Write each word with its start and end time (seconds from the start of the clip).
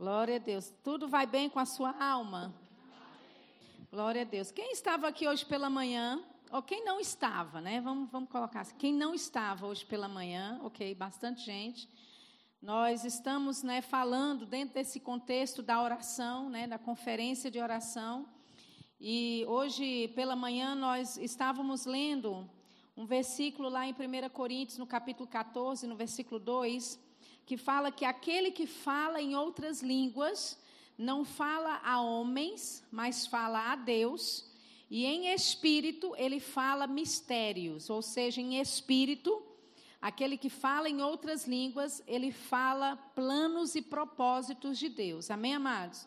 Glória 0.00 0.36
a 0.36 0.38
Deus. 0.38 0.72
Tudo 0.82 1.06
vai 1.06 1.26
bem 1.26 1.50
com 1.50 1.58
a 1.58 1.66
sua 1.66 1.94
alma? 2.02 2.54
Glória 3.90 4.22
a 4.22 4.24
Deus. 4.24 4.50
Quem 4.50 4.72
estava 4.72 5.06
aqui 5.06 5.28
hoje 5.28 5.44
pela 5.44 5.68
manhã? 5.68 6.24
Ou 6.50 6.62
quem 6.62 6.82
não 6.86 6.98
estava, 6.98 7.60
né? 7.60 7.82
Vamos, 7.82 8.10
vamos 8.10 8.30
colocar 8.30 8.62
assim. 8.62 8.74
Quem 8.78 8.94
não 8.94 9.12
estava 9.12 9.66
hoje 9.66 9.84
pela 9.84 10.08
manhã, 10.08 10.58
ok, 10.62 10.94
bastante 10.94 11.44
gente. 11.44 11.86
Nós 12.62 13.04
estamos 13.04 13.62
né, 13.62 13.82
falando 13.82 14.46
dentro 14.46 14.76
desse 14.76 14.98
contexto 14.98 15.62
da 15.62 15.82
oração, 15.82 16.48
né, 16.48 16.66
da 16.66 16.78
conferência 16.78 17.50
de 17.50 17.60
oração. 17.60 18.26
E 18.98 19.44
hoje 19.46 20.08
pela 20.14 20.34
manhã 20.34 20.74
nós 20.74 21.18
estávamos 21.18 21.84
lendo 21.84 22.48
um 22.96 23.04
versículo 23.04 23.68
lá 23.68 23.86
em 23.86 23.92
1 23.92 24.30
Coríntios, 24.30 24.78
no 24.78 24.86
capítulo 24.86 25.28
14, 25.28 25.86
no 25.86 25.94
versículo 25.94 26.40
2, 26.40 27.09
que 27.50 27.56
fala 27.56 27.90
que 27.90 28.04
aquele 28.04 28.52
que 28.52 28.64
fala 28.64 29.20
em 29.20 29.34
outras 29.34 29.82
línguas 29.82 30.56
não 30.96 31.24
fala 31.24 31.80
a 31.82 32.00
homens, 32.00 32.86
mas 32.92 33.26
fala 33.26 33.72
a 33.72 33.74
Deus, 33.74 34.48
e 34.88 35.04
em 35.04 35.34
espírito 35.34 36.14
ele 36.16 36.38
fala 36.38 36.86
mistérios, 36.86 37.90
ou 37.90 38.02
seja, 38.02 38.40
em 38.40 38.60
espírito, 38.60 39.42
aquele 40.00 40.38
que 40.38 40.48
fala 40.48 40.88
em 40.88 41.02
outras 41.02 41.44
línguas, 41.48 42.00
ele 42.06 42.30
fala 42.30 42.94
planos 43.16 43.74
e 43.74 43.82
propósitos 43.82 44.78
de 44.78 44.88
Deus. 44.88 45.28
Amém, 45.28 45.54
amados? 45.54 46.06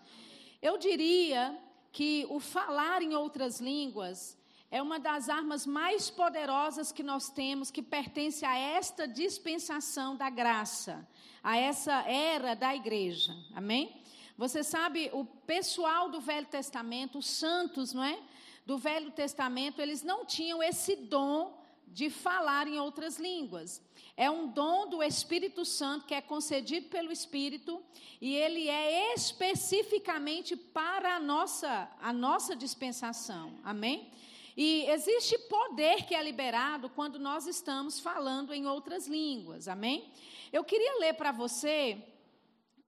Eu 0.61 0.77
diria 0.77 1.59
que 1.91 2.25
o 2.30 2.39
falar 2.39 3.02
em 3.02 3.16
outras 3.16 3.59
línguas 3.59 4.38
é 4.71 4.81
uma 4.81 4.97
das 4.97 5.27
armas 5.27 5.67
mais 5.67 6.09
poderosas 6.09 6.94
que 6.94 7.03
nós 7.03 7.30
temos, 7.30 7.69
que 7.69 7.81
pertence 7.81 8.45
a 8.45 8.57
esta 8.57 9.05
dispensação 9.05 10.16
da 10.16 10.30
graça 10.30 11.05
a 11.43 11.57
essa 11.57 11.93
era 12.09 12.55
da 12.55 12.73
igreja. 12.73 13.35
Amém? 13.53 14.02
Você 14.38 14.63
sabe, 14.63 15.09
o 15.13 15.25
pessoal 15.25 16.09
do 16.09 16.19
Velho 16.21 16.47
Testamento, 16.47 17.19
os 17.19 17.27
santos, 17.27 17.94
não 17.94 18.03
é? 18.03 18.17
Do 18.66 18.77
Velho 18.77 19.11
Testamento, 19.11 19.81
eles 19.81 20.02
não 20.02 20.25
tinham 20.25 20.64
esse 20.64 20.95
dom 20.95 21.61
de 21.88 22.09
falar 22.09 22.67
em 22.67 22.80
outras 22.80 23.19
línguas. 23.19 23.81
É 24.17 24.30
um 24.30 24.47
dom 24.47 24.88
do 24.88 25.03
Espírito 25.03 25.66
Santo 25.66 26.05
que 26.05 26.14
é 26.14 26.21
concedido 26.21 26.88
pelo 26.88 27.11
Espírito 27.11 27.83
e 28.21 28.33
ele 28.33 28.67
é 28.69 29.14
especificamente 29.14 30.55
para 30.55 31.16
a 31.16 31.19
nossa, 31.19 31.89
a 32.02 32.14
nossa 32.14 32.55
dispensação. 32.55 33.53
Amém? 33.64 34.09
E 34.55 34.86
existe 34.89 35.38
poder 35.38 36.05
que 36.05 36.16
é 36.16 36.23
liberado 36.23 36.89
quando 36.89 37.19
nós 37.19 37.47
estamos 37.47 37.99
falando 37.99 38.53
em 38.53 38.67
outras 38.67 39.08
línguas. 39.08 39.67
Amém? 39.67 40.11
Eu 40.53 40.63
queria 40.63 40.99
ler 40.99 41.15
para 41.15 41.31
você, 41.31 41.97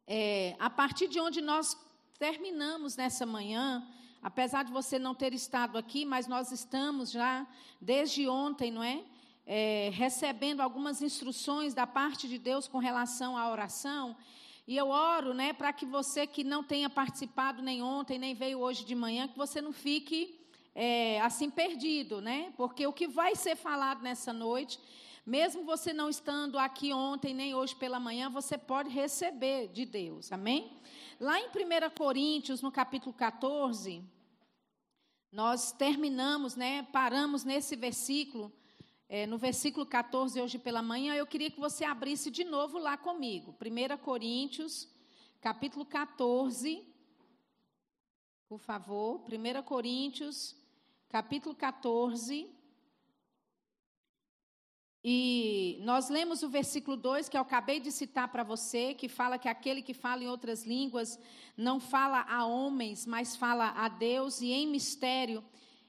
é, 0.05 0.55
a 0.59 0.69
partir 0.69 1.08
de 1.08 1.19
onde 1.19 1.41
nós 1.41 1.75
terminamos 2.19 2.95
nessa 2.95 3.25
manhã, 3.25 3.83
apesar 4.21 4.61
de 4.61 4.71
você 4.71 4.99
não 4.99 5.16
ter 5.16 5.33
estado 5.33 5.75
aqui, 5.75 6.05
mas 6.05 6.27
nós 6.27 6.52
estamos 6.52 7.09
já 7.09 7.43
desde 7.81 8.30
ontem, 8.30 8.69
não 8.69 8.83
é? 8.83 9.03
é 9.47 9.89
recebendo 9.91 10.61
algumas 10.61 11.02
instruções 11.02 11.73
da 11.73 11.88
parte 11.88 12.27
de 12.27 12.38
Deus 12.38 12.67
com 12.67 12.77
relação 12.77 13.36
à 13.36 13.49
oração. 13.49 14.16
E 14.67 14.77
eu 14.77 14.89
oro, 14.89 15.33
né, 15.33 15.52
para 15.52 15.73
que 15.73 15.88
você 15.88 16.27
que 16.27 16.43
não 16.43 16.63
tenha 16.63 16.88
participado 16.88 17.63
nem 17.63 17.81
ontem, 17.81 18.19
nem 18.19 18.36
veio 18.36 18.59
hoje 18.59 18.86
de 18.86 18.93
manhã, 18.93 19.27
que 19.27 19.36
você 19.36 19.59
não 19.59 19.73
fique 19.73 20.39
é, 20.75 21.19
assim 21.21 21.49
perdido, 21.49 22.21
né? 22.21 22.53
Porque 22.55 22.86
o 22.86 22.93
que 22.93 23.08
vai 23.08 23.36
ser 23.36 23.55
falado 23.55 24.03
nessa 24.03 24.31
noite 24.31 24.80
mesmo 25.26 25.64
você 25.64 25.92
não 25.92 26.08
estando 26.08 26.59
aqui 26.59 26.94
ontem 26.94 27.34
nem 27.34 27.56
hoje 27.56 27.76
pela 27.76 28.00
manhã, 28.00 28.30
você 28.30 28.58
pode 28.58 28.90
receber 28.90 29.70
de 29.70 29.84
Deus. 29.84 30.32
Amém? 30.32 30.72
Lá 31.20 31.40
em 31.40 31.48
1 31.48 31.50
Coríntios, 31.98 32.62
no 32.62 32.72
capítulo 32.72 33.12
14, 33.12 34.04
nós 35.32 35.72
terminamos, 35.72 36.56
né? 36.56 36.84
Paramos 36.92 37.44
nesse 37.44 37.76
versículo, 37.76 38.54
é, 39.10 39.26
no 39.26 39.38
versículo 39.38 39.86
14 39.86 40.39
hoje 40.39 40.60
pela 40.60 40.83
manhã. 40.83 41.16
Eu 41.16 41.26
queria 41.26 41.49
que 41.49 41.60
você 41.60 41.83
abrisse 41.83 42.30
de 42.30 42.44
novo 42.44 42.78
lá 42.78 42.95
comigo. 42.95 43.55
1 43.60 43.98
Coríntios, 43.98 44.88
capítulo 45.42 45.86
14. 45.86 46.88
Por 48.48 48.60
favor, 48.60 49.26
1 49.28 49.64
Coríntios, 49.64 50.55
capítulo 51.10 51.55
14. 51.55 52.55
E 55.08 55.77
nós 55.83 56.10
lemos 56.10 56.42
o 56.42 56.49
versículo 56.49 56.98
2, 56.98 57.30
que 57.30 57.38
eu 57.38 57.42
acabei 57.42 57.80
de 57.80 57.92
citar 57.92 58.27
para 58.27 58.42
você, 58.42 58.95
que 58.95 59.08
fala 59.08 59.38
que 59.38 59.48
aquele 59.48 59.83
que 59.83 59.93
fala 59.93 60.23
em 60.23 60.27
outras 60.27 60.66
línguas 60.66 61.20
não 61.55 61.80
fala 61.80 62.26
a 62.27 62.43
homens, 62.43 63.05
mas 63.05 63.36
fala 63.36 63.70
a 63.77 63.88
Deus, 63.88 64.42
e 64.42 64.52
em 64.52 64.66
mistério, 64.66 65.43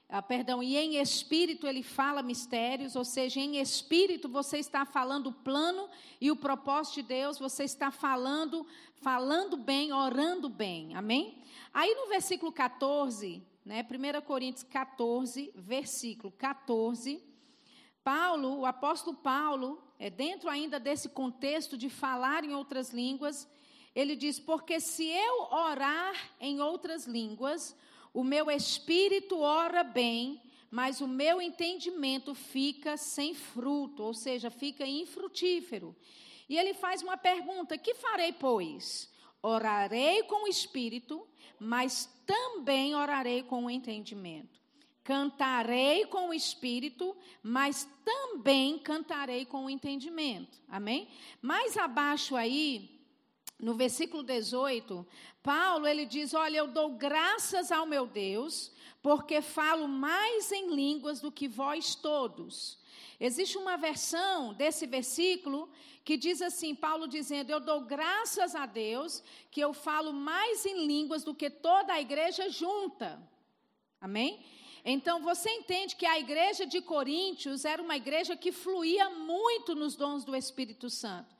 ah, 0.07 0.21
perdão, 0.21 0.61
e 0.61 0.77
em 0.77 1.01
espírito 1.01 1.65
ele 1.65 1.81
fala 1.81 2.21
mistérios, 2.21 2.95
ou 2.95 3.03
seja, 3.03 3.39
em 3.39 3.57
espírito 3.57 4.29
você 4.29 4.59
está 4.59 4.85
falando 4.85 5.31
o 5.31 5.33
plano 5.33 5.89
e 6.21 6.29
o 6.29 6.35
propósito 6.35 7.01
de 7.01 7.07
Deus, 7.07 7.39
você 7.39 7.63
está 7.63 7.89
falando, 7.89 8.67
falando 9.01 9.57
bem, 9.57 9.91
orando 9.91 10.47
bem, 10.47 10.93
amém? 10.93 11.41
Aí 11.73 11.91
no 11.95 12.07
versículo 12.07 12.51
14, 12.51 13.41
né, 13.65 13.83
1 13.83 14.21
Coríntios 14.21 14.63
14, 14.63 15.51
versículo 15.55 16.31
14 16.37 17.26
Paulo, 18.07 18.59
o 18.59 18.65
apóstolo 18.65 19.17
Paulo, 19.17 19.83
é 19.99 20.09
dentro 20.09 20.49
ainda 20.49 20.79
desse 20.79 21.09
contexto 21.09 21.77
de 21.77 21.89
falar 21.89 22.45
em 22.45 22.53
outras 22.53 22.93
línguas, 22.93 23.45
ele 23.93 24.15
diz: 24.15 24.39
Porque 24.39 24.79
se 24.79 25.05
eu 25.05 25.41
orar 25.51 26.15
em 26.39 26.61
outras 26.61 27.05
línguas, 27.05 27.75
o 28.13 28.23
meu 28.23 28.49
espírito 28.49 29.41
ora 29.41 29.83
bem, 29.83 30.41
mas 30.71 31.01
o 31.01 31.07
meu 31.07 31.41
entendimento 31.41 32.33
fica 32.33 32.95
sem 32.95 33.33
fruto, 33.33 34.03
ou 34.03 34.13
seja, 34.13 34.49
fica 34.49 34.87
infrutífero. 34.87 35.93
E 36.47 36.57
ele 36.57 36.73
faz 36.73 37.03
uma 37.03 37.17
pergunta: 37.17 37.77
Que 37.77 37.93
farei, 37.93 38.31
pois? 38.31 39.11
Orarei 39.41 40.23
com 40.23 40.45
o 40.45 40.47
espírito, 40.47 41.27
mas 41.59 42.09
também 42.25 42.95
orarei 42.95 43.43
com 43.43 43.65
o 43.65 43.69
entendimento. 43.69 44.65
Cantarei 45.07 46.05
com 46.07 46.27
o 46.27 46.33
espírito, 46.33 47.15
mas 47.41 47.87
também 48.03 48.77
cantarei 48.77 49.45
com 49.45 49.63
o 49.63 49.69
entendimento. 49.69 50.61
Amém? 50.67 51.07
Mais 51.41 51.77
abaixo 51.77 52.35
aí, 52.35 52.99
no 53.57 53.73
versículo 53.73 54.21
18, 54.21 55.07
Paulo 55.41 55.87
ele 55.87 56.05
diz: 56.05 56.33
Olha, 56.33 56.57
eu 56.57 56.67
dou 56.67 56.89
graças 56.89 57.71
ao 57.71 57.85
meu 57.85 58.05
Deus, 58.05 58.69
porque 59.01 59.41
falo 59.41 59.87
mais 59.87 60.51
em 60.51 60.75
línguas 60.75 61.21
do 61.21 61.31
que 61.31 61.47
vós 61.47 61.95
todos. 61.95 62.77
Existe 63.17 63.57
uma 63.57 63.77
versão 63.77 64.53
desse 64.55 64.85
versículo 64.85 65.69
que 66.03 66.17
diz 66.17 66.41
assim: 66.41 66.75
Paulo 66.75 67.07
dizendo, 67.07 67.49
Eu 67.49 67.61
dou 67.61 67.79
graças 67.79 68.55
a 68.55 68.65
Deus 68.65 69.23
que 69.49 69.61
eu 69.61 69.71
falo 69.71 70.11
mais 70.11 70.65
em 70.65 70.85
línguas 70.85 71.23
do 71.23 71.33
que 71.33 71.49
toda 71.49 71.93
a 71.93 72.01
igreja 72.01 72.49
junta. 72.49 73.25
Amém? 74.01 74.43
Então 74.83 75.21
você 75.21 75.49
entende 75.49 75.95
que 75.95 76.05
a 76.05 76.19
igreja 76.19 76.65
de 76.65 76.81
Coríntios 76.81 77.65
era 77.65 77.81
uma 77.81 77.97
igreja 77.97 78.35
que 78.35 78.51
fluía 78.51 79.09
muito 79.09 79.75
nos 79.75 79.95
dons 79.95 80.23
do 80.23 80.35
Espírito 80.35 80.89
Santo. 80.89 81.37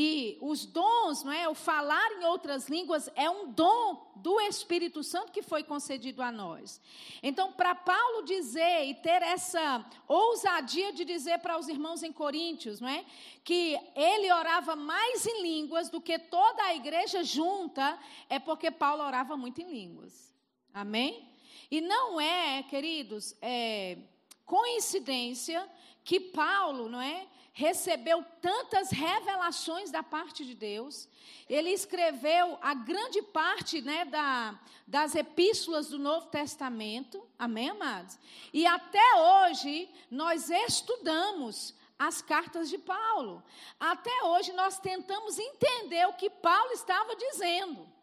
E 0.00 0.38
os 0.40 0.64
dons, 0.64 1.24
não 1.24 1.32
é? 1.32 1.48
O 1.48 1.54
falar 1.54 2.12
em 2.12 2.24
outras 2.24 2.68
línguas 2.68 3.10
é 3.16 3.28
um 3.28 3.50
dom 3.50 4.12
do 4.14 4.40
Espírito 4.42 5.02
Santo 5.02 5.32
que 5.32 5.42
foi 5.42 5.64
concedido 5.64 6.22
a 6.22 6.30
nós. 6.30 6.80
Então, 7.22 7.52
para 7.52 7.74
Paulo 7.74 8.22
dizer 8.22 8.84
e 8.86 8.94
ter 8.94 9.22
essa 9.22 9.84
ousadia 10.06 10.92
de 10.92 11.04
dizer 11.04 11.38
para 11.40 11.58
os 11.58 11.68
irmãos 11.68 12.04
em 12.04 12.12
Coríntios, 12.12 12.80
não 12.80 12.88
é? 12.88 13.04
Que 13.42 13.76
ele 13.96 14.30
orava 14.30 14.76
mais 14.76 15.26
em 15.26 15.42
línguas 15.42 15.88
do 15.88 16.00
que 16.00 16.16
toda 16.16 16.62
a 16.62 16.76
igreja 16.76 17.24
junta, 17.24 17.98
é 18.28 18.38
porque 18.38 18.70
Paulo 18.70 19.02
orava 19.02 19.36
muito 19.36 19.60
em 19.60 19.68
línguas. 19.68 20.32
Amém? 20.72 21.28
E 21.70 21.80
não 21.80 22.20
é, 22.20 22.62
queridos, 22.62 23.34
é, 23.42 23.98
coincidência 24.44 25.68
que 26.02 26.18
Paulo, 26.18 26.88
não 26.88 27.00
é, 27.00 27.26
recebeu 27.52 28.24
tantas 28.40 28.90
revelações 28.90 29.90
da 29.90 30.02
parte 30.02 30.44
de 30.44 30.54
Deus. 30.54 31.08
Ele 31.48 31.70
escreveu 31.70 32.56
a 32.62 32.72
grande 32.72 33.20
parte, 33.20 33.82
né, 33.82 34.04
da, 34.04 34.58
das 34.86 35.14
epístolas 35.14 35.88
do 35.88 35.98
Novo 35.98 36.28
Testamento. 36.28 37.20
Amém, 37.38 37.70
amados? 37.70 38.16
E 38.52 38.64
até 38.64 39.02
hoje 39.16 39.90
nós 40.10 40.48
estudamos 40.50 41.74
as 41.98 42.22
cartas 42.22 42.70
de 42.70 42.78
Paulo. 42.78 43.42
Até 43.80 44.22
hoje 44.22 44.52
nós 44.52 44.78
tentamos 44.78 45.38
entender 45.38 46.06
o 46.06 46.12
que 46.14 46.30
Paulo 46.30 46.70
estava 46.70 47.16
dizendo. 47.16 47.97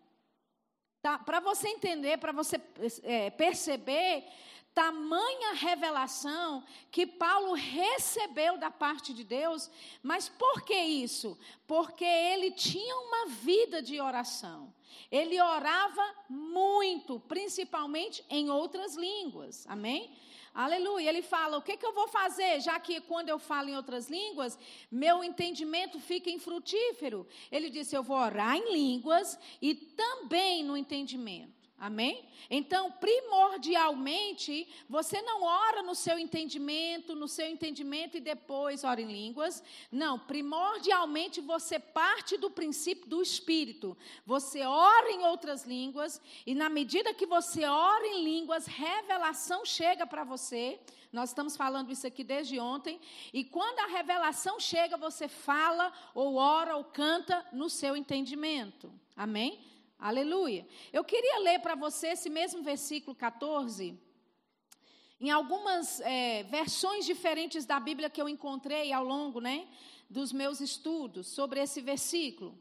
Tá? 1.05 1.19
Para 1.19 1.39
você 1.39 1.67
entender, 1.67 2.17
para 2.17 2.31
você 2.31 2.59
é, 3.03 3.29
perceber, 3.29 4.23
tamanha 4.73 5.53
revelação 5.53 6.63
que 6.89 7.05
Paulo 7.05 7.53
recebeu 7.53 8.57
da 8.57 8.71
parte 8.71 9.13
de 9.13 9.23
Deus. 9.23 9.69
Mas 10.01 10.27
por 10.27 10.63
que 10.63 10.73
isso? 10.73 11.37
Porque 11.67 12.03
ele 12.03 12.49
tinha 12.49 12.95
uma 12.95 13.27
vida 13.27 13.83
de 13.83 14.01
oração. 14.01 14.73
Ele 15.11 15.39
orava 15.39 16.03
muito, 16.27 17.19
principalmente 17.19 18.25
em 18.27 18.49
outras 18.49 18.95
línguas. 18.95 19.63
Amém? 19.67 20.11
Aleluia. 20.55 21.09
Ele 21.09 21.21
fala: 21.21 21.57
o 21.57 21.61
que, 21.61 21.75
que 21.75 21.85
eu 21.85 21.91
vou 21.93 22.07
fazer? 22.07 22.61
Já 22.61 22.79
que 22.79 23.01
quando 23.01 23.27
eu 23.27 23.37
falo 23.37 23.67
em 23.67 23.75
outras 23.75 24.09
línguas, 24.09 24.57
meu 24.89 25.21
entendimento 25.21 25.99
fica 25.99 26.29
infrutífero. 26.29 27.27
Ele 27.51 27.69
disse: 27.69 27.93
eu 27.93 28.01
vou 28.01 28.17
orar 28.17 28.55
em 28.55 28.71
línguas 28.71 29.37
e 29.61 29.75
também 29.75 30.63
no 30.63 30.77
entendimento. 30.77 31.54
Amém? 31.77 32.25
Então, 32.49 32.89
primordialmente, 32.89 34.67
você 34.89 35.21
não 35.21 35.43
ora 35.43 35.83
no 35.83 35.93
seu 35.93 36.17
entendimento, 36.17 37.13
no 37.13 37.27
seu 37.27 37.47
entendimento 37.47 38.15
e 38.15 38.21
depois 38.21 38.85
ora 38.85 39.01
em 39.01 39.11
línguas. 39.11 39.61
Não, 39.91 40.17
primordialmente 40.17 41.41
você 41.41 41.77
parte 41.77 42.37
do 42.37 42.49
princípio 42.49 43.09
do 43.09 43.21
Espírito. 43.21 43.97
Você 44.25 44.61
ora 44.61 45.11
em 45.11 45.25
outras 45.25 45.65
línguas 45.65 46.21
e 46.45 46.55
na 46.55 46.69
medida 46.69 47.13
que 47.13 47.25
você 47.25 47.65
ora 47.65 48.07
em 48.07 48.23
línguas, 48.23 48.67
revelação 48.67 49.65
chega 49.65 50.07
para 50.07 50.23
você. 50.23 50.79
Nós 51.11 51.29
estamos 51.29 51.57
falando 51.57 51.91
isso 51.91 52.07
aqui 52.07 52.23
desde 52.23 52.57
ontem. 52.57 53.01
E 53.33 53.43
quando 53.43 53.79
a 53.79 53.87
revelação 53.87 54.59
chega, 54.61 54.95
você 54.95 55.27
fala, 55.27 55.91
ou 56.13 56.35
ora, 56.35 56.77
ou 56.77 56.85
canta 56.85 57.45
no 57.51 57.69
seu 57.69 57.97
entendimento. 57.97 58.91
Amém? 59.15 59.74
Aleluia. 59.97 60.67
Eu 60.91 61.03
queria 61.03 61.39
ler 61.39 61.59
para 61.59 61.75
você 61.75 62.09
esse 62.09 62.29
mesmo 62.29 62.61
versículo 62.61 63.15
14. 63.15 63.97
Em 65.19 65.31
algumas 65.31 66.01
é, 66.01 66.43
versões 66.43 67.05
diferentes 67.05 67.65
da 67.65 67.79
Bíblia 67.79 68.09
que 68.09 68.21
eu 68.21 68.27
encontrei 68.27 68.91
ao 68.91 69.03
longo 69.03 69.39
né, 69.39 69.67
dos 70.09 70.33
meus 70.33 70.59
estudos 70.59 71.27
sobre 71.27 71.61
esse 71.61 71.79
versículo. 71.81 72.57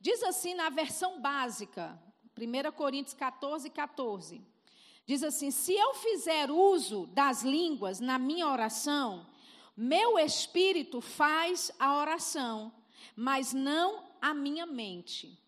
Diz 0.00 0.22
assim 0.22 0.54
na 0.54 0.70
versão 0.70 1.20
básica, 1.20 2.00
1 2.38 2.72
Coríntios 2.72 3.14
14, 3.14 3.68
14. 3.70 4.40
Diz 5.04 5.22
assim: 5.22 5.50
Se 5.50 5.74
eu 5.74 5.94
fizer 5.94 6.50
uso 6.50 7.06
das 7.08 7.42
línguas 7.42 7.98
na 7.98 8.18
minha 8.18 8.48
oração, 8.48 9.26
meu 9.76 10.18
espírito 10.18 11.00
faz 11.00 11.72
a 11.78 11.98
oração, 11.98 12.72
mas 13.14 13.52
não 13.52 14.04
a 14.20 14.32
minha 14.32 14.64
mente. 14.64 15.38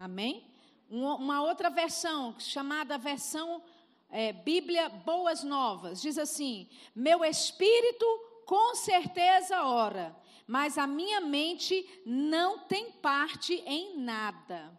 Amém? 0.00 0.42
Uma 0.88 1.42
outra 1.42 1.68
versão, 1.68 2.34
chamada 2.38 2.96
versão 2.96 3.62
é, 4.08 4.32
Bíblia 4.32 4.88
Boas 4.88 5.44
Novas, 5.44 6.00
diz 6.00 6.16
assim: 6.16 6.66
Meu 6.96 7.22
espírito 7.22 8.06
com 8.46 8.74
certeza 8.74 9.62
ora, 9.62 10.16
mas 10.46 10.78
a 10.78 10.86
minha 10.86 11.20
mente 11.20 11.86
não 12.06 12.60
tem 12.60 12.90
parte 12.92 13.62
em 13.66 13.98
nada. 13.98 14.72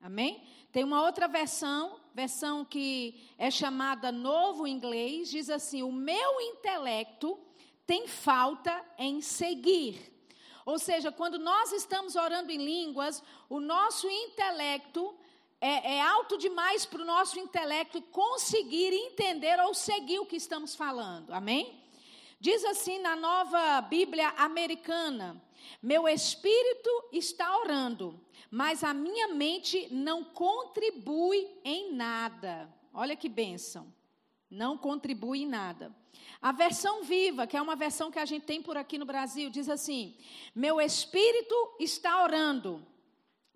Amém? 0.00 0.40
Tem 0.70 0.84
uma 0.84 1.02
outra 1.02 1.26
versão, 1.26 1.98
versão 2.14 2.64
que 2.64 3.28
é 3.36 3.50
chamada 3.50 4.12
Novo 4.12 4.68
Inglês, 4.68 5.32
diz 5.32 5.50
assim: 5.50 5.82
O 5.82 5.90
meu 5.90 6.40
intelecto 6.40 7.36
tem 7.84 8.06
falta 8.06 8.84
em 8.96 9.20
seguir. 9.20 10.13
Ou 10.64 10.78
seja, 10.78 11.12
quando 11.12 11.38
nós 11.38 11.72
estamos 11.72 12.16
orando 12.16 12.50
em 12.50 12.58
línguas, 12.58 13.22
o 13.48 13.60
nosso 13.60 14.08
intelecto 14.08 15.14
é, 15.60 15.96
é 15.96 16.00
alto 16.00 16.36
demais 16.38 16.84
para 16.86 17.02
o 17.02 17.04
nosso 17.04 17.38
intelecto 17.38 18.00
conseguir 18.02 18.92
entender 18.92 19.58
ou 19.60 19.74
seguir 19.74 20.18
o 20.18 20.26
que 20.26 20.36
estamos 20.36 20.74
falando. 20.74 21.32
Amém? 21.32 21.82
Diz 22.40 22.64
assim 22.64 22.98
na 22.98 23.16
nova 23.16 23.80
Bíblia 23.82 24.28
americana: 24.36 25.42
Meu 25.82 26.08
espírito 26.08 26.90
está 27.12 27.58
orando, 27.58 28.20
mas 28.50 28.84
a 28.84 28.92
minha 28.92 29.28
mente 29.28 29.88
não 29.90 30.22
contribui 30.24 31.48
em 31.64 31.92
nada. 31.92 32.68
Olha 32.92 33.16
que 33.16 33.28
bênção. 33.28 33.92
Não 34.50 34.78
contribui 34.78 35.42
em 35.42 35.46
nada. 35.46 35.94
A 36.40 36.52
versão 36.52 37.02
viva, 37.02 37.46
que 37.46 37.56
é 37.56 37.62
uma 37.62 37.74
versão 37.74 38.10
que 38.10 38.18
a 38.18 38.24
gente 38.24 38.44
tem 38.44 38.62
por 38.62 38.76
aqui 38.76 38.98
no 38.98 39.06
Brasil, 39.06 39.50
diz 39.50 39.68
assim: 39.68 40.16
Meu 40.54 40.80
espírito 40.80 41.54
está 41.80 42.22
orando, 42.22 42.84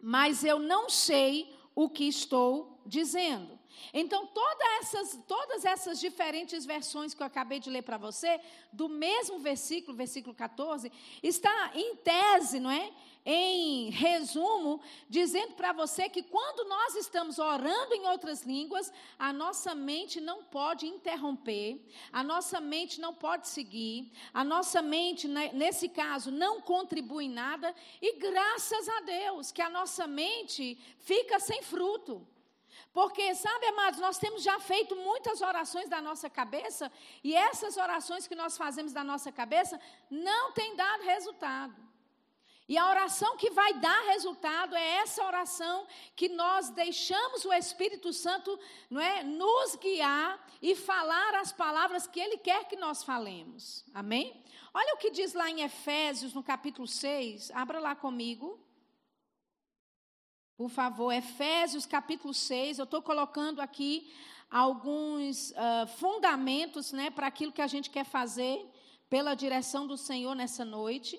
mas 0.00 0.44
eu 0.44 0.58
não 0.58 0.88
sei 0.88 1.54
o 1.74 1.88
que 1.88 2.04
estou 2.04 2.82
dizendo. 2.84 3.58
Então, 3.92 4.26
todas 4.26 4.68
essas, 4.80 5.20
todas 5.26 5.64
essas 5.64 6.00
diferentes 6.00 6.66
versões 6.66 7.14
que 7.14 7.22
eu 7.22 7.26
acabei 7.26 7.60
de 7.60 7.70
ler 7.70 7.82
para 7.82 7.96
você, 7.96 8.40
do 8.72 8.88
mesmo 8.88 9.38
versículo, 9.38 9.96
versículo 9.96 10.34
14, 10.34 10.90
está 11.22 11.70
em 11.74 11.96
tese, 11.96 12.58
não 12.58 12.70
é? 12.70 12.92
Em 13.24 13.90
resumo, 13.90 14.80
dizendo 15.08 15.54
para 15.54 15.72
você 15.72 16.08
que 16.08 16.22
quando 16.22 16.68
nós 16.68 16.94
estamos 16.94 17.38
orando 17.38 17.94
em 17.94 18.06
outras 18.06 18.42
línguas, 18.42 18.92
a 19.18 19.32
nossa 19.32 19.74
mente 19.74 20.20
não 20.20 20.44
pode 20.44 20.86
interromper, 20.86 21.84
a 22.12 22.22
nossa 22.22 22.60
mente 22.60 23.00
não 23.00 23.14
pode 23.14 23.48
seguir, 23.48 24.10
a 24.32 24.42
nossa 24.42 24.80
mente, 24.80 25.28
né, 25.28 25.50
nesse 25.52 25.88
caso, 25.88 26.30
não 26.30 26.60
contribui 26.60 27.26
em 27.26 27.30
nada, 27.30 27.74
e 28.00 28.16
graças 28.18 28.88
a 28.88 29.00
Deus 29.00 29.52
que 29.52 29.62
a 29.62 29.70
nossa 29.70 30.06
mente 30.06 30.78
fica 30.98 31.38
sem 31.38 31.62
fruto. 31.62 32.26
Porque, 32.92 33.34
sabe, 33.34 33.66
amados, 33.66 34.00
nós 34.00 34.18
temos 34.18 34.42
já 34.42 34.58
feito 34.58 34.96
muitas 34.96 35.40
orações 35.40 35.88
da 35.88 36.00
nossa 36.00 36.28
cabeça, 36.28 36.90
e 37.22 37.34
essas 37.34 37.76
orações 37.76 38.26
que 38.26 38.34
nós 38.34 38.56
fazemos 38.56 38.92
da 38.92 39.04
nossa 39.04 39.30
cabeça 39.30 39.80
não 40.10 40.52
têm 40.52 40.74
dado 40.74 41.04
resultado. 41.04 41.87
E 42.68 42.76
a 42.76 42.86
oração 42.86 43.36
que 43.38 43.48
vai 43.50 43.72
dar 43.74 44.02
resultado 44.08 44.76
é 44.76 44.96
essa 44.96 45.24
oração 45.24 45.86
que 46.14 46.28
nós 46.28 46.68
deixamos 46.68 47.46
o 47.46 47.52
Espírito 47.52 48.12
Santo 48.12 48.58
não 48.90 49.00
é, 49.00 49.22
nos 49.22 49.74
guiar 49.76 50.38
e 50.60 50.76
falar 50.76 51.34
as 51.36 51.50
palavras 51.50 52.06
que 52.06 52.20
Ele 52.20 52.36
quer 52.36 52.68
que 52.68 52.76
nós 52.76 53.02
falemos. 53.02 53.86
Amém? 53.94 54.44
Olha 54.74 54.94
o 54.94 54.98
que 54.98 55.10
diz 55.10 55.32
lá 55.32 55.48
em 55.48 55.62
Efésios, 55.62 56.34
no 56.34 56.42
capítulo 56.42 56.86
6. 56.86 57.50
Abra 57.52 57.80
lá 57.80 57.94
comigo. 57.94 58.60
Por 60.54 60.68
favor, 60.68 61.10
Efésios 61.10 61.86
capítulo 61.86 62.34
6. 62.34 62.78
Eu 62.78 62.84
estou 62.84 63.00
colocando 63.00 63.60
aqui 63.60 64.12
alguns 64.50 65.52
uh, 65.52 65.86
fundamentos 65.96 66.92
né, 66.92 67.10
para 67.10 67.28
aquilo 67.28 67.52
que 67.52 67.62
a 67.62 67.66
gente 67.66 67.88
quer 67.88 68.04
fazer 68.04 68.68
pela 69.08 69.34
direção 69.34 69.86
do 69.86 69.96
Senhor 69.96 70.34
nessa 70.34 70.66
noite. 70.66 71.18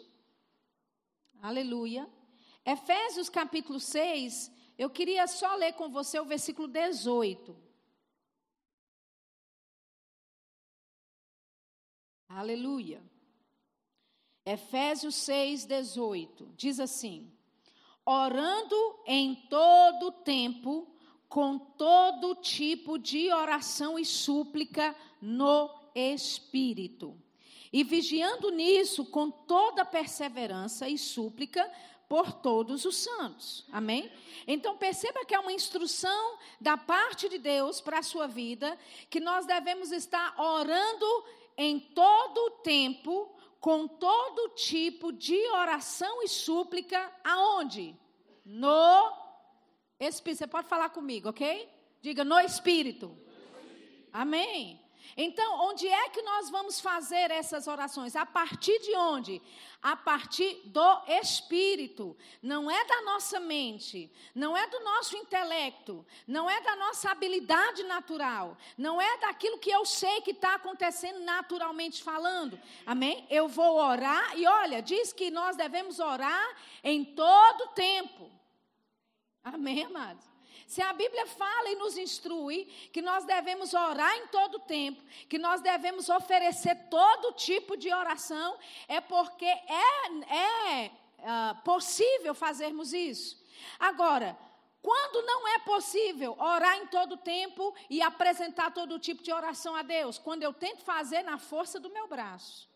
Aleluia. 1.41 2.09
Efésios 2.65 3.29
capítulo 3.29 3.79
6, 3.79 4.51
eu 4.77 4.89
queria 4.89 5.25
só 5.25 5.55
ler 5.55 5.73
com 5.73 5.89
você 5.89 6.19
o 6.19 6.25
versículo 6.25 6.67
18. 6.67 7.55
Aleluia. 12.27 13.01
Efésios 14.45 15.15
6, 15.15 15.65
18. 15.65 16.53
Diz 16.57 16.77
assim: 16.79 17.31
Orando 18.05 18.99
em 19.05 19.35
todo 19.49 20.11
tempo, 20.11 20.93
com 21.29 21.57
todo 21.57 22.35
tipo 22.35 22.99
de 22.99 23.31
oração 23.31 23.97
e 23.97 24.03
súplica 24.03 24.93
no 25.21 25.69
Espírito 25.95 27.17
e 27.71 27.83
vigiando 27.83 28.49
nisso 28.49 29.05
com 29.05 29.29
toda 29.29 29.85
perseverança 29.85 30.87
e 30.87 30.97
súplica 30.97 31.69
por 32.07 32.33
todos 32.33 32.85
os 32.85 32.97
santos. 32.97 33.65
Amém? 33.71 34.11
Então 34.47 34.75
perceba 34.75 35.23
que 35.23 35.35
é 35.35 35.39
uma 35.39 35.53
instrução 35.53 36.37
da 36.59 36.75
parte 36.75 37.29
de 37.29 37.37
Deus 37.37 37.79
para 37.79 37.99
a 37.99 38.03
sua 38.03 38.27
vida, 38.27 38.77
que 39.09 39.19
nós 39.19 39.45
devemos 39.45 39.91
estar 39.91 40.33
orando 40.41 41.25
em 41.55 41.79
todo 41.79 42.37
o 42.37 42.51
tempo, 42.61 43.29
com 43.59 43.87
todo 43.87 44.55
tipo 44.55 45.11
de 45.11 45.37
oração 45.49 46.23
e 46.23 46.27
súplica, 46.27 47.13
aonde? 47.23 47.95
No 48.43 49.13
Espírito. 49.99 50.39
Você 50.39 50.47
pode 50.47 50.67
falar 50.67 50.89
comigo, 50.89 51.29
ok? 51.29 51.69
Diga 52.01 52.23
no 52.23 52.39
Espírito. 52.39 53.15
Amém. 54.11 54.81
Então, 55.15 55.67
onde 55.67 55.87
é 55.87 56.09
que 56.09 56.21
nós 56.21 56.49
vamos 56.49 56.79
fazer 56.79 57.31
essas 57.31 57.67
orações? 57.67 58.15
A 58.15 58.25
partir 58.25 58.79
de 58.79 58.95
onde? 58.95 59.41
A 59.81 59.95
partir 59.95 60.61
do 60.65 61.01
Espírito. 61.21 62.15
Não 62.41 62.69
é 62.69 62.85
da 62.85 63.01
nossa 63.01 63.39
mente, 63.39 64.11
não 64.35 64.55
é 64.55 64.67
do 64.67 64.79
nosso 64.81 65.17
intelecto, 65.17 66.05
não 66.27 66.49
é 66.49 66.61
da 66.61 66.75
nossa 66.75 67.11
habilidade 67.11 67.83
natural, 67.83 68.57
não 68.77 69.01
é 69.01 69.17
daquilo 69.17 69.57
que 69.57 69.71
eu 69.71 69.85
sei 69.85 70.21
que 70.21 70.31
está 70.31 70.55
acontecendo 70.55 71.19
naturalmente 71.21 72.03
falando. 72.03 72.59
Amém? 72.85 73.25
Eu 73.29 73.47
vou 73.47 73.77
orar 73.77 74.37
e 74.37 74.45
olha, 74.45 74.81
diz 74.81 75.11
que 75.11 75.31
nós 75.31 75.55
devemos 75.55 75.99
orar 75.99 76.55
em 76.83 77.03
todo 77.03 77.73
tempo. 77.73 78.29
Amém, 79.43 79.83
amados? 79.83 80.28
Se 80.69 80.83
a 80.83 80.93
Bíblia 80.93 81.25
fala 81.25 81.71
e 81.71 81.75
nos 81.77 81.97
instrui 81.97 82.65
que 82.93 83.01
nós 83.01 83.25
devemos 83.25 83.73
orar 83.73 84.15
em 84.17 84.27
todo 84.27 84.59
tempo, 84.59 85.03
que 85.27 85.39
nós 85.39 85.61
devemos 85.61 86.09
oferecer 86.09 86.75
todo 86.91 87.33
tipo 87.33 87.75
de 87.75 87.91
oração, 87.91 88.55
é 88.87 89.01
porque 89.01 89.47
é, 89.47 90.25
é 90.31 90.91
uh, 91.17 91.63
possível 91.63 92.35
fazermos 92.35 92.93
isso. 92.93 93.43
Agora, 93.79 94.37
quando 94.79 95.25
não 95.25 95.47
é 95.47 95.57
possível 95.57 96.35
orar 96.39 96.77
em 96.77 96.85
todo 96.85 97.17
tempo 97.17 97.73
e 97.89 97.99
apresentar 97.99 98.71
todo 98.71 98.99
tipo 98.99 99.23
de 99.23 99.33
oração 99.33 99.75
a 99.75 99.81
Deus? 99.81 100.19
Quando 100.19 100.43
eu 100.43 100.53
tento 100.53 100.83
fazer 100.83 101.23
na 101.23 101.39
força 101.39 101.79
do 101.79 101.89
meu 101.89 102.07
braço. 102.07 102.68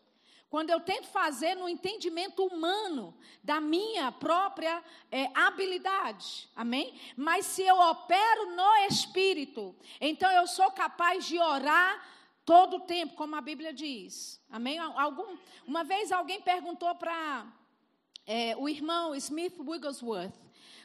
Quando 0.54 0.70
eu 0.70 0.78
tento 0.78 1.08
fazer 1.08 1.56
no 1.56 1.68
entendimento 1.68 2.46
humano 2.46 3.12
da 3.42 3.60
minha 3.60 4.12
própria 4.12 4.84
é, 5.10 5.28
habilidade. 5.34 6.48
Amém? 6.54 6.94
Mas 7.16 7.44
se 7.46 7.62
eu 7.62 7.76
opero 7.76 8.54
no 8.54 8.86
Espírito, 8.88 9.74
então 10.00 10.30
eu 10.30 10.46
sou 10.46 10.70
capaz 10.70 11.26
de 11.26 11.40
orar 11.40 12.06
todo 12.44 12.76
o 12.76 12.80
tempo, 12.82 13.16
como 13.16 13.34
a 13.34 13.40
Bíblia 13.40 13.72
diz. 13.72 14.40
Amém? 14.48 14.78
Algum, 14.78 15.36
uma 15.66 15.82
vez 15.82 16.12
alguém 16.12 16.40
perguntou 16.40 16.94
para 16.94 17.52
é, 18.24 18.54
o 18.56 18.68
irmão 18.68 19.12
Smith 19.16 19.58
Wigglesworth 19.58 20.38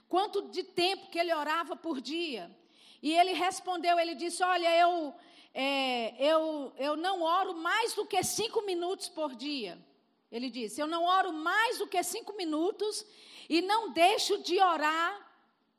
quanto 0.08 0.50
de 0.50 0.64
tempo 0.64 1.12
que 1.12 1.20
ele 1.20 1.32
orava 1.32 1.76
por 1.76 2.02
dia. 2.02 2.50
E 3.04 3.14
ele 3.14 3.34
respondeu, 3.34 4.00
ele 4.00 4.16
disse, 4.16 4.42
olha, 4.42 4.76
eu, 4.76 5.14
é, 5.54 6.16
eu, 6.24 6.74
eu 6.78 6.96
não 6.96 7.22
oro 7.22 7.56
mais 7.56 7.94
do 7.94 8.06
que 8.06 8.24
cinco 8.24 8.62
minutos 8.62 9.10
por 9.10 9.36
dia. 9.36 9.78
Ele 10.32 10.50
disse, 10.50 10.80
eu 10.80 10.88
não 10.88 11.04
oro 11.06 11.34
mais 11.34 11.80
do 11.80 11.88
que 11.88 12.02
cinco 12.04 12.34
minutos 12.34 13.06
e 13.50 13.62
não 13.62 13.92
deixo 13.92 14.38
de 14.44 14.60
orar 14.60 15.28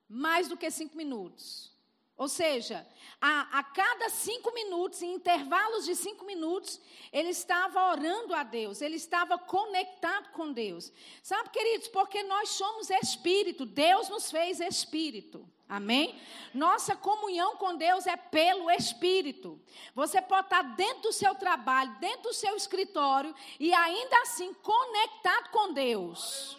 mais 0.08 0.48
do 0.48 0.56
que 0.56 0.70
cinco 0.70 0.96
minutos. 0.96 1.70
Ou 2.16 2.28
seja, 2.28 2.86
a, 3.18 3.60
a, 3.60 3.62
cada 3.62 4.10
cinco 4.10 4.52
minutos, 4.52 5.00
em 5.00 5.14
intervalos 5.14 5.86
de 5.86 5.94
cinco 5.94 6.24
minutos, 6.26 6.78
ele 7.10 7.30
estava 7.30 7.90
orando 7.90 8.34
a 8.34 8.42
Deus, 8.42 8.82
ele 8.82 8.96
estava 8.96 9.38
conectado 9.38 10.30
com 10.32 10.52
Deus. 10.52 10.92
Sabe, 11.22 11.48
queridos, 11.48 11.88
porque 11.88 12.22
nós 12.24 12.50
somos 12.50 12.90
espírito, 12.90 13.64
Deus 13.64 14.10
nos 14.10 14.30
fez 14.30 14.60
espírito. 14.60 15.48
Amém? 15.70 16.20
Nossa 16.52 16.96
comunhão 16.96 17.56
com 17.56 17.76
Deus 17.76 18.04
é 18.04 18.16
pelo 18.16 18.68
Espírito. 18.72 19.56
Você 19.94 20.20
pode 20.20 20.46
estar 20.46 20.62
dentro 20.74 21.02
do 21.02 21.12
seu 21.12 21.32
trabalho, 21.36 21.94
dentro 22.00 22.22
do 22.22 22.32
seu 22.34 22.56
escritório 22.56 23.32
e 23.60 23.72
ainda 23.72 24.20
assim 24.22 24.52
conectado 24.54 25.50
com 25.50 25.72
Deus. 25.72 26.58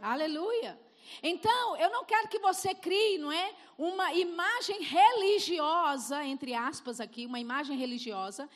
Aleluia. 0.00 0.70
Aleluia. 0.70 0.91
Então, 1.22 1.76
eu 1.76 1.90
não 1.90 2.04
quero 2.04 2.28
que 2.28 2.38
você 2.38 2.74
crie, 2.74 3.18
não 3.18 3.32
é, 3.32 3.54
uma 3.78 4.12
imagem 4.12 4.82
religiosa, 4.82 6.24
entre 6.24 6.54
aspas 6.54 7.00
aqui, 7.00 7.26
uma 7.26 7.40
imagem 7.40 7.76
religiosa, 7.76 8.48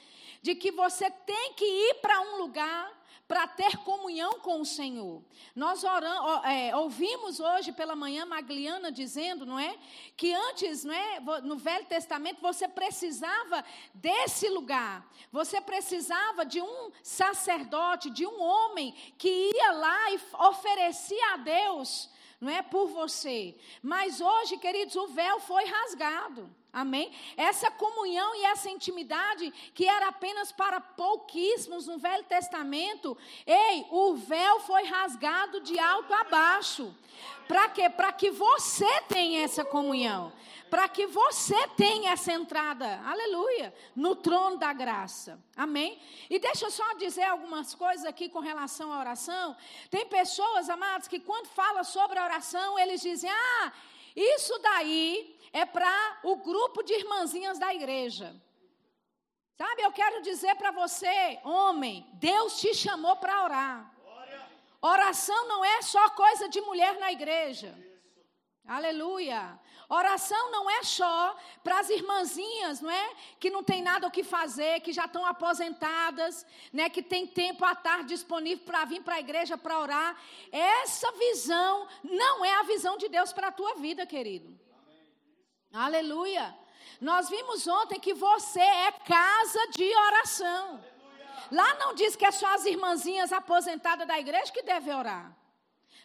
de 0.42 0.54
que 0.54 0.70
você 0.70 1.10
tem 1.10 1.52
que 1.54 1.64
ir 1.64 1.94
para 1.96 2.20
um 2.20 2.36
lugar 2.38 2.96
para 3.26 3.46
ter 3.46 3.76
comunhão 3.78 4.38
com 4.38 4.60
o 4.60 4.64
Senhor. 4.64 5.20
Nós 5.54 5.82
oramos, 5.82 6.44
é, 6.44 6.76
ouvimos 6.76 7.40
hoje 7.40 7.72
pela 7.72 7.96
manhã 7.96 8.24
Magliana 8.24 8.92
dizendo, 8.92 9.44
não 9.44 9.58
é, 9.58 9.76
que 10.16 10.32
antes, 10.32 10.84
não 10.84 10.94
é, 10.94 11.18
no 11.42 11.56
Velho 11.56 11.84
Testamento 11.86 12.40
você 12.40 12.68
precisava 12.68 13.64
desse 13.92 14.48
lugar. 14.48 15.04
Você 15.32 15.60
precisava 15.60 16.46
de 16.46 16.60
um 16.60 16.92
sacerdote, 17.02 18.10
de 18.10 18.24
um 18.24 18.40
homem 18.40 18.94
que 19.18 19.28
ia 19.28 19.72
lá 19.72 20.10
e 20.12 20.20
oferecia 20.48 21.34
a 21.34 21.36
Deus 21.38 22.08
não 22.40 22.50
é 22.50 22.62
por 22.62 22.88
você. 22.88 23.54
Mas 23.82 24.20
hoje, 24.20 24.56
queridos, 24.58 24.94
o 24.96 25.08
véu 25.08 25.40
foi 25.40 25.64
rasgado. 25.64 26.50
Amém? 26.72 27.10
Essa 27.38 27.70
comunhão 27.70 28.34
e 28.34 28.44
essa 28.44 28.68
intimidade 28.68 29.50
que 29.74 29.88
era 29.88 30.08
apenas 30.08 30.52
para 30.52 30.78
pouquíssimos 30.78 31.86
no 31.86 31.98
Velho 31.98 32.24
Testamento, 32.24 33.16
ei, 33.46 33.86
o 33.90 34.14
véu 34.14 34.60
foi 34.60 34.84
rasgado 34.84 35.60
de 35.60 35.78
alto 35.78 36.12
a 36.12 36.24
baixo. 36.24 36.94
Para 37.48 37.70
quê? 37.70 37.88
Para 37.88 38.12
que 38.12 38.30
você 38.30 39.00
tenha 39.08 39.42
essa 39.42 39.64
comunhão 39.64 40.30
para 40.70 40.88
que 40.88 41.06
você 41.06 41.68
tenha 41.68 42.12
essa 42.12 42.32
entrada, 42.32 43.00
aleluia, 43.04 43.72
no 43.94 44.16
trono 44.16 44.56
da 44.56 44.72
graça. 44.72 45.42
Amém? 45.56 46.00
E 46.28 46.38
deixa 46.38 46.66
eu 46.66 46.70
só 46.70 46.94
dizer 46.94 47.24
algumas 47.24 47.74
coisas 47.74 48.04
aqui 48.04 48.28
com 48.28 48.40
relação 48.40 48.92
à 48.92 48.98
oração. 48.98 49.56
Tem 49.90 50.06
pessoas, 50.06 50.68
amados, 50.68 51.08
que 51.08 51.20
quando 51.20 51.46
fala 51.46 51.84
sobre 51.84 52.18
a 52.18 52.24
oração, 52.24 52.78
eles 52.78 53.00
dizem: 53.00 53.30
"Ah, 53.30 53.72
isso 54.14 54.58
daí 54.58 55.38
é 55.52 55.64
para 55.64 56.20
o 56.24 56.36
grupo 56.36 56.82
de 56.82 56.92
irmãzinhas 56.94 57.58
da 57.58 57.74
igreja". 57.74 58.34
Sabe, 59.56 59.82
eu 59.82 59.92
quero 59.92 60.20
dizer 60.22 60.54
para 60.56 60.70
você, 60.70 61.38
homem, 61.42 62.06
Deus 62.14 62.60
te 62.60 62.74
chamou 62.74 63.16
para 63.16 63.42
orar. 63.44 63.96
Oração 64.82 65.48
não 65.48 65.64
é 65.64 65.80
só 65.80 66.10
coisa 66.10 66.48
de 66.48 66.60
mulher 66.60 66.98
na 66.98 67.10
igreja. 67.10 67.74
Aleluia. 68.66 69.58
Oração 69.88 70.50
não 70.50 70.68
é 70.68 70.82
só 70.82 71.36
para 71.62 71.78
as 71.78 71.88
irmãzinhas, 71.90 72.80
não 72.80 72.90
é? 72.90 73.14
Que 73.38 73.50
não 73.50 73.62
tem 73.62 73.82
nada 73.82 74.06
o 74.06 74.10
que 74.10 74.24
fazer, 74.24 74.80
que 74.80 74.92
já 74.92 75.04
estão 75.04 75.24
aposentadas, 75.24 76.44
né? 76.72 76.90
Que 76.90 77.00
tem 77.00 77.24
tempo 77.24 77.64
à 77.64 77.72
tarde 77.74 78.08
disponível 78.08 78.64
para 78.64 78.84
vir 78.84 79.02
para 79.02 79.14
a 79.14 79.20
igreja 79.20 79.56
para 79.56 79.78
orar. 79.78 80.20
Essa 80.50 81.10
visão 81.12 81.86
não 82.02 82.44
é 82.44 82.56
a 82.56 82.64
visão 82.64 82.96
de 82.96 83.08
Deus 83.08 83.32
para 83.32 83.48
a 83.48 83.52
tua 83.52 83.76
vida, 83.76 84.04
querido. 84.04 84.58
Amém. 84.76 85.06
Aleluia. 85.72 86.56
Nós 87.00 87.28
vimos 87.28 87.66
ontem 87.68 88.00
que 88.00 88.12
você 88.12 88.60
é 88.60 88.90
casa 88.90 89.68
de 89.68 89.84
oração. 89.96 90.80
Aleluia. 90.80 91.48
Lá 91.52 91.74
não 91.74 91.94
diz 91.94 92.16
que 92.16 92.26
é 92.26 92.32
só 92.32 92.52
as 92.54 92.64
irmãzinhas 92.64 93.32
aposentadas 93.32 94.08
da 94.08 94.18
igreja 94.18 94.50
que 94.52 94.62
devem 94.62 94.94
orar. 94.94 95.45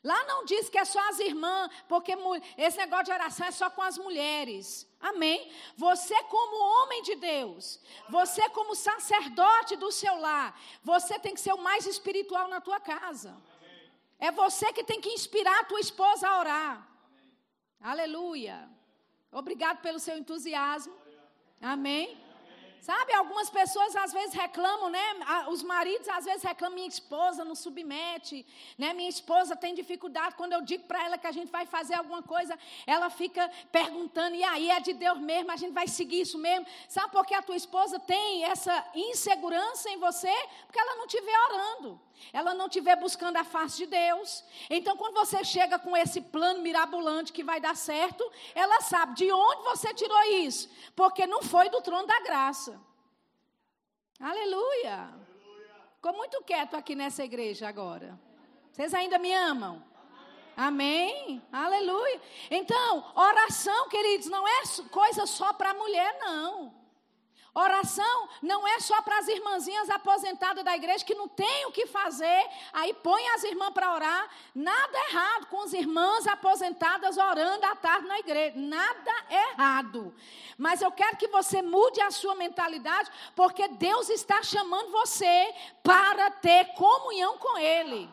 Lá 0.03 0.23
não 0.25 0.43
diz 0.45 0.67
que 0.67 0.79
é 0.79 0.85
só 0.85 0.99
as 1.09 1.19
irmãs, 1.19 1.69
porque 1.87 2.13
esse 2.57 2.77
negócio 2.77 3.05
de 3.05 3.11
oração 3.11 3.45
é 3.45 3.51
só 3.51 3.69
com 3.69 3.83
as 3.83 3.99
mulheres. 3.99 4.87
Amém? 4.99 5.51
Você, 5.75 6.21
como 6.23 6.83
homem 6.83 7.03
de 7.03 7.15
Deus, 7.15 7.79
você, 8.09 8.49
como 8.49 8.75
sacerdote 8.75 9.75
do 9.75 9.91
seu 9.91 10.17
lar, 10.17 10.59
você 10.83 11.19
tem 11.19 11.35
que 11.35 11.41
ser 11.41 11.53
o 11.53 11.61
mais 11.61 11.85
espiritual 11.85 12.47
na 12.47 12.59
tua 12.59 12.79
casa. 12.79 13.35
É 14.17 14.31
você 14.31 14.73
que 14.73 14.83
tem 14.83 14.99
que 14.99 15.09
inspirar 15.09 15.59
a 15.59 15.65
tua 15.65 15.79
esposa 15.79 16.27
a 16.27 16.39
orar. 16.39 16.87
Aleluia. 17.79 18.69
Obrigado 19.31 19.81
pelo 19.81 19.99
seu 19.99 20.17
entusiasmo. 20.17 20.95
Amém. 21.59 22.19
Sabe, 22.81 23.13
algumas 23.13 23.47
pessoas 23.47 23.95
às 23.95 24.11
vezes 24.11 24.33
reclamam, 24.33 24.89
né? 24.89 25.05
Os 25.49 25.61
maridos 25.61 26.09
às 26.09 26.25
vezes 26.25 26.41
reclamam, 26.41 26.77
minha 26.77 26.87
esposa 26.87 27.45
não 27.45 27.53
submete, 27.53 28.43
né? 28.75 28.91
Minha 28.91 29.07
esposa 29.07 29.55
tem 29.55 29.75
dificuldade. 29.75 30.33
Quando 30.35 30.53
eu 30.53 30.63
digo 30.63 30.85
para 30.85 31.05
ela 31.05 31.15
que 31.15 31.27
a 31.27 31.31
gente 31.31 31.51
vai 31.51 31.67
fazer 31.67 31.93
alguma 31.93 32.23
coisa, 32.23 32.57
ela 32.87 33.11
fica 33.11 33.51
perguntando, 33.71 34.35
e 34.35 34.43
aí 34.43 34.71
é 34.71 34.79
de 34.79 34.93
Deus 34.93 35.19
mesmo, 35.19 35.51
a 35.51 35.57
gente 35.57 35.73
vai 35.73 35.87
seguir 35.87 36.21
isso 36.21 36.39
mesmo. 36.39 36.65
Sabe 36.89 37.11
por 37.11 37.23
que 37.23 37.35
a 37.35 37.43
tua 37.43 37.55
esposa 37.55 37.99
tem 37.99 38.45
essa 38.45 38.83
insegurança 38.95 39.87
em 39.87 39.99
você? 39.99 40.33
Porque 40.65 40.79
ela 40.79 40.95
não 40.95 41.05
te 41.05 41.21
vê 41.21 41.37
orando 41.51 42.01
ela 42.33 42.53
não 42.53 42.67
estiver 42.67 42.95
buscando 42.95 43.37
a 43.37 43.43
face 43.43 43.77
de 43.77 43.85
Deus. 43.87 44.43
Então, 44.69 44.97
quando 44.97 45.15
você 45.15 45.43
chega 45.43 45.77
com 45.79 45.95
esse 45.95 46.21
plano 46.21 46.61
mirabolante 46.61 47.33
que 47.33 47.43
vai 47.43 47.59
dar 47.59 47.75
certo, 47.75 48.29
ela 48.55 48.81
sabe 48.81 49.15
de 49.15 49.31
onde 49.31 49.63
você 49.63 49.93
tirou 49.93 50.23
isso, 50.23 50.69
porque 50.95 51.25
não 51.27 51.41
foi 51.41 51.69
do 51.69 51.81
trono 51.81 52.07
da 52.07 52.19
graça. 52.21 52.79
Aleluia. 54.19 55.09
Ficou 55.95 56.13
muito 56.13 56.41
quieto 56.43 56.75
aqui 56.75 56.95
nessa 56.95 57.23
igreja 57.23 57.67
agora. 57.67 58.19
Vocês 58.71 58.93
ainda 58.93 59.17
me 59.17 59.33
amam? 59.33 59.83
Amém? 60.55 61.41
Aleluia. 61.51 62.21
Então, 62.49 63.11
oração, 63.15 63.89
queridos, 63.89 64.27
não 64.27 64.47
é 64.47 64.61
coisa 64.91 65.25
só 65.25 65.53
para 65.53 65.73
mulher, 65.73 66.17
não. 66.19 66.80
Oração 67.53 68.29
não 68.41 68.65
é 68.65 68.79
só 68.79 69.01
para 69.01 69.17
as 69.19 69.27
irmãzinhas 69.27 69.89
aposentadas 69.89 70.63
da 70.63 70.73
igreja 70.73 71.03
que 71.03 71.13
não 71.13 71.27
tem 71.27 71.65
o 71.65 71.71
que 71.71 71.85
fazer, 71.85 72.49
aí 72.71 72.93
põe 72.93 73.27
as 73.29 73.43
irmãs 73.43 73.73
para 73.73 73.93
orar. 73.93 74.29
Nada 74.55 74.97
errado 75.09 75.47
com 75.47 75.61
as 75.61 75.73
irmãs 75.73 76.25
aposentadas 76.27 77.17
orando 77.17 77.65
à 77.65 77.75
tarde 77.75 78.07
na 78.07 78.19
igreja. 78.19 78.53
Nada 78.57 79.11
errado. 79.29 80.15
Mas 80.57 80.81
eu 80.81 80.91
quero 80.93 81.17
que 81.17 81.27
você 81.27 81.61
mude 81.61 81.99
a 81.99 82.09
sua 82.09 82.35
mentalidade, 82.35 83.11
porque 83.35 83.67
Deus 83.67 84.09
está 84.09 84.41
chamando 84.41 84.89
você 84.89 85.53
para 85.83 86.31
ter 86.31 86.73
comunhão 86.75 87.37
com 87.37 87.57
Ele. 87.57 88.09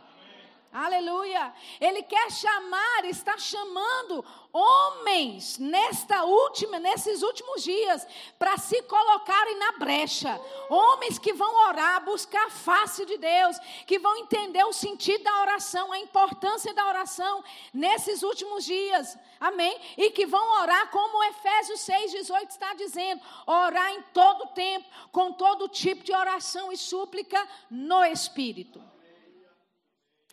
Aleluia. 0.71 1.55
Ele 1.81 2.03
quer 2.03 2.31
chamar, 2.31 3.05
está 3.07 3.39
chamando 3.39 4.23
homens 4.53 5.57
nesta 5.57 6.25
última, 6.25 6.79
nesses 6.79 7.23
últimos 7.23 7.65
dias 7.65 8.07
para 8.39 8.59
se 8.59 8.83
colocarem 8.83 9.59
na 9.59 9.73
brecha. 9.73 10.39
Homens 10.69 11.19
que 11.19 11.33
vão 11.33 11.69
orar, 11.69 12.05
buscar 12.05 12.47
a 12.47 12.51
face 12.51 13.07
de 13.07 13.17
Deus, 13.17 13.59
que 13.87 13.99
vão 13.99 14.15
entender 14.19 14.63
o 14.65 14.73
sentido 14.73 15.25
da 15.25 15.41
oração, 15.41 15.91
a 15.91 15.99
importância 15.99 16.75
da 16.75 16.87
oração 16.87 17.43
nesses 17.73 18.23
últimos 18.23 18.63
dias. 18.63 19.17
Amém? 19.41 19.81
E 19.97 20.11
que 20.11 20.27
vão 20.27 20.61
orar 20.61 20.91
como 20.91 21.25
Efésios 21.25 21.81
6:18 21.81 22.51
está 22.51 22.75
dizendo, 22.75 23.23
orar 23.47 23.91
em 23.93 24.03
todo 24.13 24.49
tempo, 24.49 24.87
com 25.11 25.33
todo 25.33 25.67
tipo 25.67 26.05
de 26.05 26.13
oração 26.13 26.71
e 26.71 26.77
súplica 26.77 27.49
no 27.71 28.05
espírito. 28.05 28.98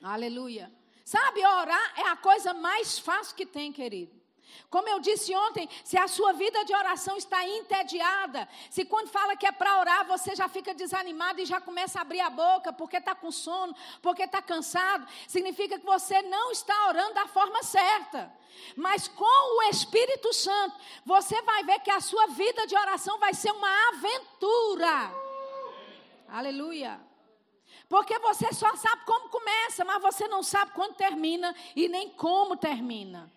Aleluia. 0.05 0.71
Sabe, 1.03 1.43
orar 1.43 1.93
é 1.97 2.09
a 2.09 2.15
coisa 2.15 2.53
mais 2.53 2.99
fácil 2.99 3.35
que 3.35 3.45
tem, 3.45 3.71
querido. 3.71 4.13
Como 4.69 4.87
eu 4.87 4.99
disse 4.99 5.35
ontem, 5.35 5.67
se 5.83 5.97
a 5.97 6.07
sua 6.07 6.31
vida 6.33 6.63
de 6.63 6.75
oração 6.75 7.17
está 7.17 7.47
entediada, 7.47 8.47
se 8.69 8.85
quando 8.85 9.09
fala 9.09 9.35
que 9.35 9.47
é 9.47 9.51
para 9.51 9.79
orar, 9.79 10.05
você 10.05 10.35
já 10.35 10.47
fica 10.47 10.75
desanimado 10.75 11.41
e 11.41 11.45
já 11.45 11.59
começa 11.59 11.97
a 11.97 12.03
abrir 12.03 12.21
a 12.21 12.29
boca 12.29 12.71
porque 12.71 12.97
está 12.97 13.15
com 13.15 13.31
sono, 13.31 13.75
porque 14.01 14.23
está 14.23 14.43
cansado, 14.43 15.07
significa 15.27 15.79
que 15.79 15.85
você 15.85 16.21
não 16.21 16.51
está 16.51 16.87
orando 16.87 17.15
da 17.15 17.27
forma 17.27 17.63
certa. 17.63 18.31
Mas 18.75 19.07
com 19.07 19.57
o 19.59 19.63
Espírito 19.69 20.31
Santo, 20.33 20.75
você 21.03 21.41
vai 21.41 21.63
ver 21.63 21.79
que 21.79 21.91
a 21.91 21.99
sua 21.99 22.27
vida 22.27 22.67
de 22.67 22.77
oração 22.77 23.17
vai 23.17 23.33
ser 23.33 23.51
uma 23.51 23.89
aventura. 23.89 25.11
Aleluia. 26.27 27.14
Porque 27.87 28.17
você 28.19 28.51
só 28.53 28.75
sabe 28.75 29.05
como 29.05 29.29
começa, 29.29 29.85
mas 29.85 30.01
você 30.01 30.27
não 30.27 30.41
sabe 30.41 30.71
quando 30.71 30.95
termina 30.95 31.55
e 31.75 31.87
nem 31.87 32.09
como 32.09 32.57
termina. 32.57 33.31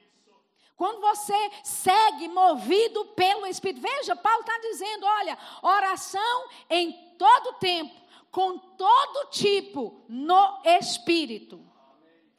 Quando 0.76 1.00
você 1.00 1.50
segue 1.64 2.28
movido 2.28 3.04
pelo 3.06 3.46
Espírito. 3.46 3.82
Veja, 3.82 4.14
Paulo 4.14 4.40
está 4.40 4.58
dizendo: 4.58 5.06
olha, 5.06 5.36
oração 5.60 6.48
em 6.70 6.92
todo 7.18 7.58
tempo, 7.58 7.94
com 8.30 8.56
todo 8.58 9.28
tipo, 9.30 10.04
no 10.08 10.62
Espírito. 10.64 11.67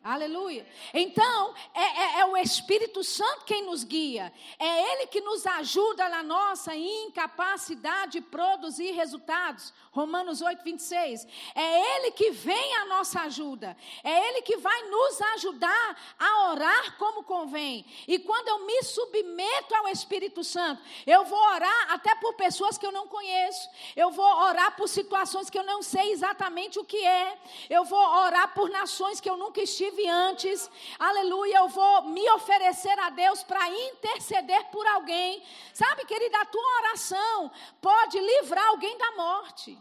Aleluia. 0.02 0.66
Então, 0.94 1.54
é, 1.74 1.82
é, 1.82 2.20
é, 2.22 2.26
o 2.26 2.38
Espírito 2.38 3.04
Santo 3.04 3.44
quem 3.44 3.66
nos 3.66 3.84
guia. 3.84 4.32
É 4.58 4.94
Ele 4.94 5.08
que 5.08 5.20
nos 5.20 5.46
ajuda 5.46 6.08
na 6.08 6.24
nossa 6.24 6.74
incapacidade 6.74 8.14
de 8.14 8.22
produzir 8.22 8.92
resultados. 8.92 9.74
Romanos 9.92 10.42
8, 10.42 10.64
26. 10.64 11.28
É 11.54 11.98
Ele 11.98 12.12
que 12.12 12.32
vem 12.32 12.78
à 12.78 12.86
nossa 12.86 13.24
ajuda. 13.24 13.76
É 14.02 14.30
Ele 14.30 14.42
que 14.42 14.56
vai 14.56 14.84
nos 14.84 15.22
ajudar 15.34 16.16
a 16.18 16.50
orar 16.52 16.98
como 16.98 17.24
convém. 17.24 17.86
E 18.08 18.20
quando 18.20 18.48
eu 18.48 18.66
me 18.66 18.82
submeto 18.84 19.76
ao 19.76 19.90
Espírito 19.90 20.46
Santo, 20.46 20.82
eu 21.06 21.26
vou 21.26 21.40
orar 21.40 21.92
até 21.92 22.16
por 22.16 22.36
pessoas 22.36 22.78
que 22.78 22.86
eu 22.86 22.92
não 22.94 23.06
conheço. 23.06 23.70
Eu 23.98 24.12
vou 24.12 24.26
orar 24.44 24.78
por 24.78 24.88
situações 24.88 25.50
que 25.50 25.60
eu 25.60 25.64
não 25.66 25.82
sei 25.82 26.14
exatamente 26.14 26.80
o 26.80 26.86
que 26.86 27.06
é. 27.06 27.38
Eu 27.70 27.84
vou 27.84 28.00
orar 28.00 28.54
por 28.54 28.70
nações 28.70 29.20
que 29.20 29.30
eu 29.30 29.36
nunca 29.36 29.62
estive 29.62 29.89
tive 29.90 30.08
antes. 30.08 30.70
Aleluia, 30.98 31.58
eu 31.58 31.68
vou 31.68 32.04
me 32.04 32.30
oferecer 32.32 32.98
a 33.00 33.10
Deus 33.10 33.44
para 33.44 33.70
interceder 33.70 34.66
por 34.66 34.86
alguém. 34.88 35.44
Sabe, 35.74 36.06
querida, 36.06 36.40
a 36.40 36.46
tua 36.46 36.78
oração 36.82 37.52
pode 37.82 38.20
livrar 38.20 38.68
alguém 38.68 38.98
da 38.98 39.12
morte. 39.12 39.78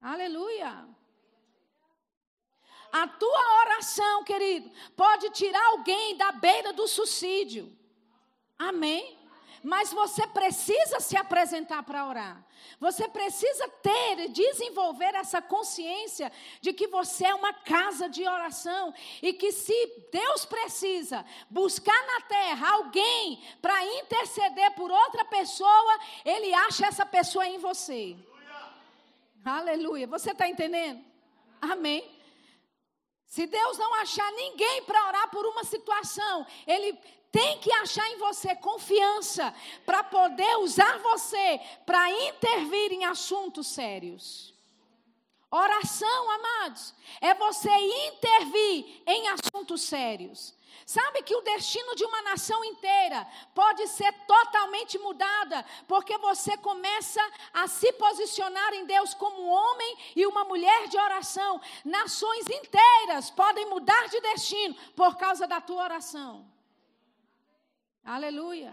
Aleluia. 0.00 0.86
A 2.92 3.08
tua 3.08 3.60
oração, 3.60 4.24
querido, 4.24 4.70
pode 4.96 5.30
tirar 5.30 5.64
alguém 5.66 6.16
da 6.16 6.32
beira 6.32 6.72
do 6.72 6.86
suicídio. 6.86 7.76
Amém? 8.58 9.18
Mas 9.62 9.92
você 9.92 10.26
precisa 10.26 11.00
se 11.00 11.16
apresentar 11.16 11.82
para 11.82 12.06
orar. 12.06 12.44
Você 12.78 13.08
precisa 13.08 13.68
ter, 13.82 14.28
desenvolver 14.28 15.14
essa 15.14 15.40
consciência 15.40 16.30
de 16.60 16.72
que 16.72 16.86
você 16.86 17.26
é 17.26 17.34
uma 17.34 17.52
casa 17.52 18.08
de 18.08 18.26
oração 18.26 18.92
e 19.22 19.32
que 19.32 19.52
se 19.52 20.08
Deus 20.12 20.44
precisa 20.44 21.24
buscar 21.48 22.06
na 22.06 22.20
terra 22.22 22.70
alguém 22.70 23.42
para 23.60 23.84
interceder 23.98 24.72
por 24.72 24.90
outra 24.90 25.24
pessoa, 25.24 26.00
Ele 26.24 26.52
acha 26.54 26.86
essa 26.86 27.06
pessoa 27.06 27.46
em 27.46 27.58
você. 27.58 28.16
Aleluia. 29.44 30.06
Você 30.06 30.32
está 30.32 30.48
entendendo? 30.48 31.04
Amém. 31.60 32.16
Se 33.26 33.46
Deus 33.46 33.76
não 33.76 33.94
achar 33.94 34.30
ninguém 34.32 34.82
para 34.84 35.08
orar 35.08 35.30
por 35.30 35.44
uma 35.46 35.64
situação, 35.64 36.46
Ele 36.66 36.98
tem 37.36 37.58
que 37.58 37.70
achar 37.70 38.08
em 38.08 38.16
você 38.16 38.56
confiança 38.56 39.54
para 39.84 40.02
poder 40.02 40.56
usar 40.60 40.98
você 41.00 41.60
para 41.84 42.10
intervir 42.28 42.92
em 42.92 43.04
assuntos 43.04 43.66
sérios. 43.66 44.54
Oração, 45.50 46.30
amados, 46.30 46.94
é 47.20 47.34
você 47.34 47.70
intervir 48.08 49.02
em 49.06 49.28
assuntos 49.28 49.82
sérios. 49.82 50.54
Sabe 50.86 51.22
que 51.24 51.36
o 51.36 51.42
destino 51.42 51.94
de 51.94 52.06
uma 52.06 52.22
nação 52.22 52.64
inteira 52.64 53.26
pode 53.54 53.86
ser 53.88 54.10
totalmente 54.26 54.98
mudada, 54.98 55.62
porque 55.86 56.16
você 56.16 56.56
começa 56.56 57.20
a 57.52 57.66
se 57.68 57.92
posicionar 57.92 58.72
em 58.72 58.86
Deus 58.86 59.12
como 59.12 59.42
um 59.42 59.50
homem 59.50 59.98
e 60.16 60.26
uma 60.26 60.44
mulher 60.44 60.88
de 60.88 60.96
oração. 60.96 61.60
Nações 61.84 62.46
inteiras 62.48 63.30
podem 63.30 63.66
mudar 63.66 64.08
de 64.08 64.22
destino 64.22 64.74
por 64.94 65.18
causa 65.18 65.46
da 65.46 65.60
tua 65.60 65.82
oração. 65.84 66.55
Aleluia. 68.06 68.72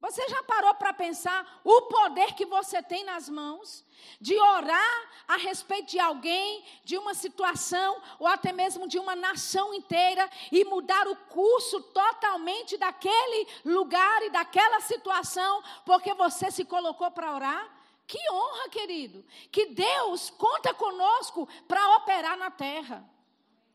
Você 0.00 0.28
já 0.28 0.40
parou 0.44 0.72
para 0.74 0.92
pensar 0.92 1.60
o 1.64 1.82
poder 1.82 2.34
que 2.34 2.46
você 2.46 2.80
tem 2.80 3.02
nas 3.02 3.28
mãos 3.28 3.84
de 4.20 4.38
orar 4.38 5.10
a 5.26 5.36
respeito 5.36 5.90
de 5.90 5.98
alguém, 5.98 6.64
de 6.84 6.96
uma 6.96 7.14
situação 7.14 8.00
ou 8.20 8.28
até 8.28 8.52
mesmo 8.52 8.86
de 8.86 8.96
uma 8.96 9.16
nação 9.16 9.74
inteira 9.74 10.30
e 10.52 10.64
mudar 10.64 11.08
o 11.08 11.16
curso 11.16 11.80
totalmente 11.82 12.76
daquele 12.76 13.48
lugar 13.64 14.22
e 14.22 14.30
daquela 14.30 14.80
situação 14.80 15.60
porque 15.84 16.14
você 16.14 16.52
se 16.52 16.64
colocou 16.64 17.10
para 17.10 17.34
orar? 17.34 17.68
Que 18.06 18.18
honra, 18.30 18.68
querido, 18.68 19.24
que 19.50 19.66
Deus 19.66 20.30
conta 20.30 20.72
conosco 20.72 21.48
para 21.66 21.96
operar 21.96 22.38
na 22.38 22.52
terra. 22.52 23.17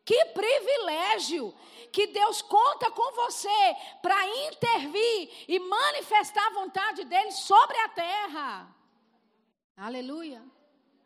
Que 0.05 0.25
privilégio 0.25 1.53
que 1.91 2.07
Deus 2.07 2.41
conta 2.41 2.89
com 2.91 3.13
você 3.13 3.75
para 4.01 4.27
intervir 4.47 5.29
e 5.47 5.59
manifestar 5.59 6.47
a 6.47 6.53
vontade 6.53 7.05
dele 7.05 7.31
sobre 7.31 7.77
a 7.77 7.89
terra. 7.89 8.75
Aleluia. 9.77 10.43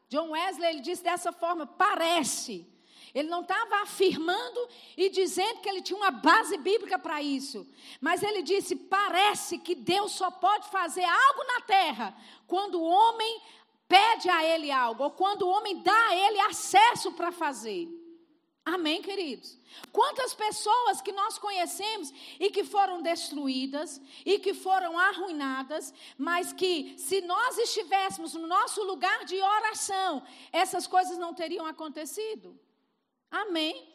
John 0.09 0.29
Wesley 0.29 0.69
ele 0.69 0.79
disse 0.79 1.03
dessa 1.03 1.31
forma: 1.31 1.67
parece. 1.67 2.65
Ele 3.13 3.29
não 3.29 3.41
estava 3.41 3.81
afirmando 3.81 4.69
e 4.95 5.09
dizendo 5.09 5.59
que 5.61 5.69
ele 5.69 5.81
tinha 5.81 5.97
uma 5.97 6.11
base 6.11 6.57
bíblica 6.57 6.99
para 6.99 7.21
isso. 7.21 7.67
Mas 7.99 8.23
ele 8.23 8.41
disse: 8.41 8.75
parece 8.75 9.57
que 9.57 9.75
Deus 9.75 10.13
só 10.13 10.31
pode 10.31 10.69
fazer 10.69 11.03
algo 11.03 11.43
na 11.43 11.61
terra 11.61 12.15
quando 12.47 12.79
o 12.79 12.87
homem 12.87 13.41
pede 13.87 14.29
a 14.29 14.43
ele 14.43 14.71
algo, 14.71 15.03
ou 15.03 15.11
quando 15.11 15.43
o 15.43 15.49
homem 15.49 15.81
dá 15.81 16.07
a 16.07 16.15
ele 16.15 16.39
acesso 16.41 17.11
para 17.13 17.31
fazer. 17.31 17.87
Amém, 18.67 19.01
queridos? 19.01 19.57
Quantas 19.93 20.33
pessoas 20.33 21.01
que 21.01 21.13
nós 21.13 21.37
conhecemos 21.37 22.11
e 22.37 22.49
que 22.49 22.65
foram 22.65 23.01
destruídas 23.01 24.01
e 24.25 24.39
que 24.39 24.53
foram 24.53 24.99
arruinadas, 24.99 25.93
mas 26.17 26.51
que 26.51 26.93
se 26.97 27.21
nós 27.21 27.57
estivéssemos 27.57 28.33
no 28.33 28.45
nosso 28.45 28.83
lugar 28.83 29.23
de 29.23 29.41
oração, 29.41 30.21
essas 30.51 30.85
coisas 30.85 31.17
não 31.17 31.33
teriam 31.33 31.65
acontecido. 31.65 32.59
Amém? 33.31 33.87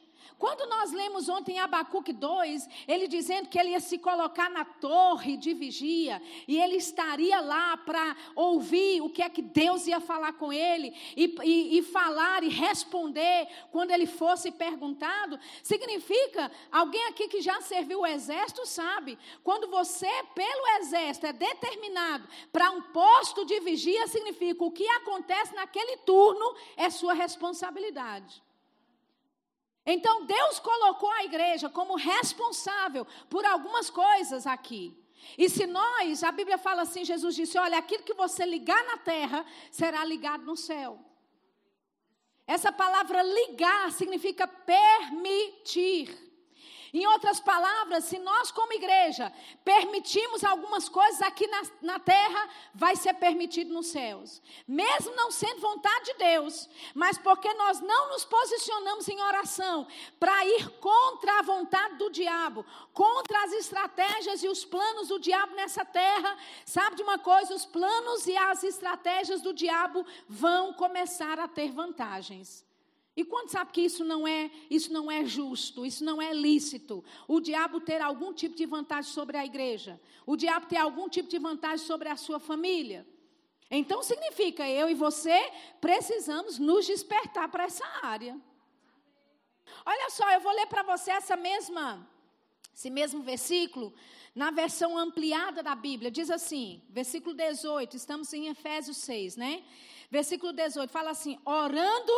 Quando 0.42 0.68
nós 0.68 0.90
lemos 0.90 1.28
ontem 1.28 1.60
Abacuque 1.60 2.12
2, 2.12 2.68
ele 2.88 3.06
dizendo 3.06 3.48
que 3.48 3.56
ele 3.56 3.70
ia 3.70 3.78
se 3.78 3.96
colocar 3.96 4.50
na 4.50 4.64
torre 4.64 5.36
de 5.36 5.54
vigia 5.54 6.20
e 6.48 6.58
ele 6.58 6.76
estaria 6.76 7.40
lá 7.40 7.76
para 7.76 8.16
ouvir 8.34 9.00
o 9.02 9.08
que 9.08 9.22
é 9.22 9.28
que 9.28 9.40
Deus 9.40 9.86
ia 9.86 10.00
falar 10.00 10.32
com 10.32 10.52
ele 10.52 10.92
e, 11.16 11.36
e, 11.44 11.78
e 11.78 11.82
falar 11.82 12.42
e 12.42 12.48
responder 12.48 13.46
quando 13.70 13.92
ele 13.92 14.04
fosse 14.04 14.50
perguntado, 14.50 15.38
significa, 15.62 16.50
alguém 16.72 17.04
aqui 17.06 17.28
que 17.28 17.40
já 17.40 17.60
serviu 17.60 18.00
o 18.00 18.06
exército 18.06 18.66
sabe, 18.66 19.16
quando 19.44 19.68
você, 19.68 20.10
pelo 20.34 20.66
exército, 20.80 21.26
é 21.26 21.32
determinado 21.32 22.26
para 22.50 22.68
um 22.72 22.82
posto 22.82 23.44
de 23.44 23.60
vigia, 23.60 24.08
significa 24.08 24.64
o 24.64 24.72
que 24.72 24.88
acontece 24.88 25.54
naquele 25.54 25.98
turno 25.98 26.56
é 26.76 26.90
sua 26.90 27.12
responsabilidade. 27.12 28.42
Então 29.84 30.24
Deus 30.24 30.58
colocou 30.60 31.10
a 31.10 31.24
igreja 31.24 31.68
como 31.68 31.96
responsável 31.96 33.06
por 33.28 33.44
algumas 33.44 33.90
coisas 33.90 34.46
aqui. 34.46 34.96
E 35.36 35.48
se 35.48 35.66
nós, 35.66 36.22
a 36.22 36.32
Bíblia 36.32 36.58
fala 36.58 36.82
assim, 36.82 37.04
Jesus 37.04 37.34
disse: 37.34 37.58
olha, 37.58 37.78
aquilo 37.78 38.02
que 38.02 38.14
você 38.14 38.44
ligar 38.44 38.82
na 38.84 38.98
terra 38.98 39.44
será 39.70 40.04
ligado 40.04 40.44
no 40.44 40.56
céu. 40.56 40.98
Essa 42.46 42.72
palavra 42.72 43.22
ligar 43.22 43.92
significa 43.92 44.46
permitir. 44.46 46.31
Em 46.92 47.06
outras 47.06 47.40
palavras, 47.40 48.04
se 48.04 48.18
nós, 48.18 48.50
como 48.50 48.74
igreja, 48.74 49.32
permitimos 49.64 50.44
algumas 50.44 50.90
coisas 50.90 51.22
aqui 51.22 51.46
na, 51.46 51.62
na 51.80 51.98
terra, 51.98 52.50
vai 52.74 52.96
ser 52.96 53.14
permitido 53.14 53.72
nos 53.72 53.86
céus. 53.86 54.42
Mesmo 54.68 55.16
não 55.16 55.30
sendo 55.30 55.62
vontade 55.62 56.12
de 56.12 56.18
Deus, 56.18 56.68
mas 56.94 57.16
porque 57.16 57.50
nós 57.54 57.80
não 57.80 58.10
nos 58.10 58.26
posicionamos 58.26 59.08
em 59.08 59.18
oração 59.22 59.86
para 60.20 60.44
ir 60.44 60.68
contra 60.80 61.38
a 61.38 61.42
vontade 61.42 61.94
do 61.96 62.10
diabo, 62.10 62.62
contra 62.92 63.42
as 63.44 63.52
estratégias 63.52 64.42
e 64.42 64.48
os 64.48 64.62
planos 64.62 65.08
do 65.08 65.18
diabo 65.18 65.54
nessa 65.54 65.86
terra. 65.86 66.36
Sabe 66.66 66.96
de 66.96 67.02
uma 67.02 67.18
coisa? 67.18 67.54
Os 67.54 67.64
planos 67.64 68.26
e 68.26 68.36
as 68.36 68.64
estratégias 68.64 69.40
do 69.40 69.54
diabo 69.54 70.04
vão 70.28 70.74
começar 70.74 71.40
a 71.40 71.48
ter 71.48 71.70
vantagens. 71.72 72.70
E 73.14 73.24
quando 73.24 73.50
sabe 73.50 73.72
que 73.72 73.82
isso 73.82 74.04
não 74.04 74.26
é, 74.26 74.50
isso 74.70 74.92
não 74.92 75.10
é 75.10 75.24
justo, 75.24 75.84
isso 75.84 76.02
não 76.02 76.20
é 76.20 76.32
lícito, 76.32 77.04
o 77.28 77.40
diabo 77.40 77.78
ter 77.80 78.00
algum 78.00 78.32
tipo 78.32 78.56
de 78.56 78.64
vantagem 78.64 79.12
sobre 79.12 79.36
a 79.36 79.44
igreja, 79.44 80.00
o 80.24 80.34
diabo 80.34 80.66
ter 80.66 80.78
algum 80.78 81.08
tipo 81.08 81.28
de 81.28 81.38
vantagem 81.38 81.86
sobre 81.86 82.08
a 82.08 82.16
sua 82.16 82.40
família. 82.40 83.06
Então 83.70 84.02
significa 84.02 84.68
eu 84.68 84.88
e 84.88 84.94
você 84.94 85.50
precisamos 85.80 86.58
nos 86.58 86.86
despertar 86.86 87.48
para 87.50 87.64
essa 87.64 87.84
área. 88.02 88.38
Olha 89.84 90.10
só, 90.10 90.30
eu 90.30 90.40
vou 90.40 90.52
ler 90.52 90.66
para 90.66 90.82
você 90.82 91.10
essa 91.10 91.36
mesma 91.36 92.08
esse 92.74 92.88
mesmo 92.90 93.22
versículo 93.22 93.92
na 94.34 94.50
versão 94.50 94.96
ampliada 94.96 95.62
da 95.62 95.74
Bíblia. 95.74 96.10
Diz 96.10 96.30
assim, 96.30 96.82
versículo 96.88 97.34
18, 97.34 97.96
estamos 97.96 98.32
em 98.32 98.48
Efésios 98.48 98.96
6, 98.98 99.36
né? 99.36 99.62
Versículo 100.10 100.52
18 100.52 100.90
fala 100.90 101.10
assim: 101.10 101.38
orando 101.44 102.12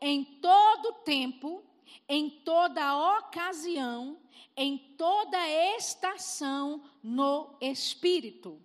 em 0.00 0.24
todo 0.24 1.00
tempo, 1.04 1.62
em 2.08 2.28
toda 2.28 3.18
ocasião, 3.18 4.18
em 4.56 4.76
toda 4.96 5.38
estação 5.76 6.82
no 7.02 7.56
Espírito, 7.60 8.60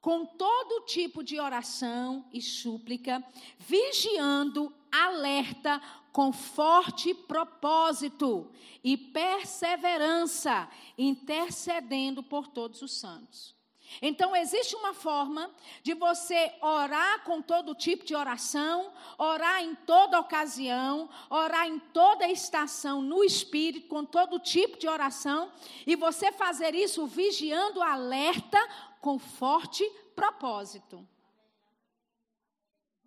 com 0.00 0.24
todo 0.24 0.84
tipo 0.84 1.22
de 1.22 1.38
oração 1.40 2.24
e 2.32 2.40
súplica, 2.40 3.24
vigiando, 3.58 4.72
alerta, 4.90 5.80
com 6.12 6.32
forte 6.32 7.12
propósito 7.12 8.48
e 8.84 8.96
perseverança, 8.96 10.70
intercedendo 10.96 12.22
por 12.22 12.46
todos 12.46 12.82
os 12.82 12.92
santos. 12.92 13.56
Então, 14.02 14.34
existe 14.34 14.74
uma 14.76 14.92
forma 14.92 15.50
de 15.82 15.94
você 15.94 16.52
orar 16.60 17.22
com 17.24 17.40
todo 17.40 17.74
tipo 17.74 18.04
de 18.04 18.14
oração, 18.14 18.92
orar 19.18 19.62
em 19.62 19.74
toda 19.74 20.20
ocasião, 20.20 21.08
orar 21.30 21.66
em 21.66 21.78
toda 21.78 22.28
estação 22.28 23.00
no 23.00 23.22
Espírito, 23.24 23.88
com 23.88 24.04
todo 24.04 24.38
tipo 24.38 24.78
de 24.78 24.88
oração, 24.88 25.52
e 25.86 25.96
você 25.96 26.32
fazer 26.32 26.74
isso 26.74 27.06
vigiando 27.06 27.82
alerta 27.82 28.58
com 29.00 29.18
forte 29.18 29.84
propósito. 30.14 31.06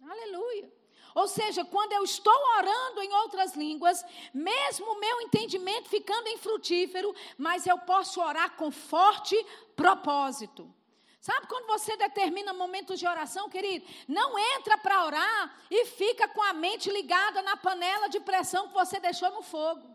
Aleluia. 0.10 0.71
Ou 1.17 1.28
seja, 1.28 1.65
quando 1.65 1.93
eu 1.93 2.04
estou 2.04 2.39
orando 2.58 3.02
em 3.02 3.12
outras 3.12 3.56
línguas, 3.56 4.06
mesmo 4.32 4.86
o 4.91 5.00
meu 5.00 5.21
entendimento 5.21 5.89
ficando 5.89 6.30
infrutífero, 6.30 7.12
mas 7.36 7.65
eu 7.65 7.76
posso 7.80 8.21
orar 8.21 8.56
com 8.56 8.69
forte 8.69 9.36
propósito. 9.76 10.71
Sabe 11.28 11.46
quando 11.46 11.68
você 11.68 11.98
determina 11.98 12.54
momentos 12.54 12.98
de 12.98 13.06
oração, 13.06 13.50
querido? 13.50 13.86
Não 14.08 14.40
entra 14.40 14.78
para 14.78 15.04
orar 15.04 15.60
e 15.70 15.84
fica 15.84 16.26
com 16.26 16.42
a 16.42 16.54
mente 16.54 16.90
ligada 16.90 17.42
na 17.42 17.58
panela 17.58 18.08
de 18.08 18.18
pressão 18.22 18.70
que 18.70 18.74
você 18.74 18.98
deixou 18.98 19.30
no 19.32 19.42
fogo. 19.42 19.86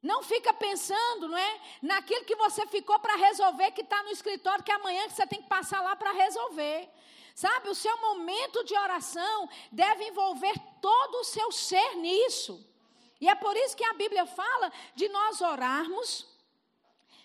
Não 0.00 0.22
fica 0.22 0.54
pensando, 0.54 1.26
não 1.26 1.36
é? 1.36 1.60
Naquilo 1.82 2.24
que 2.24 2.36
você 2.36 2.64
ficou 2.68 2.96
para 3.00 3.16
resolver, 3.16 3.72
que 3.72 3.80
está 3.80 4.00
no 4.04 4.10
escritório, 4.10 4.62
que 4.62 4.70
amanhã 4.70 5.08
você 5.08 5.26
tem 5.26 5.42
que 5.42 5.48
passar 5.48 5.80
lá 5.82 5.96
para 5.96 6.12
resolver. 6.12 6.90
Sabe, 7.34 7.68
o 7.68 7.74
seu 7.74 8.00
momento 8.00 8.62
de 8.62 8.78
oração 8.78 9.48
deve 9.72 10.04
envolver 10.04 10.56
todo 10.80 11.16
o 11.22 11.24
seu 11.24 11.50
ser 11.50 11.96
nisso. 11.96 12.64
E 13.20 13.28
é 13.28 13.34
por 13.34 13.56
isso 13.56 13.76
que 13.76 13.84
a 13.84 13.94
Bíblia 13.94 14.24
fala 14.26 14.72
de 14.94 15.08
nós 15.08 15.40
orarmos, 15.40 16.24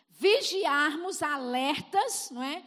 vigiarmos 0.10 1.22
alertas, 1.22 2.32
não 2.32 2.42
é? 2.42 2.64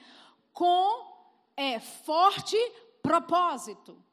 Com 0.54 1.12
é, 1.56 1.78
forte 1.80 2.56
propósito. 3.02 4.03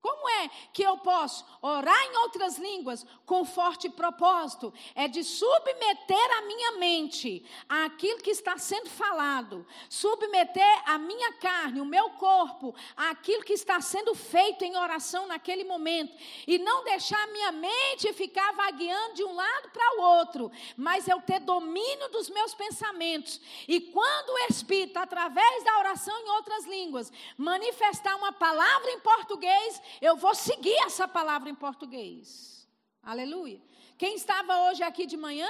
Como 0.00 0.28
é 0.28 0.48
que 0.72 0.82
eu 0.82 0.96
posso 0.98 1.44
orar 1.60 2.00
em 2.04 2.16
outras 2.18 2.56
línguas 2.56 3.04
com 3.26 3.44
forte 3.44 3.88
propósito? 3.88 4.72
É 4.94 5.08
de 5.08 5.24
submeter 5.24 6.38
a 6.38 6.42
minha 6.42 6.72
mente 6.72 7.44
àquilo 7.68 8.20
que 8.20 8.30
está 8.30 8.56
sendo 8.58 8.88
falado, 8.88 9.66
submeter 9.90 10.82
a 10.86 10.98
minha 10.98 11.32
carne, 11.34 11.80
o 11.80 11.84
meu 11.84 12.10
corpo, 12.10 12.72
àquilo 12.96 13.42
que 13.42 13.52
está 13.52 13.80
sendo 13.80 14.14
feito 14.14 14.64
em 14.64 14.76
oração 14.76 15.26
naquele 15.26 15.64
momento, 15.64 16.16
e 16.46 16.58
não 16.58 16.84
deixar 16.84 17.20
a 17.20 17.32
minha 17.32 17.50
mente 17.50 18.12
ficar 18.12 18.52
vagueando 18.52 19.14
de 19.14 19.24
um 19.24 19.34
lado 19.34 19.70
para 19.70 19.98
o 19.98 20.02
outro, 20.02 20.52
mas 20.76 21.08
eu 21.08 21.20
ter 21.20 21.40
domínio 21.40 22.08
dos 22.10 22.30
meus 22.30 22.54
pensamentos. 22.54 23.40
E 23.66 23.80
quando 23.80 24.30
o 24.30 24.38
Espírito, 24.48 24.96
através 24.96 25.64
da 25.64 25.78
oração 25.78 26.16
em 26.20 26.28
outras 26.30 26.64
línguas, 26.66 27.12
manifestar 27.36 28.14
uma 28.14 28.32
palavra 28.32 28.92
em 28.92 29.00
português, 29.00 29.87
eu 30.00 30.16
vou 30.16 30.34
seguir 30.34 30.76
essa 30.84 31.06
palavra 31.06 31.50
em 31.50 31.54
português. 31.54 32.68
Aleluia. 33.02 33.60
Quem 33.98 34.14
estava 34.14 34.68
hoje 34.68 34.82
aqui 34.84 35.06
de 35.06 35.16
manhã 35.16 35.48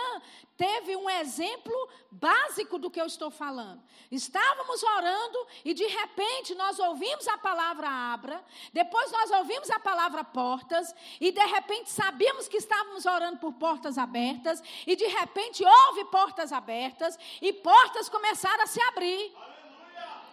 teve 0.57 0.97
um 0.97 1.09
exemplo 1.11 1.89
básico 2.11 2.79
do 2.79 2.91
que 2.91 2.99
eu 2.99 3.05
estou 3.05 3.31
falando. 3.31 3.83
Estávamos 4.11 4.83
orando 4.83 5.47
e 5.67 5.75
de 5.75 5.87
repente 5.87 6.55
nós 6.55 6.79
ouvimos 6.79 7.29
a 7.29 7.37
palavra 7.37 7.87
abra, 7.87 8.43
depois 8.73 9.13
nós 9.13 9.31
ouvimos 9.33 9.69
a 9.69 9.79
palavra 9.79 10.25
portas 10.25 10.95
e 11.21 11.31
de 11.31 11.45
repente 11.45 11.91
sabíamos 11.91 12.49
que 12.49 12.57
estávamos 12.57 13.05
orando 13.05 13.37
por 13.37 13.53
portas 13.53 13.99
abertas 13.99 14.63
e 14.87 14.97
de 14.97 15.07
repente 15.07 15.63
houve 15.63 16.07
portas 16.07 16.51
abertas 16.51 17.19
e 17.43 17.53
portas 17.53 18.09
começaram 18.09 18.65
a 18.65 18.67
se 18.67 18.81
abrir. 18.81 19.31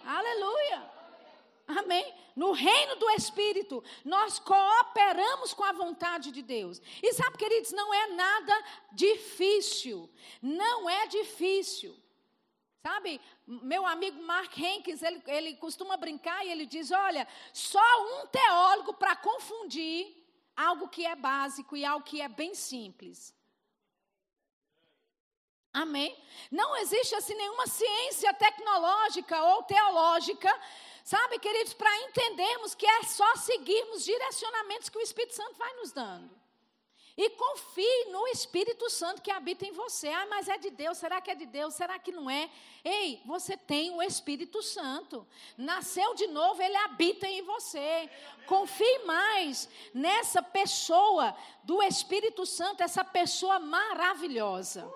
Aleluia. 0.06 0.76
Aleluia. 0.76 0.95
Amém? 1.66 2.14
No 2.36 2.52
reino 2.52 2.96
do 2.96 3.10
Espírito, 3.10 3.82
nós 4.04 4.38
cooperamos 4.38 5.52
com 5.52 5.64
a 5.64 5.72
vontade 5.72 6.30
de 6.30 6.42
Deus. 6.42 6.80
E 7.02 7.12
sabe, 7.12 7.36
queridos, 7.36 7.72
não 7.72 7.92
é 7.92 8.06
nada 8.08 8.64
difícil. 8.92 10.08
Não 10.40 10.88
é 10.88 11.06
difícil. 11.06 11.96
Sabe, 12.82 13.20
meu 13.46 13.84
amigo 13.84 14.22
Mark 14.22 14.56
Henkes, 14.56 15.02
ele, 15.02 15.20
ele 15.26 15.56
costuma 15.56 15.96
brincar 15.96 16.46
e 16.46 16.50
ele 16.52 16.66
diz: 16.66 16.92
olha, 16.92 17.26
só 17.52 17.80
um 18.22 18.28
teólogo 18.28 18.94
para 18.94 19.16
confundir 19.16 20.24
algo 20.56 20.88
que 20.88 21.04
é 21.04 21.16
básico 21.16 21.76
e 21.76 21.84
algo 21.84 22.04
que 22.04 22.20
é 22.20 22.28
bem 22.28 22.54
simples. 22.54 23.34
Amém? 25.72 26.16
Não 26.50 26.76
existe 26.76 27.14
assim 27.16 27.34
nenhuma 27.34 27.66
ciência 27.66 28.32
tecnológica 28.32 29.42
ou 29.42 29.64
teológica 29.64 30.50
Sabe, 31.06 31.38
queridos, 31.38 31.72
para 31.72 32.02
entendermos 32.02 32.74
que 32.74 32.84
é 32.84 33.04
só 33.04 33.36
seguirmos 33.36 34.04
direcionamentos 34.04 34.88
que 34.88 34.98
o 34.98 35.00
Espírito 35.00 35.36
Santo 35.36 35.54
vai 35.54 35.72
nos 35.74 35.92
dando. 35.92 36.28
E 37.16 37.30
confie 37.30 38.06
no 38.10 38.26
Espírito 38.26 38.90
Santo 38.90 39.22
que 39.22 39.30
habita 39.30 39.64
em 39.64 39.70
você. 39.70 40.08
Ah, 40.08 40.26
mas 40.28 40.48
é 40.48 40.58
de 40.58 40.68
Deus, 40.68 40.98
será 40.98 41.20
que 41.20 41.30
é 41.30 41.36
de 41.36 41.46
Deus? 41.46 41.74
Será 41.74 41.96
que 41.96 42.10
não 42.10 42.28
é? 42.28 42.50
Ei, 42.84 43.22
você 43.24 43.56
tem 43.56 43.92
o 43.92 44.02
Espírito 44.02 44.60
Santo. 44.64 45.24
Nasceu 45.56 46.12
de 46.16 46.26
novo, 46.26 46.60
ele 46.60 46.76
habita 46.76 47.28
em 47.28 47.40
você. 47.42 48.10
Confie 48.48 48.98
mais 49.04 49.68
nessa 49.94 50.42
pessoa 50.42 51.36
do 51.62 51.80
Espírito 51.84 52.44
Santo, 52.44 52.82
essa 52.82 53.04
pessoa 53.04 53.60
maravilhosa. 53.60 54.92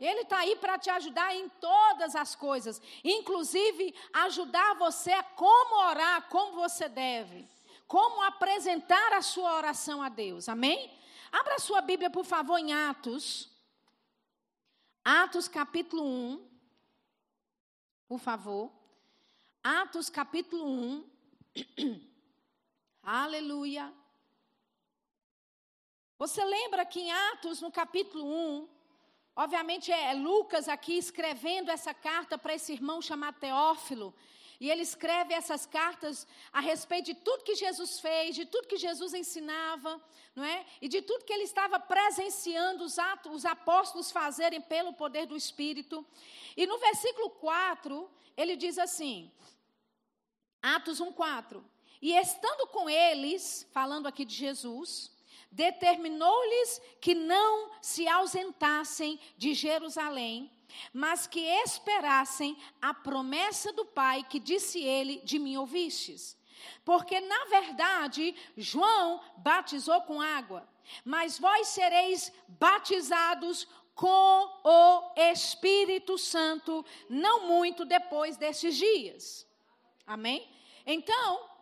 Ele 0.00 0.22
está 0.22 0.38
aí 0.38 0.56
para 0.56 0.78
te 0.78 0.90
ajudar 0.90 1.34
em 1.34 1.48
todas 1.48 2.14
as 2.14 2.34
coisas, 2.34 2.80
inclusive 3.02 3.94
ajudar 4.12 4.74
você 4.74 5.12
a 5.12 5.22
como 5.22 5.76
orar, 5.88 6.28
como 6.28 6.52
você 6.52 6.88
deve, 6.88 7.48
como 7.86 8.22
apresentar 8.22 9.12
a 9.12 9.22
sua 9.22 9.54
oração 9.54 10.02
a 10.02 10.08
Deus. 10.08 10.48
Amém? 10.48 10.92
Abra 11.32 11.58
sua 11.58 11.80
Bíblia, 11.80 12.10
por 12.10 12.24
favor, 12.24 12.58
em 12.58 12.72
Atos. 12.72 13.50
Atos 15.04 15.48
capítulo 15.48 16.04
1. 16.04 16.50
Por 18.08 18.18
favor. 18.18 18.72
Atos 19.62 20.08
capítulo 20.08 20.66
1. 20.66 21.10
Aleluia. 23.02 23.92
Você 26.18 26.44
lembra 26.44 26.86
que 26.86 27.00
em 27.00 27.12
Atos, 27.12 27.60
no 27.60 27.70
capítulo 27.70 28.24
1, 28.24 28.75
Obviamente 29.36 29.92
é 29.92 30.14
Lucas 30.14 30.66
aqui 30.66 30.96
escrevendo 30.96 31.70
essa 31.70 31.92
carta 31.92 32.38
para 32.38 32.54
esse 32.54 32.72
irmão 32.72 33.02
chamado 33.02 33.38
Teófilo. 33.38 34.14
E 34.58 34.70
ele 34.70 34.80
escreve 34.80 35.34
essas 35.34 35.66
cartas 35.66 36.26
a 36.50 36.60
respeito 36.60 37.06
de 37.06 37.14
tudo 37.14 37.44
que 37.44 37.54
Jesus 37.54 38.00
fez, 38.00 38.34
de 38.34 38.46
tudo 38.46 38.66
que 38.66 38.78
Jesus 38.78 39.12
ensinava, 39.12 40.00
não 40.34 40.42
é? 40.42 40.64
E 40.80 40.88
de 40.88 41.02
tudo 41.02 41.26
que 41.26 41.32
ele 41.32 41.42
estava 41.42 41.78
presenciando 41.78 42.82
os, 42.82 42.98
atos, 42.98 43.34
os 43.34 43.44
apóstolos 43.44 44.10
fazerem 44.10 44.62
pelo 44.62 44.94
poder 44.94 45.26
do 45.26 45.36
Espírito. 45.36 46.06
E 46.56 46.66
no 46.66 46.78
versículo 46.78 47.28
4, 47.28 48.10
ele 48.34 48.56
diz 48.56 48.78
assim: 48.78 49.30
Atos 50.62 50.98
1:4. 50.98 51.62
E 52.00 52.16
estando 52.16 52.66
com 52.68 52.88
eles, 52.88 53.68
falando 53.72 54.06
aqui 54.06 54.24
de 54.24 54.34
Jesus, 54.34 55.10
determinou-lhes 55.56 56.82
que 57.00 57.14
não 57.14 57.70
se 57.80 58.06
ausentassem 58.06 59.18
de 59.38 59.54
Jerusalém, 59.54 60.50
mas 60.92 61.26
que 61.26 61.40
esperassem 61.40 62.58
a 62.80 62.92
promessa 62.92 63.72
do 63.72 63.86
Pai 63.86 64.22
que 64.28 64.38
disse 64.38 64.78
ele: 64.82 65.22
De 65.24 65.38
mim 65.38 65.56
ouvistes. 65.56 66.36
Porque, 66.84 67.20
na 67.20 67.44
verdade, 67.46 68.34
João 68.56 69.20
batizou 69.38 70.02
com 70.02 70.20
água, 70.20 70.68
mas 71.04 71.38
vós 71.38 71.68
sereis 71.68 72.30
batizados 72.48 73.66
com 73.94 74.60
o 74.62 75.12
Espírito 75.16 76.18
Santo, 76.18 76.84
não 77.08 77.46
muito 77.46 77.86
depois 77.86 78.36
desses 78.36 78.76
dias. 78.76 79.46
Amém? 80.06 80.46
Então, 80.84 81.55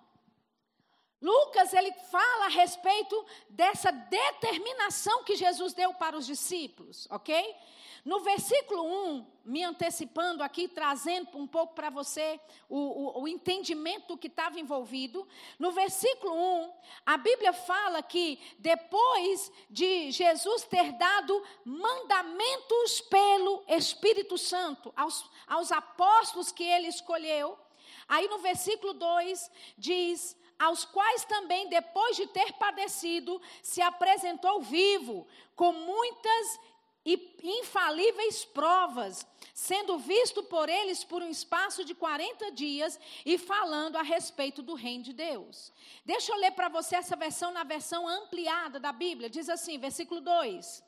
Lucas 1.24 1.72
ele 1.72 1.90
fala 2.10 2.44
a 2.44 2.48
respeito 2.48 3.24
dessa 3.48 3.90
determinação 3.90 5.24
que 5.24 5.37
Jesus 5.37 5.72
deu 5.72 5.94
para 5.94 6.18
os 6.18 6.26
discípulos, 6.26 7.08
ok? 7.10 7.56
No 8.04 8.20
versículo 8.20 8.84
1, 8.84 9.26
me 9.42 9.64
antecipando 9.64 10.42
aqui, 10.42 10.68
trazendo 10.68 11.38
um 11.38 11.46
pouco 11.46 11.74
para 11.74 11.88
você 11.88 12.38
o, 12.68 12.76
o, 12.76 13.22
o, 13.22 13.26
entendimento 13.26 14.18
que 14.18 14.26
estava 14.26 14.60
envolvido. 14.60 15.26
No 15.58 15.72
versículo 15.72 16.34
1, 16.34 16.72
a 17.06 17.16
Bíblia 17.16 17.54
fala 17.54 18.02
que 18.02 18.38
depois 18.58 19.50
de 19.70 20.10
Jesus 20.10 20.64
ter 20.64 20.92
dado 20.92 21.42
mandamentos 21.64 23.00
pelo 23.00 23.64
Espírito 23.66 24.37
Santo 24.37 24.92
aos, 24.94 25.24
aos 25.46 25.72
apóstolos 25.72 26.52
que 26.52 26.64
ele 26.64 26.88
escolheu, 26.88 27.58
aí 28.06 28.28
no 28.28 28.40
versículo 28.40 28.92
2 28.92 29.50
diz 29.78 30.37
aos 30.58 30.84
quais 30.84 31.24
também, 31.24 31.68
depois 31.68 32.16
de 32.16 32.26
ter 32.26 32.52
padecido, 32.54 33.40
se 33.62 33.82
apresentou 33.82 34.60
vivo, 34.62 35.26
com 35.54 35.72
muitas 35.72 36.60
e 37.06 37.36
infalíveis 37.42 38.46
provas, 38.46 39.26
sendo 39.52 39.98
visto 39.98 40.42
por 40.42 40.70
eles 40.70 41.04
por 41.04 41.22
um 41.22 41.28
espaço 41.28 41.84
de 41.84 41.94
40 41.94 42.50
dias 42.52 42.98
e 43.26 43.36
falando 43.36 43.96
a 43.96 44.02
respeito 44.02 44.62
do 44.62 44.74
reino 44.74 45.04
de 45.04 45.12
Deus. 45.12 45.70
Deixa 46.04 46.32
eu 46.32 46.38
ler 46.38 46.52
para 46.52 46.70
você 46.70 46.96
essa 46.96 47.14
versão 47.14 47.52
na 47.52 47.62
versão 47.62 48.08
ampliada 48.08 48.80
da 48.80 48.90
Bíblia. 48.90 49.28
Diz 49.28 49.50
assim, 49.50 49.78
versículo 49.78 50.22
2: 50.22 50.82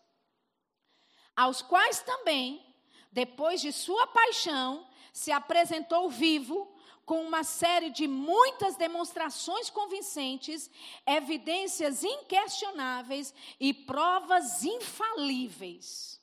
Aos 1.37 1.61
quais 1.61 2.01
também, 2.01 2.65
depois 3.13 3.61
de 3.61 3.71
sua 3.71 4.07
paixão, 4.07 4.89
se 5.13 5.31
apresentou 5.31 6.09
vivo 6.09 6.75
com 7.07 7.23
uma 7.23 7.45
série 7.45 7.89
de 7.89 8.09
muitas 8.09 8.75
demonstrações 8.77 9.71
convincentes, 9.71 10.69
evidências 11.07 12.03
inquestionáveis 12.03 13.33
e 13.61 13.73
provas 13.73 14.65
infalíveis. 14.65 16.21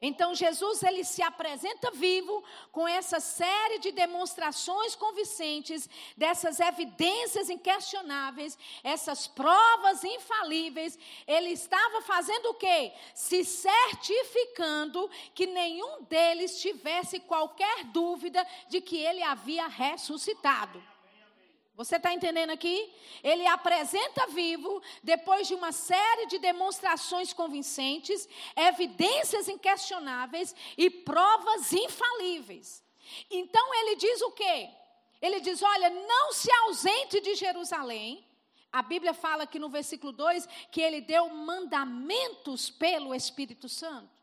Então 0.00 0.34
Jesus 0.34 0.82
ele 0.82 1.04
se 1.04 1.22
apresenta 1.22 1.90
vivo 1.90 2.42
com 2.72 2.86
essa 2.86 3.20
série 3.20 3.78
de 3.78 3.92
demonstrações 3.92 4.94
convincentes, 4.94 5.88
dessas 6.16 6.60
evidências 6.60 7.50
inquestionáveis, 7.50 8.58
essas 8.82 9.26
provas 9.26 10.04
infalíveis. 10.04 10.98
Ele 11.26 11.50
estava 11.50 12.02
fazendo 12.02 12.50
o 12.50 12.54
quê? 12.54 12.92
Se 13.14 13.44
certificando 13.44 15.10
que 15.34 15.46
nenhum 15.46 16.02
deles 16.02 16.60
tivesse 16.60 17.20
qualquer 17.20 17.84
dúvida 17.84 18.46
de 18.68 18.80
que 18.80 18.96
ele 18.96 19.22
havia 19.22 19.66
ressuscitado. 19.66 20.93
Você 21.74 21.96
está 21.96 22.14
entendendo 22.14 22.50
aqui? 22.50 22.92
Ele 23.22 23.46
apresenta 23.48 24.28
vivo, 24.28 24.80
depois 25.02 25.48
de 25.48 25.54
uma 25.54 25.72
série 25.72 26.26
de 26.26 26.38
demonstrações 26.38 27.32
convincentes, 27.32 28.28
evidências 28.54 29.48
inquestionáveis 29.48 30.54
e 30.78 30.88
provas 30.88 31.72
infalíveis. 31.72 32.82
Então 33.28 33.74
ele 33.74 33.96
diz 33.96 34.22
o 34.22 34.30
quê? 34.30 34.70
Ele 35.20 35.40
diz: 35.40 35.62
olha, 35.62 35.90
não 35.90 36.32
se 36.32 36.50
ausente 36.52 37.20
de 37.20 37.34
Jerusalém. 37.34 38.24
A 38.70 38.82
Bíblia 38.82 39.14
fala 39.14 39.42
aqui 39.44 39.58
no 39.58 39.68
versículo 39.68 40.12
2 40.12 40.48
que 40.70 40.80
ele 40.80 41.00
deu 41.00 41.28
mandamentos 41.28 42.70
pelo 42.70 43.14
Espírito 43.14 43.68
Santo. 43.68 44.13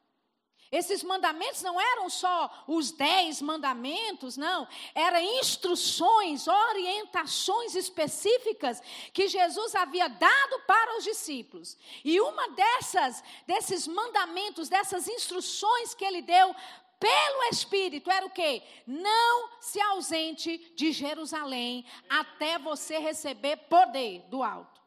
Esses 0.72 1.04
mandamentos 1.04 1.62
não 1.62 1.80
eram 1.80 2.10
só 2.10 2.64
os 2.66 2.92
dez 2.92 3.42
mandamentos, 3.42 4.38
não. 4.38 4.66
Eram 4.96 5.20
instruções, 5.20 6.48
orientações 6.48 7.76
específicas 7.76 8.82
que 9.12 9.28
Jesus 9.28 9.76
havia 9.76 10.08
dado 10.08 10.60
para 10.66 10.98
os 10.98 11.04
discípulos. 11.04 11.78
E 12.06 12.22
uma 12.22 12.52
dessas, 12.52 13.22
desses 13.46 13.86
mandamentos, 13.86 14.70
dessas 14.70 15.10
instruções 15.10 15.94
que 15.94 16.06
ele 16.06 16.22
deu 16.22 16.56
pelo 16.98 17.44
Espírito 17.52 18.10
era 18.10 18.26
o 18.26 18.30
quê? 18.30 18.64
Não 18.88 19.50
se 19.60 19.82
ausente 19.82 20.58
de 20.76 20.94
Jerusalém 20.94 21.86
até 22.08 22.58
você 22.58 22.98
receber 22.98 23.58
poder 23.58 24.22
do 24.30 24.42
alto. 24.42 24.80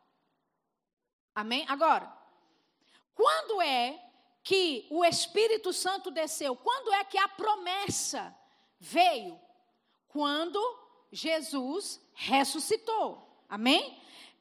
Amém? 1.34 1.66
Agora, 1.68 2.10
quando 3.14 3.60
é 3.60 4.00
que 4.44 4.86
o 4.90 5.02
Espírito 5.02 5.72
Santo 5.72 6.10
desceu? 6.10 6.54
Quando 6.54 6.92
é 6.92 7.02
que 7.02 7.16
a 7.16 7.26
promessa 7.26 8.36
veio? 8.78 9.40
Quando 10.06 10.60
Jesus 11.10 11.98
ressuscitou. 12.12 13.26
Amém? 13.48 13.98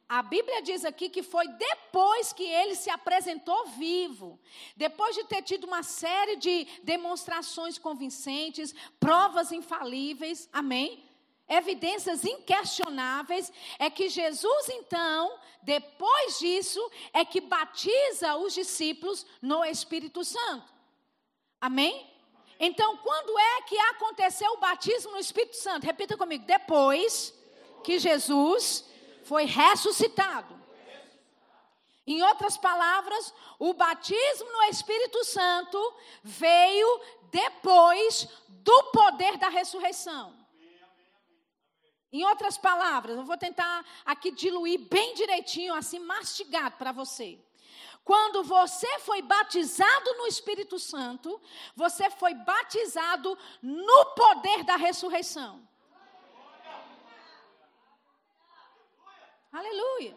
A 0.08 0.22
Bíblia 0.22 0.62
diz 0.62 0.84
aqui 0.84 1.10
que 1.10 1.24
foi 1.24 1.48
depois 1.48 2.34
que 2.34 2.44
ele 2.44 2.76
se 2.76 2.90
apresentou 2.90 3.66
vivo, 3.68 4.40
depois 4.76 5.16
de 5.16 5.24
ter 5.24 5.42
tido 5.42 5.64
uma 5.64 5.82
série 5.82 6.36
de 6.36 6.66
demonstrações 6.84 7.80
convincentes, 7.80 8.76
provas 9.00 9.52
infalíveis, 9.52 10.50
amém? 10.52 11.10
Evidências 11.54 12.24
inquestionáveis, 12.26 13.52
é 13.80 13.90
que 13.90 14.10
Jesus, 14.10 14.70
então, 14.70 15.40
depois 15.62 16.40
disso, 16.40 16.92
é 17.14 17.24
que 17.24 17.42
batiza 17.42 18.36
os 18.36 18.54
discípulos 18.54 19.26
no 19.42 19.64
Espírito 19.64 20.24
Santo. 20.24 20.72
Amém? 21.60 22.10
Então, 22.60 22.98
quando 22.98 23.38
é 23.38 23.62
que 23.64 23.78
aconteceu 23.78 24.52
o 24.54 24.58
batismo 24.58 25.12
no 25.12 25.20
Espírito 25.20 25.58
Santo? 25.58 25.86
Repita 25.86 26.18
comigo. 26.18 26.46
Depois 26.46 27.34
que 27.84 28.00
Jesus 28.00 28.86
foi 29.24 29.46
ressuscitado. 29.46 30.62
Em 32.06 32.22
outras 32.22 32.58
palavras, 32.58 33.34
o 33.58 33.74
batismo 33.74 34.52
no 34.52 34.64
Espírito 34.64 35.24
Santo 35.24 35.94
veio 36.22 37.02
depois 37.32 38.28
do 38.50 38.84
poder 38.92 39.38
da 39.38 39.50
ressurreição. 39.50 40.43
Em 42.14 42.24
outras 42.26 42.60
palavras, 42.60 43.18
eu 43.18 43.26
vou 43.26 43.36
tentar 43.36 43.84
aqui 44.06 44.30
diluir 44.30 44.80
bem 44.88 45.16
direitinho, 45.16 45.74
assim, 45.74 45.98
mastigado 45.98 46.78
para 46.78 46.92
você. 46.92 47.40
Quando 48.06 48.44
você 48.44 49.00
foi 49.00 49.24
batizado 49.24 50.14
no 50.20 50.28
Espírito 50.28 50.78
Santo, 50.78 51.42
você 51.76 52.12
foi 52.12 52.36
batizado 52.36 53.36
no 53.64 54.06
poder 54.14 54.64
da 54.64 54.76
ressurreição. 54.76 55.68
Aleluia. 59.52 60.16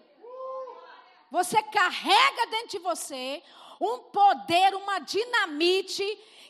Você 1.31 1.63
carrega 1.63 2.47
dentro 2.49 2.69
de 2.69 2.79
você 2.79 3.43
um 3.81 4.01
poder, 4.01 4.75
uma 4.75 4.99
dinamite 4.99 6.05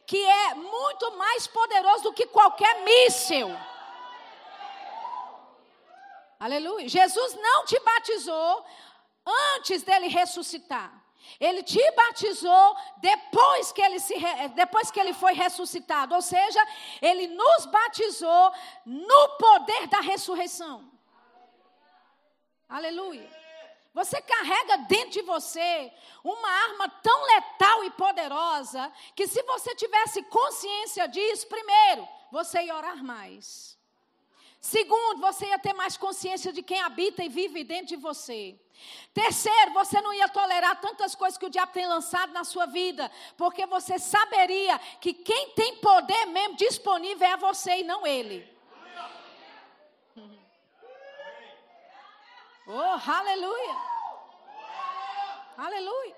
que 0.07 0.21
é 0.25 0.55
muito 0.55 1.17
mais 1.17 1.47
poderoso 1.47 2.03
do 2.05 2.13
que 2.13 2.27
qualquer 2.27 2.83
míssil. 2.83 3.49
Aleluia. 6.38 6.88
Jesus 6.88 7.35
não 7.35 7.64
te 7.64 7.79
batizou 7.81 8.64
antes 9.55 9.83
dele 9.83 10.09
ressuscitar. 10.09 10.92
Ele 11.40 11.62
te 11.62 11.81
batizou 11.92 12.77
depois 12.99 13.72
que 13.72 13.83
ele, 13.83 13.99
se, 13.99 14.14
depois 14.55 14.90
que 14.90 15.01
ele 15.01 15.12
foi 15.12 15.33
ressuscitado. 15.33 16.14
Ou 16.14 16.22
seja, 16.22 16.64
ele 17.03 17.27
nos 17.27 17.66
batizou 17.66 18.53
no 18.85 19.29
poder 19.37 19.88
da 19.88 20.01
ressurreição. 20.01 20.90
Aleluia. 22.68 23.29
Você 23.92 24.20
carrega 24.20 24.79
dentro 24.88 25.12
de 25.12 25.22
você 25.22 25.92
uma 26.22 26.49
arma 26.49 26.88
tão 27.03 27.25
letal 27.25 27.85
e 27.85 27.90
poderosa 27.92 28.92
que 29.14 29.27
se 29.27 29.42
você 29.44 29.75
tivesse 29.75 30.22
consciência 30.25 31.09
disso, 31.09 31.46
primeiro, 31.49 32.07
você 32.31 32.62
ia 32.62 32.77
orar 32.77 33.03
mais. 33.03 33.76
Segundo, 34.61 35.21
você 35.21 35.47
ia 35.47 35.59
ter 35.59 35.75
mais 35.75 35.97
consciência 35.97 36.53
de 36.53 36.62
quem 36.62 36.81
habita 36.81 37.23
e 37.23 37.29
vive 37.29 37.62
dentro 37.62 37.87
de 37.87 37.97
você. 37.97 38.59
Terceiro, 39.14 39.73
você 39.73 40.01
não 40.01 40.12
ia 40.12 40.29
tolerar 40.29 40.81
tantas 40.81 41.14
coisas 41.14 41.38
que 41.38 41.47
o 41.47 41.51
diabo 41.51 41.73
tem 41.73 41.87
lançado 41.87 42.33
na 42.33 42.45
sua 42.45 42.66
vida, 42.66 43.11
porque 43.37 43.64
você 43.66 43.99
saberia 43.99 44.79
que 45.01 45.12
quem 45.12 45.51
tem 45.51 45.77
poder 45.77 46.27
mesmo 46.27 46.57
disponível 46.57 47.27
é 47.27 47.37
você 47.37 47.79
e 47.79 47.85
não 47.85 48.07
ele. 48.07 48.57
Oh, 52.69 53.11
aleluia! 53.11 53.77
Aleluia! 55.57 56.16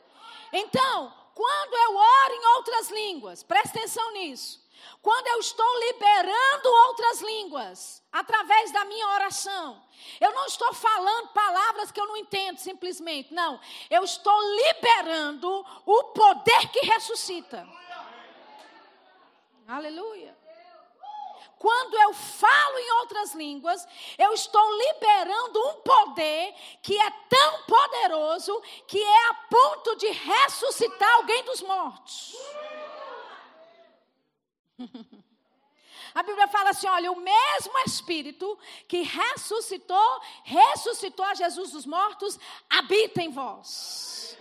Então, 0.52 1.12
quando 1.34 1.74
eu 1.74 1.96
oro 1.96 2.34
em 2.34 2.46
outras 2.56 2.90
línguas, 2.90 3.42
presta 3.42 3.78
atenção 3.78 4.12
nisso. 4.12 4.66
Quando 5.00 5.26
eu 5.28 5.38
estou 5.38 5.78
liberando 5.80 6.68
outras 6.88 7.20
línguas 7.20 8.02
através 8.12 8.72
da 8.72 8.84
minha 8.84 9.08
oração, 9.08 9.82
eu 10.20 10.32
não 10.32 10.46
estou 10.46 10.72
falando 10.74 11.28
palavras 11.28 11.90
que 11.90 12.00
eu 12.00 12.06
não 12.06 12.16
entendo 12.16 12.58
simplesmente, 12.58 13.32
não. 13.32 13.60
Eu 13.88 14.04
estou 14.04 14.40
liberando 14.56 15.64
o 15.86 16.04
poder 16.04 16.68
que 16.70 16.80
ressuscita. 16.80 17.66
Aleluia. 19.66 20.36
Quando 21.58 21.94
eu 21.98 22.14
falo 22.14 22.78
em 22.78 22.90
outras 23.00 23.34
línguas, 23.34 23.86
eu 24.16 24.32
estou 24.32 24.78
liberando 24.78 25.60
um 25.68 25.74
poder 25.80 26.54
que 26.80 26.96
é 26.96 27.10
tão 27.28 27.62
poderoso 27.62 28.62
que 28.86 29.02
é 29.02 29.28
a 29.28 29.34
ponto 29.34 29.96
de 29.96 30.06
ressuscitar 30.08 31.14
alguém 31.16 31.42
dos 31.44 31.60
mortos. 31.60 32.36
A 36.14 36.22
Bíblia 36.22 36.48
fala 36.48 36.70
assim: 36.70 36.88
olha, 36.88 37.12
o 37.12 37.20
mesmo 37.20 37.78
Espírito 37.86 38.58
que 38.86 39.02
ressuscitou, 39.02 40.20
ressuscitou 40.44 41.24
a 41.24 41.34
Jesus 41.34 41.72
dos 41.72 41.86
mortos, 41.86 42.38
habita 42.68 43.22
em 43.22 43.30
vós. 43.30 44.36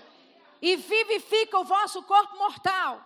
E 0.62 0.76
vivifica 0.76 1.60
o 1.60 1.64
vosso 1.66 2.02
corpo 2.04 2.38
mortal. 2.38 3.06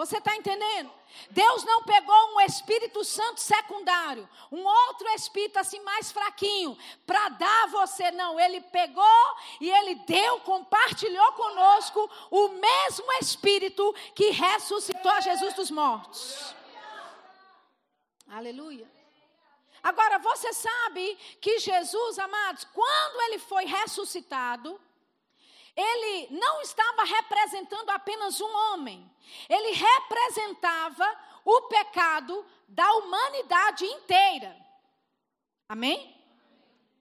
Você 0.00 0.16
está 0.16 0.34
entendendo? 0.34 0.90
Deus 1.28 1.62
não 1.62 1.82
pegou 1.82 2.34
um 2.34 2.40
Espírito 2.40 3.04
Santo 3.04 3.38
secundário, 3.38 4.26
um 4.50 4.64
outro 4.64 5.06
Espírito 5.10 5.58
assim 5.58 5.78
mais 5.80 6.10
fraquinho, 6.10 6.74
para 7.04 7.28
dar 7.28 7.64
a 7.64 7.66
você. 7.66 8.10
Não, 8.10 8.40
Ele 8.40 8.62
pegou 8.62 9.36
e 9.60 9.70
Ele 9.70 9.96
deu, 10.06 10.40
compartilhou 10.40 11.32
conosco 11.32 12.10
o 12.30 12.48
mesmo 12.48 13.12
Espírito 13.20 13.94
que 14.14 14.30
ressuscitou 14.30 15.12
a 15.12 15.20
Jesus 15.20 15.52
dos 15.52 15.70
mortos. 15.70 16.54
Aleluia. 18.26 18.90
Agora, 19.82 20.18
você 20.18 20.50
sabe 20.54 21.14
que 21.42 21.58
Jesus, 21.58 22.18
amados, 22.18 22.64
quando 22.72 23.20
ele 23.24 23.38
foi 23.38 23.66
ressuscitado, 23.66 24.80
ele 25.80 26.28
não 26.30 26.60
estava 26.60 27.04
representando 27.04 27.90
apenas 27.90 28.40
um 28.40 28.54
homem, 28.72 29.10
ele 29.48 29.72
representava 29.72 31.18
o 31.44 31.62
pecado 31.62 32.44
da 32.68 32.92
humanidade 32.94 33.84
inteira. 33.84 34.56
Amém? 35.68 36.16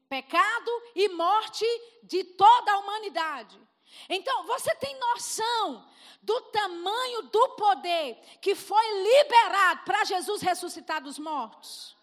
Pecado 0.07 0.71
e 0.95 1.09
morte 1.09 1.65
de 2.03 2.23
toda 2.23 2.71
a 2.71 2.77
humanidade. 2.79 3.59
Então, 4.07 4.43
você 4.45 4.73
tem 4.75 4.97
noção 4.99 5.87
do 6.21 6.41
tamanho 6.41 7.23
do 7.23 7.49
poder 7.49 8.15
que 8.41 8.55
foi 8.55 9.03
liberado 9.03 9.81
para 9.83 10.03
Jesus 10.05 10.41
ressuscitar 10.41 11.01
dos 11.01 11.19
mortos? 11.19 11.95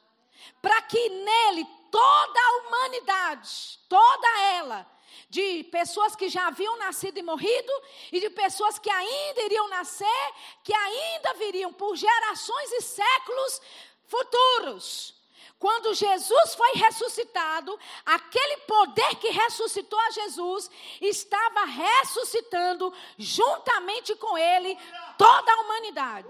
Para 0.60 0.82
que 0.82 1.08
nele 1.08 1.66
toda 1.90 2.40
a 2.40 2.56
humanidade, 2.58 3.78
toda 3.88 4.40
ela, 4.42 4.86
de 5.28 5.64
pessoas 5.64 6.14
que 6.14 6.28
já 6.28 6.46
haviam 6.46 6.76
nascido 6.78 7.18
e 7.18 7.22
morrido 7.22 7.72
e 8.12 8.20
de 8.20 8.30
pessoas 8.30 8.78
que 8.78 8.90
ainda 8.90 9.42
iriam 9.42 9.68
nascer, 9.68 10.32
que 10.62 10.74
ainda 10.74 11.34
viriam 11.34 11.72
por 11.72 11.96
gerações 11.96 12.72
e 12.72 12.80
séculos 12.82 13.60
futuros. 14.06 15.14
Quando 15.58 15.94
Jesus 15.94 16.54
foi 16.54 16.72
ressuscitado, 16.72 17.78
aquele 18.04 18.58
poder 18.58 19.16
que 19.16 19.30
ressuscitou 19.30 19.98
a 19.98 20.10
Jesus 20.10 20.70
estava 21.00 21.64
ressuscitando 21.64 22.92
juntamente 23.16 24.14
com 24.16 24.36
ele 24.36 24.78
toda 25.16 25.52
a 25.52 25.60
humanidade. 25.60 26.28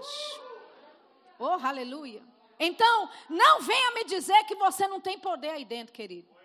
Oh, 1.37 1.57
aleluia. 1.61 2.23
Então, 2.59 3.09
não 3.29 3.61
venha 3.61 3.91
me 3.91 4.05
dizer 4.05 4.43
que 4.45 4.55
você 4.55 4.87
não 4.87 4.99
tem 4.99 5.19
poder 5.19 5.49
aí 5.49 5.65
dentro, 5.65 5.93
querido. 5.93 6.36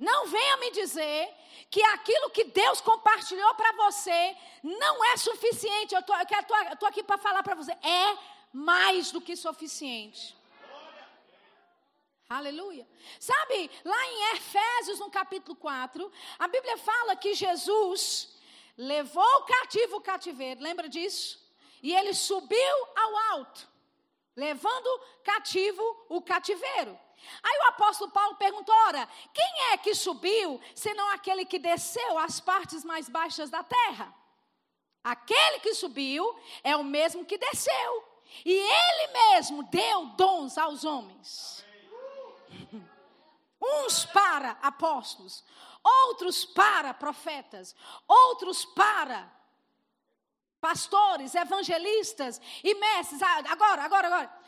Não 0.00 0.26
venha 0.26 0.56
me 0.56 0.70
dizer 0.70 1.28
que 1.70 1.82
aquilo 1.82 2.30
que 2.30 2.44
Deus 2.44 2.80
compartilhou 2.80 3.54
para 3.54 3.72
você 3.72 4.36
não 4.62 5.04
é 5.04 5.16
suficiente. 5.18 5.94
Eu 5.94 6.00
estou 6.00 6.88
aqui 6.88 7.02
para 7.02 7.18
falar 7.18 7.42
para 7.42 7.54
você. 7.54 7.72
É 7.72 8.18
mais 8.50 9.12
do 9.12 9.20
que 9.20 9.36
suficiente. 9.36 10.34
Aleluia. 12.30 12.88
Sabe, 13.18 13.70
lá 13.84 14.06
em 14.06 14.36
Efésios, 14.36 15.00
no 15.00 15.10
capítulo 15.10 15.54
4, 15.56 16.10
a 16.38 16.48
Bíblia 16.48 16.78
fala 16.78 17.14
que 17.16 17.34
Jesus 17.34 18.38
levou 18.78 19.22
o 19.22 19.42
cativo 19.42 19.96
o 19.96 20.00
cativeiro. 20.00 20.62
Lembra 20.62 20.88
disso? 20.88 21.38
E 21.82 21.92
ele 21.92 22.14
subiu 22.14 22.76
ao 22.96 23.16
alto, 23.34 23.68
levando 24.34 25.00
cativo 25.24 26.06
o 26.08 26.22
cativeiro. 26.22 26.98
Aí 27.42 27.58
o 27.58 27.68
apóstolo 27.68 28.10
Paulo 28.10 28.36
perguntou: 28.36 28.74
ora, 28.86 29.08
quem 29.32 29.72
é 29.72 29.76
que 29.76 29.94
subiu, 29.94 30.60
senão 30.74 31.10
aquele 31.10 31.44
que 31.44 31.58
desceu 31.58 32.18
às 32.18 32.40
partes 32.40 32.84
mais 32.84 33.08
baixas 33.08 33.50
da 33.50 33.62
terra? 33.62 34.14
Aquele 35.02 35.60
que 35.60 35.74
subiu 35.74 36.38
é 36.62 36.76
o 36.76 36.84
mesmo 36.84 37.24
que 37.24 37.38
desceu. 37.38 38.10
E 38.44 38.52
ele 38.52 39.12
mesmo 39.12 39.62
deu 39.64 40.06
dons 40.16 40.56
aos 40.56 40.84
homens. 40.84 41.64
Uns 43.60 44.04
para 44.06 44.52
apóstolos, 44.62 45.44
outros 45.82 46.44
para 46.44 46.94
profetas, 46.94 47.74
outros 48.06 48.64
para 48.64 49.30
pastores, 50.60 51.34
evangelistas 51.34 52.40
e 52.62 52.74
mestres. 52.74 53.22
Ah, 53.22 53.42
agora, 53.48 53.82
agora, 53.82 54.06
agora. 54.06 54.40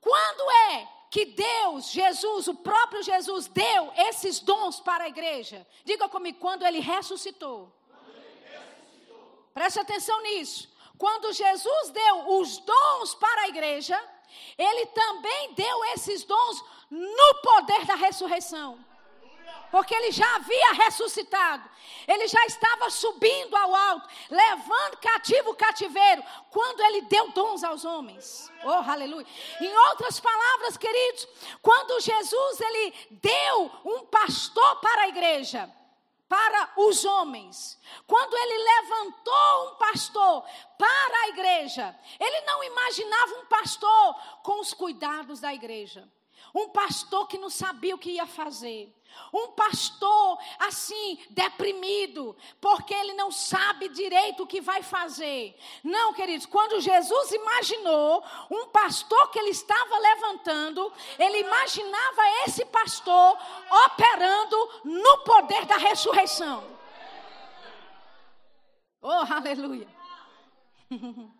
Quando 0.00 0.50
é 0.70 0.88
que 1.14 1.26
Deus, 1.26 1.92
Jesus, 1.92 2.48
o 2.48 2.56
próprio 2.56 3.00
Jesus, 3.00 3.46
deu 3.46 3.92
esses 4.08 4.40
dons 4.40 4.80
para 4.80 5.04
a 5.04 5.08
igreja? 5.08 5.64
Diga 5.84 6.08
comigo, 6.08 6.40
quando 6.40 6.66
ele 6.66 6.80
ressuscitou. 6.80 7.72
Preste 9.54 9.78
atenção 9.78 10.20
nisso. 10.22 10.68
Quando 10.98 11.32
Jesus 11.32 11.90
deu 11.90 12.36
os 12.40 12.58
dons 12.58 13.14
para 13.14 13.42
a 13.42 13.48
igreja, 13.48 13.96
ele 14.58 14.86
também 14.86 15.54
deu 15.54 15.84
esses 15.94 16.24
dons 16.24 16.64
no 16.90 17.34
poder 17.42 17.84
da 17.86 17.94
ressurreição 17.94 18.84
porque 19.74 19.92
ele 19.92 20.12
já 20.12 20.36
havia 20.36 20.72
ressuscitado, 20.84 21.68
ele 22.06 22.28
já 22.28 22.46
estava 22.46 22.88
subindo 22.90 23.56
ao 23.56 23.74
alto, 23.74 24.08
levando 24.30 24.98
cativo 24.98 25.50
o 25.50 25.56
cativeiro, 25.56 26.22
quando 26.48 26.80
ele 26.80 27.02
deu 27.02 27.32
dons 27.32 27.64
aos 27.64 27.84
homens. 27.84 28.52
Oh, 28.62 28.88
aleluia. 28.88 29.26
Em 29.60 29.76
outras 29.88 30.20
palavras, 30.20 30.76
queridos, 30.76 31.26
quando 31.60 31.98
Jesus 31.98 32.60
ele 32.60 32.94
deu 33.20 33.72
um 33.84 34.06
pastor 34.06 34.76
para 34.76 35.02
a 35.02 35.08
igreja, 35.08 35.68
para 36.28 36.74
os 36.76 37.04
homens. 37.04 37.76
Quando 38.06 38.32
ele 38.32 38.56
levantou 38.56 39.72
um 39.72 39.74
pastor 39.74 40.44
para 40.78 41.18
a 41.22 41.28
igreja, 41.30 41.98
ele 42.20 42.42
não 42.42 42.62
imaginava 42.62 43.34
um 43.40 43.46
pastor 43.46 44.14
com 44.44 44.60
os 44.60 44.72
cuidados 44.72 45.40
da 45.40 45.52
igreja. 45.52 46.08
Um 46.54 46.68
pastor 46.68 47.26
que 47.26 47.36
não 47.36 47.50
sabia 47.50 47.94
o 47.94 47.98
que 47.98 48.12
ia 48.12 48.26
fazer. 48.26 48.94
Um 49.32 49.48
pastor 49.52 50.38
assim, 50.58 51.18
deprimido, 51.30 52.36
porque 52.60 52.94
ele 52.94 53.12
não 53.14 53.30
sabe 53.30 53.88
direito 53.88 54.42
o 54.42 54.46
que 54.46 54.60
vai 54.60 54.82
fazer. 54.82 55.56
Não, 55.82 56.12
queridos, 56.12 56.46
quando 56.46 56.80
Jesus 56.80 57.32
imaginou 57.32 58.24
um 58.50 58.66
pastor 58.68 59.30
que 59.30 59.38
ele 59.38 59.50
estava 59.50 59.98
levantando, 59.98 60.92
ele 61.18 61.40
imaginava 61.40 62.22
esse 62.46 62.64
pastor 62.66 63.38
operando 63.86 64.70
no 64.84 65.18
poder 65.18 65.64
da 65.66 65.76
ressurreição. 65.76 66.64
Oh, 69.02 69.32
aleluia. 69.32 69.88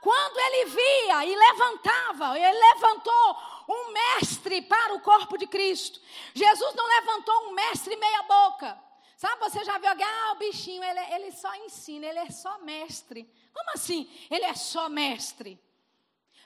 Quando 0.00 0.38
ele 0.38 0.64
via 0.66 1.26
e 1.26 1.34
levantava, 1.34 2.38
ele 2.38 2.58
levantou 2.58 3.36
um 3.68 3.92
mestre 3.92 4.62
para 4.62 4.94
o 4.94 5.00
corpo 5.00 5.36
de 5.36 5.46
Cristo. 5.46 6.00
Jesus 6.34 6.74
não 6.74 6.86
levantou 6.86 7.48
um 7.48 7.52
mestre 7.52 7.94
meia 7.96 8.22
boca. 8.22 8.80
Sabe, 9.16 9.40
você 9.40 9.64
já 9.64 9.76
viu 9.78 9.90
alguém, 9.90 10.06
ah, 10.06 10.32
o 10.32 10.38
bichinho, 10.38 10.82
ele, 10.82 11.00
ele 11.14 11.32
só 11.32 11.52
ensina, 11.56 12.06
ele 12.06 12.20
é 12.20 12.30
só 12.30 12.58
mestre. 12.60 13.28
Como 13.52 13.70
assim? 13.74 14.08
Ele 14.30 14.44
é 14.44 14.54
só 14.54 14.88
mestre. 14.88 15.60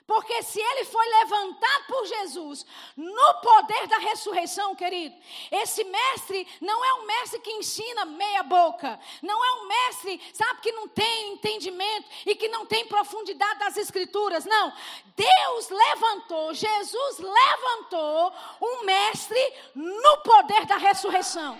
Porque 0.05 0.43
se 0.43 0.59
ele 0.59 0.83
foi 0.83 1.05
levantado 1.07 1.85
por 1.87 2.05
Jesus 2.05 2.65
no 2.97 3.33
poder 3.35 3.87
da 3.87 3.97
ressurreição, 3.99 4.75
querido, 4.75 5.15
esse 5.49 5.81
mestre 5.85 6.45
não 6.59 6.83
é 6.83 6.93
um 6.95 7.05
mestre 7.05 7.39
que 7.39 7.51
ensina 7.51 8.03
meia 8.03 8.43
boca, 8.43 8.99
não 9.21 9.43
é 9.43 9.51
um 9.61 9.67
mestre, 9.67 10.21
sabe, 10.33 10.59
que 10.59 10.73
não 10.73 10.89
tem 10.89 11.33
entendimento 11.33 12.09
e 12.25 12.35
que 12.35 12.49
não 12.49 12.65
tem 12.65 12.85
profundidade 12.85 13.59
das 13.59 13.77
escrituras, 13.77 14.43
não. 14.43 14.73
Deus 15.15 15.69
levantou, 15.69 16.53
Jesus 16.53 17.19
levantou 17.19 18.33
um 18.61 18.83
mestre 18.83 19.53
no 19.73 20.17
poder 20.17 20.65
da 20.65 20.75
ressurreição. 20.75 21.57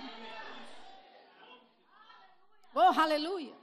Oh, 2.75 2.99
aleluia. 2.99 3.53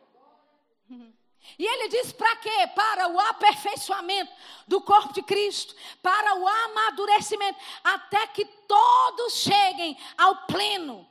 E 1.59 1.65
ele 1.67 1.89
diz 1.89 2.13
para 2.13 2.37
quê? 2.37 2.67
Para 2.75 3.09
o 3.09 3.21
aperfeiçoamento 3.21 4.33
do 4.67 4.81
corpo 4.81 5.13
de 5.13 5.23
Cristo, 5.23 5.75
para 6.03 6.37
o 6.37 6.47
amadurecimento, 6.47 7.59
até 7.83 8.27
que 8.29 8.45
todos 8.45 9.35
cheguem 9.35 9.97
ao 10.17 10.47
pleno 10.47 11.07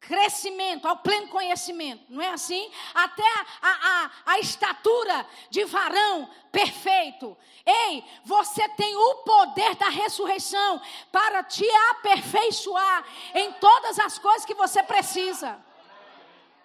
crescimento, 0.00 0.88
ao 0.88 0.96
pleno 0.96 1.28
conhecimento, 1.28 2.04
não 2.08 2.22
é 2.22 2.30
assim? 2.30 2.70
Até 2.94 3.28
a, 3.60 3.68
a, 3.70 4.10
a, 4.32 4.38
estatura 4.38 5.26
de 5.50 5.64
varão 5.64 6.28
perfeito. 6.50 7.36
Ei, 7.64 8.02
você 8.24 8.66
tem 8.70 8.96
o 8.96 9.16
poder 9.16 9.74
da 9.76 9.90
ressurreição 9.90 10.80
para 11.12 11.44
te 11.44 11.68
aperfeiçoar 11.90 13.04
em 13.34 13.52
todas 13.52 13.98
as 13.98 14.18
coisas 14.18 14.46
que 14.46 14.54
você 14.54 14.82
precisa. 14.82 15.62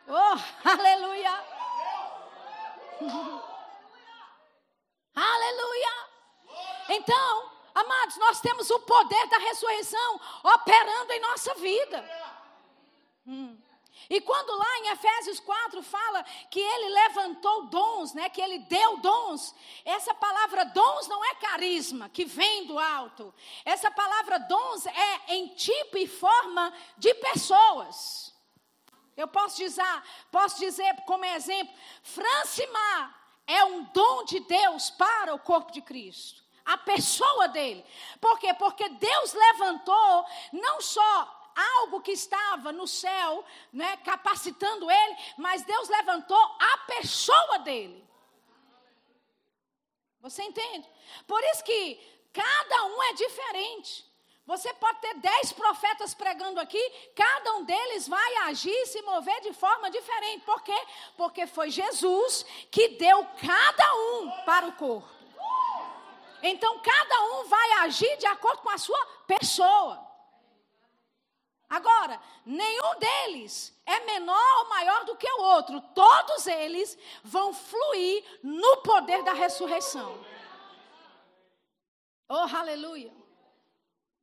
Oh, 0.07 0.37
aleluia! 0.67 1.54
Aleluia! 5.15 6.09
Então, 6.89 7.51
amados, 7.73 8.17
nós 8.17 8.41
temos 8.41 8.69
o 8.69 8.79
poder 8.79 9.27
da 9.27 9.37
ressurreição 9.37 10.19
operando 10.43 11.13
em 11.13 11.19
nossa 11.21 11.53
vida. 11.55 12.33
Hum. 13.25 13.57
E 14.09 14.21
quando 14.21 14.55
lá 14.55 14.77
em 14.79 14.87
Efésios 14.89 15.39
4 15.39 15.81
fala 15.81 16.23
que 16.51 16.59
ele 16.59 16.89
levantou 16.89 17.67
dons, 17.67 18.13
né, 18.13 18.29
que 18.29 18.41
ele 18.41 18.59
deu 18.59 18.97
dons, 18.97 19.55
essa 19.83 20.13
palavra 20.13 20.65
dons 20.65 21.07
não 21.07 21.23
é 21.25 21.35
carisma, 21.35 22.09
que 22.09 22.25
vem 22.25 22.67
do 22.67 22.77
alto. 22.77 23.33
Essa 23.63 23.89
palavra 23.89 24.37
dons 24.39 24.85
é 24.85 25.33
em 25.33 25.47
tipo 25.49 25.97
e 25.97 26.07
forma 26.07 26.71
de 26.97 27.13
pessoas. 27.15 28.34
Eu 29.15 29.27
posso 29.27 29.57
dizer, 29.57 30.03
posso 30.31 30.59
dizer 30.59 30.93
como 31.05 31.23
exemplo, 31.25 31.73
Francimar 32.03 33.25
é 33.47 33.63
um 33.63 33.83
dom 33.85 34.25
de 34.25 34.39
Deus 34.41 34.89
para 34.89 35.33
o 35.33 35.39
corpo 35.39 35.71
de 35.71 35.81
Cristo. 35.81 36.43
A 36.65 36.77
pessoa 36.77 37.47
dele. 37.47 37.85
Por 38.19 38.39
quê? 38.39 38.53
Porque 38.55 38.89
Deus 38.89 39.33
levantou 39.33 40.25
não 40.51 40.81
só 40.81 41.51
algo 41.55 42.01
que 42.01 42.11
estava 42.11 42.71
no 42.71 42.87
céu, 42.87 43.45
né, 43.71 43.97
capacitando 43.97 44.89
ele, 44.89 45.17
mas 45.37 45.63
Deus 45.63 45.87
levantou 45.87 46.37
a 46.59 46.77
pessoa 46.79 47.59
dele. 47.59 48.03
Você 50.19 50.43
entende? 50.43 50.89
Por 51.27 51.41
isso 51.43 51.63
que 51.63 51.99
cada 52.33 52.85
um 52.85 53.03
é 53.03 53.13
diferente. 53.13 54.05
Você 54.45 54.71
pode 54.75 54.99
ter 54.99 55.15
dez 55.15 55.51
profetas 55.51 56.13
pregando 56.13 56.59
aqui, 56.59 56.79
cada 57.15 57.55
um 57.55 57.63
deles 57.63 58.07
vai 58.07 58.35
agir 58.47 58.69
e 58.69 58.85
se 58.85 59.01
mover 59.01 59.41
de 59.41 59.53
forma 59.53 59.89
diferente. 59.89 60.45
Por 60.45 60.61
quê? 60.61 60.87
Porque 61.17 61.47
foi 61.47 61.71
Jesus 61.71 62.45
que 62.69 62.89
deu 62.89 63.25
cada 63.41 63.95
um 63.95 64.31
para 64.45 64.67
o 64.67 64.73
corpo. 64.73 65.09
Então, 66.43 66.79
cada 66.79 67.23
um 67.23 67.45
vai 67.45 67.71
agir 67.85 68.17
de 68.17 68.27
acordo 68.27 68.61
com 68.61 68.69
a 68.69 68.77
sua 68.77 69.03
pessoa. 69.25 70.05
Agora, 71.67 72.21
nenhum 72.45 72.99
deles 72.99 73.75
é 73.83 73.99
menor 74.01 74.59
ou 74.59 74.69
maior 74.69 75.05
do 75.05 75.15
que 75.15 75.27
o 75.27 75.41
outro. 75.41 75.81
Todos 75.95 76.45
eles 76.45 76.95
vão 77.23 77.51
fluir 77.51 78.23
no 78.43 78.77
poder 78.77 79.23
da 79.23 79.33
ressurreição. 79.33 80.23
Oh, 82.29 82.55
aleluia. 82.55 83.24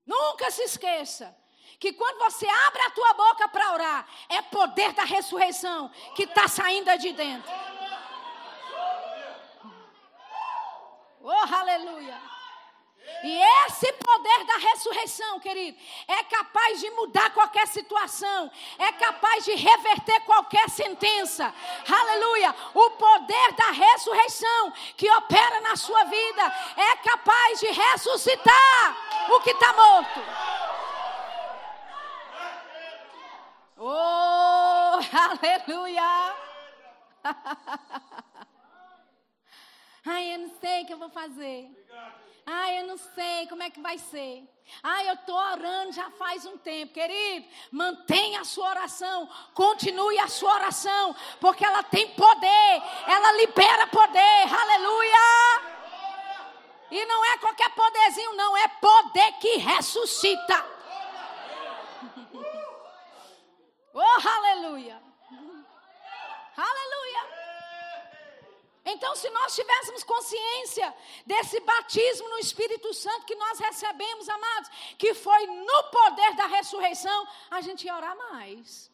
Nunca 0.06 0.50
se 0.50 0.62
esqueça 0.62 1.36
que 1.78 1.92
quando 1.92 2.18
você 2.18 2.46
abre 2.46 2.82
a 2.82 2.90
tua 2.90 3.12
boca 3.14 3.48
para 3.48 3.72
orar, 3.72 4.06
é 4.28 4.40
poder 4.42 4.92
da 4.92 5.04
ressurreição 5.04 5.90
que 6.14 6.24
está 6.24 6.46
saindo 6.46 6.96
de 6.98 7.12
dentro. 7.12 7.50
Oh, 11.20 11.54
aleluia. 11.54 12.31
E 13.24 13.40
esse 13.66 13.92
poder 13.92 14.44
da 14.44 14.56
ressurreição, 14.56 15.38
querido, 15.38 15.78
é 16.08 16.24
capaz 16.24 16.80
de 16.80 16.90
mudar 16.90 17.30
qualquer 17.30 17.66
situação, 17.68 18.50
é 18.78 18.92
capaz 18.92 19.44
de 19.44 19.54
reverter 19.54 20.20
qualquer 20.22 20.68
sentença. 20.68 21.54
Aleluia! 21.88 22.54
O 22.74 22.90
poder 22.90 23.52
da 23.52 23.70
ressurreição 23.70 24.72
que 24.96 25.08
opera 25.10 25.60
na 25.60 25.76
sua 25.76 26.04
vida 26.04 26.42
é 26.76 26.96
capaz 26.96 27.60
de 27.60 27.66
ressuscitar 27.66 28.96
o 29.30 29.40
que 29.40 29.50
está 29.50 29.72
morto. 29.72 30.20
Oh, 33.76 34.98
aleluia! 35.66 36.36
Ai, 40.04 40.34
eu 40.34 40.38
não 40.40 40.50
sei 40.60 40.82
o 40.82 40.86
que 40.86 40.92
eu 40.92 40.98
vou 40.98 41.10
fazer. 41.10 41.70
Ai, 42.44 42.80
eu 42.80 42.86
não 42.86 42.96
sei 42.96 43.46
como 43.46 43.62
é 43.62 43.70
que 43.70 43.80
vai 43.80 43.98
ser. 43.98 44.48
Ai, 44.82 45.08
eu 45.08 45.14
estou 45.14 45.36
orando 45.36 45.92
já 45.92 46.10
faz 46.10 46.44
um 46.44 46.58
tempo. 46.58 46.92
Querido, 46.92 47.46
mantenha 47.70 48.40
a 48.40 48.44
sua 48.44 48.70
oração. 48.70 49.28
Continue 49.54 50.18
a 50.18 50.28
sua 50.28 50.54
oração. 50.54 51.14
Porque 51.40 51.64
ela 51.64 51.82
tem 51.82 52.08
poder. 52.14 52.82
Ela 53.06 53.32
libera 53.32 53.86
poder. 53.86 54.54
Aleluia. 54.60 55.72
E 56.90 57.04
não 57.06 57.24
é 57.24 57.38
qualquer 57.38 57.70
poderzinho, 57.70 58.34
não. 58.34 58.56
É 58.56 58.68
poder 58.68 59.32
que 59.40 59.56
ressuscita. 59.56 60.72
Oh, 63.94 64.26
aleluia. 64.26 64.98
Aleluia. 66.56 67.01
Então, 68.92 69.14
se 69.16 69.28
nós 69.30 69.54
tivéssemos 69.54 70.04
consciência 70.04 70.94
desse 71.26 71.58
batismo 71.60 72.28
no 72.28 72.38
Espírito 72.38 72.92
Santo 72.94 73.26
que 73.26 73.34
nós 73.34 73.58
recebemos, 73.58 74.28
amados, 74.28 74.70
que 74.98 75.14
foi 75.14 75.46
no 75.46 75.84
poder 75.84 76.34
da 76.34 76.46
ressurreição, 76.46 77.26
a 77.50 77.60
gente 77.60 77.86
ia 77.86 77.96
orar 77.96 78.16
mais. 78.16 78.92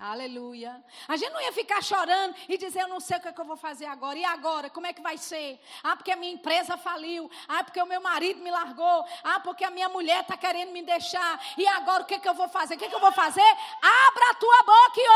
Aleluia. 0.00 0.82
A 1.06 1.14
gente 1.14 1.30
não 1.30 1.42
ia 1.42 1.52
ficar 1.52 1.82
chorando 1.82 2.34
e 2.48 2.56
dizer, 2.56 2.80
eu 2.80 2.88
não 2.88 3.00
sei 3.00 3.18
o 3.18 3.20
que, 3.20 3.28
é 3.28 3.32
que 3.32 3.40
eu 3.40 3.44
vou 3.44 3.56
fazer 3.56 3.84
agora. 3.84 4.18
E 4.18 4.24
agora? 4.24 4.70
Como 4.70 4.86
é 4.86 4.94
que 4.94 5.02
vai 5.02 5.18
ser? 5.18 5.60
Ah, 5.82 5.94
porque 5.94 6.10
a 6.10 6.16
minha 6.16 6.32
empresa 6.32 6.78
faliu. 6.78 7.30
Ah, 7.46 7.62
porque 7.62 7.82
o 7.82 7.84
meu 7.84 8.00
marido 8.00 8.40
me 8.40 8.50
largou. 8.50 9.04
Ah, 9.22 9.40
porque 9.40 9.62
a 9.62 9.70
minha 9.70 9.90
mulher 9.90 10.22
está 10.22 10.38
querendo 10.38 10.72
me 10.72 10.82
deixar. 10.82 11.38
E 11.58 11.66
agora 11.68 12.02
o 12.02 12.06
que, 12.06 12.14
é 12.14 12.18
que 12.18 12.26
eu 12.26 12.32
vou 12.32 12.48
fazer? 12.48 12.76
O 12.76 12.78
que, 12.78 12.86
é 12.86 12.88
que 12.88 12.94
eu 12.94 13.00
vou 13.00 13.12
fazer? 13.12 13.42
Abra 13.82 14.30
a 14.30 14.34
tua 14.36 14.62
boca 14.62 14.96
e 14.96 15.08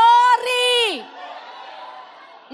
ore. 1.01 1.44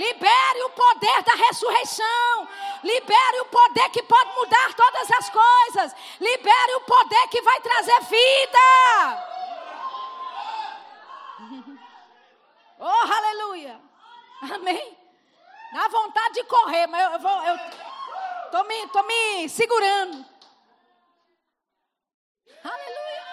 Libere 0.01 0.63
o 0.65 0.71
poder 0.71 1.23
da 1.25 1.35
ressurreição. 1.35 2.49
Libere 2.83 3.41
o 3.43 3.45
poder 3.45 3.91
que 3.91 4.03
pode 4.03 4.35
mudar 4.35 4.73
todas 4.75 5.11
as 5.11 5.29
coisas. 5.29 5.95
Libere 6.19 6.75
o 6.77 6.81
poder 6.81 7.29
que 7.29 7.43
vai 7.43 7.61
trazer 7.61 8.01
vida. 8.05 9.29
Oh, 12.83 13.13
aleluia. 13.13 13.79
Amém. 14.55 14.97
Dá 15.75 15.87
vontade 15.89 16.33
de 16.33 16.45
correr, 16.45 16.87
mas 16.87 17.13
eu, 17.13 17.19
vou. 17.19 17.43
Eu 17.45 17.59
tô 18.51 18.65
me, 18.65 18.87
tô 18.89 19.03
me 19.03 19.47
segurando. 19.51 20.25
Aleluia. 22.65 23.25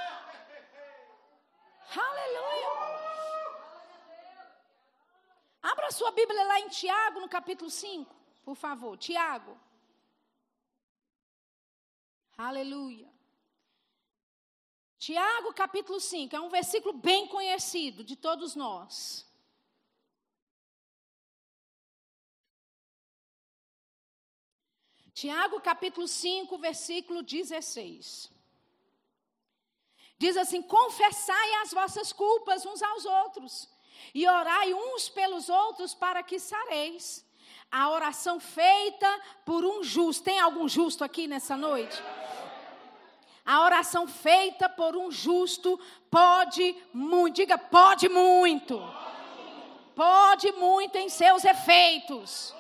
Aleluia. 1.95 2.66
Abra 5.71 5.91
sua 5.91 6.11
Bíblia 6.11 6.43
lá 6.45 6.61
em 6.61 6.69
Tiago, 6.69 7.19
no 7.19 7.27
capítulo 7.27 7.69
5, 7.69 8.15
por 8.45 8.55
favor. 8.55 8.97
Tiago. 8.97 9.59
Aleluia. 12.37 13.09
Tiago, 14.97 15.53
capítulo 15.53 15.99
5, 15.99 16.33
é 16.33 16.39
um 16.39 16.47
versículo 16.47 16.93
bem 16.93 17.27
conhecido 17.27 18.01
de 18.01 18.15
todos 18.15 18.55
nós. 18.55 19.25
Tiago, 25.13 25.59
capítulo 25.59 26.07
5, 26.07 26.57
versículo 26.59 27.21
16. 27.21 28.31
Diz 30.17 30.37
assim: 30.37 30.61
Confessai 30.61 31.55
as 31.55 31.73
vossas 31.73 32.13
culpas 32.13 32.65
uns 32.65 32.81
aos 32.81 33.03
outros 33.03 33.76
e 34.13 34.27
orai 34.27 34.73
uns 34.73 35.09
pelos 35.09 35.49
outros 35.49 35.93
para 35.93 36.23
que 36.23 36.39
sareis. 36.39 37.25
A 37.71 37.89
oração 37.89 38.39
feita 38.39 39.21
por 39.45 39.65
um 39.65 39.83
justo. 39.83 40.23
Tem 40.23 40.39
algum 40.39 40.67
justo 40.67 41.03
aqui 41.03 41.27
nessa 41.27 41.57
noite? 41.57 42.01
A 43.45 43.63
oração 43.63 44.07
feita 44.07 44.67
por 44.67 44.95
um 44.95 45.11
justo 45.11 45.79
pode 46.09 46.75
muito. 46.93 47.35
Diga, 47.35 47.57
pode 47.57 48.09
muito. 48.09 48.79
Pode 49.95 50.51
muito 50.53 50.97
em 50.97 51.09
seus 51.09 51.43
efeitos. 51.43 52.53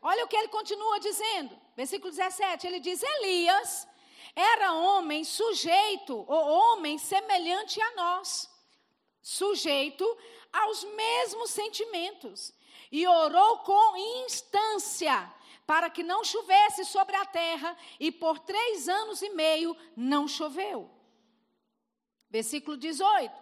Olha 0.00 0.24
o 0.24 0.28
que 0.28 0.36
ele 0.36 0.48
continua 0.48 0.98
dizendo. 1.00 1.56
Versículo 1.76 2.10
17. 2.10 2.66
Ele 2.66 2.80
diz: 2.80 3.02
Elias 3.02 3.88
era 4.34 4.72
homem 4.72 5.24
sujeito, 5.24 6.24
ou 6.26 6.48
homem 6.48 6.98
semelhante 6.98 7.80
a 7.80 7.94
nós, 7.94 8.50
sujeito 9.22 10.04
aos 10.52 10.84
mesmos 10.84 11.50
sentimentos, 11.50 12.52
e 12.90 13.06
orou 13.06 13.58
com 13.60 13.96
instância 14.26 15.32
para 15.66 15.88
que 15.88 16.02
não 16.02 16.24
chovesse 16.24 16.84
sobre 16.84 17.16
a 17.16 17.24
terra, 17.24 17.76
e 17.98 18.10
por 18.10 18.38
três 18.40 18.88
anos 18.88 19.22
e 19.22 19.30
meio 19.30 19.76
não 19.96 20.26
choveu. 20.26 20.90
Versículo 22.28 22.76
18. 22.76 23.32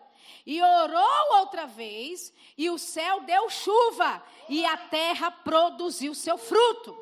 E 0.47 0.62
orou 0.62 1.39
outra 1.39 1.66
vez, 1.66 2.33
e 2.57 2.70
o 2.70 2.78
céu 2.78 3.20
deu 3.22 3.49
chuva, 3.49 4.22
e 4.49 4.64
a 4.64 4.76
terra 4.76 5.31
produziu 5.31 6.14
seu 6.14 6.37
fruto. 6.37 6.97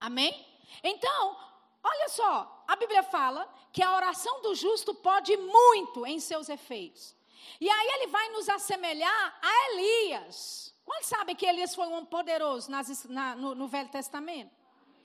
Amém? 0.00 0.46
Então, 0.82 1.36
olha 1.82 2.08
só, 2.08 2.61
a 2.72 2.76
Bíblia 2.76 3.02
fala 3.02 3.46
que 3.70 3.82
a 3.82 3.94
oração 3.94 4.40
do 4.40 4.54
justo 4.54 4.94
pode 4.94 5.36
muito 5.36 6.06
em 6.06 6.18
seus 6.18 6.48
efeitos. 6.48 7.14
E 7.60 7.68
aí 7.68 7.88
ele 7.96 8.06
vai 8.06 8.30
nos 8.30 8.48
assemelhar 8.48 9.38
a 9.42 9.70
Elias. 9.70 10.74
Quantos 10.84 11.08
sabem 11.08 11.36
que 11.36 11.44
Elias 11.44 11.74
foi 11.74 11.86
um 11.86 11.92
homem 11.92 12.06
poderoso 12.06 12.70
nas, 12.70 13.04
na, 13.04 13.36
no, 13.36 13.54
no 13.54 13.68
Velho 13.68 13.90
Testamento? 13.90 14.50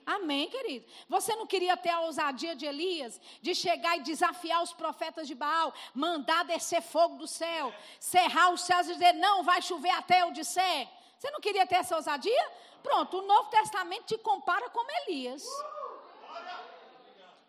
Amém, 0.06 0.48
querido. 0.48 0.86
Você 1.10 1.36
não 1.36 1.46
queria 1.46 1.76
ter 1.76 1.90
a 1.90 2.00
ousadia 2.00 2.56
de 2.56 2.64
Elias 2.64 3.20
de 3.42 3.54
chegar 3.54 3.98
e 3.98 4.02
desafiar 4.02 4.62
os 4.62 4.72
profetas 4.72 5.28
de 5.28 5.34
Baal, 5.34 5.74
mandar 5.94 6.44
descer 6.44 6.80
fogo 6.80 7.16
do 7.16 7.26
céu, 7.26 7.70
cerrar 8.00 8.50
os 8.50 8.62
céus 8.62 8.88
e 8.88 8.94
dizer: 8.94 9.12
não 9.12 9.42
vai 9.42 9.60
chover 9.60 9.90
até 9.90 10.22
eu 10.22 10.30
disser. 10.32 10.88
Você 11.18 11.30
não 11.30 11.40
queria 11.40 11.66
ter 11.66 11.74
essa 11.76 11.96
ousadia? 11.96 12.52
Pronto, 12.82 13.18
o 13.18 13.26
Novo 13.26 13.50
Testamento 13.50 14.06
te 14.06 14.16
compara 14.16 14.70
com 14.70 14.80
Elias. 15.02 15.44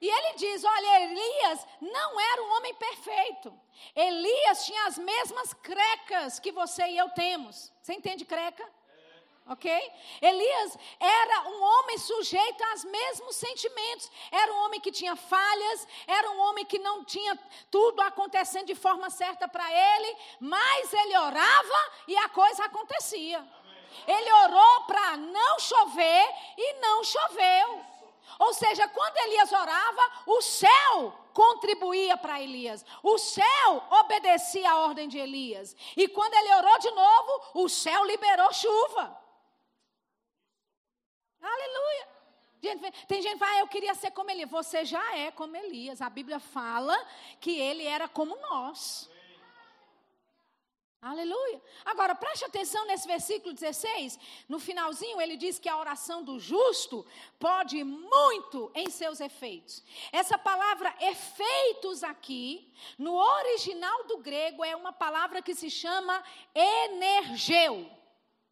E 0.02 0.08
ele 0.08 0.38
diz: 0.38 0.64
olha, 0.64 1.02
Elias 1.04 1.68
não 1.82 2.20
era 2.20 2.44
um 2.44 2.58
homem 2.58 2.74
perfeito. 2.76 3.54
Elias 3.96 4.66
tinha 4.66 4.86
as 4.86 4.98
mesmas 4.98 5.54
crecas 5.54 6.40
que 6.40 6.52
você 6.52 6.84
e 6.88 6.98
eu 6.98 7.10
temos. 7.10 7.72
Você 7.82 7.94
entende 7.94 8.26
creca? 8.26 8.68
Ok? 9.50 9.72
Elias 10.22 10.78
era 11.00 11.50
um 11.50 11.64
homem 11.64 11.98
sujeito 11.98 12.64
aos 12.66 12.84
mesmos 12.84 13.36
sentimentos. 13.36 14.12
Era 14.32 14.54
um 14.54 14.58
homem 14.66 14.80
que 14.80 14.92
tinha 14.92 15.16
falhas, 15.16 15.88
era 16.06 16.30
um 16.30 16.40
homem 16.42 16.64
que 16.64 16.78
não 16.78 17.04
tinha 17.04 17.36
tudo 17.72 18.00
acontecendo 18.02 18.68
de 18.68 18.76
forma 18.76 19.10
certa 19.10 19.48
para 19.48 19.68
ele, 19.72 20.18
mas 20.40 20.94
ele 20.94 21.18
orava 21.18 21.92
e 22.08 22.16
a 22.16 22.30
coisa 22.30 22.66
acontecia. 22.66 23.44
Ele 24.08 24.32
orou 24.32 24.82
para 24.84 25.18
não 25.18 25.60
chover 25.60 26.30
e 26.56 26.74
não 26.74 27.04
choveu. 27.04 27.86
Ou 28.38 28.54
seja, 28.54 28.88
quando 28.88 29.18
Elias 29.18 29.52
orava, 29.52 30.02
o 30.26 30.42
céu 30.42 31.14
contribuía 31.34 32.18
para 32.18 32.42
Elias. 32.42 32.86
O 33.02 33.18
céu 33.18 33.84
obedecia 33.92 34.70
a 34.70 34.80
ordem 34.80 35.08
de 35.08 35.18
Elias. 35.18 35.76
E 35.96 36.08
quando 36.08 36.34
ele 36.34 36.54
orou 36.56 36.80
de 36.80 36.92
novo, 36.92 37.42
o 37.56 37.70
céu 37.70 38.04
liberou 38.06 38.54
chuva. 38.54 39.18
Aleluia. 41.42 42.08
tem 43.08 43.22
gente 43.22 43.34
que 43.34 43.40
fala, 43.40 43.54
ah, 43.54 43.60
eu 43.60 43.68
queria 43.68 43.96
ser 43.96 44.12
como 44.12 44.30
Elias. 44.30 44.50
Você 44.50 44.86
já 44.86 45.18
é 45.18 45.32
como 45.32 45.56
Elias. 45.56 46.02
A 46.02 46.10
Bíblia 46.10 46.40
fala 46.40 46.98
que 47.40 47.58
ele 47.58 47.86
era 47.86 48.08
como 48.08 48.36
nós. 48.36 49.10
Aleluia. 51.02 51.62
Agora, 51.86 52.14
preste 52.14 52.44
atenção 52.44 52.86
nesse 52.86 53.08
versículo 53.08 53.54
16. 53.54 54.20
No 54.50 54.60
finalzinho, 54.60 55.22
ele 55.22 55.38
diz 55.38 55.58
que 55.58 55.70
a 55.70 55.78
oração 55.78 56.22
do 56.22 56.38
justo 56.38 57.06
pode 57.40 57.82
muito 57.86 58.70
em 58.76 58.90
seus 58.90 59.22
efeitos. 59.22 59.82
Essa 60.12 60.38
palavra 60.38 60.94
efeitos 61.00 62.04
aqui, 62.04 62.70
no 62.98 63.14
original 63.14 64.08
do 64.08 64.18
grego, 64.18 64.66
é 64.66 64.76
uma 64.76 64.92
palavra 64.92 65.42
que 65.42 65.56
se 65.56 65.70
chama 65.70 66.22
energeu. 66.54 67.90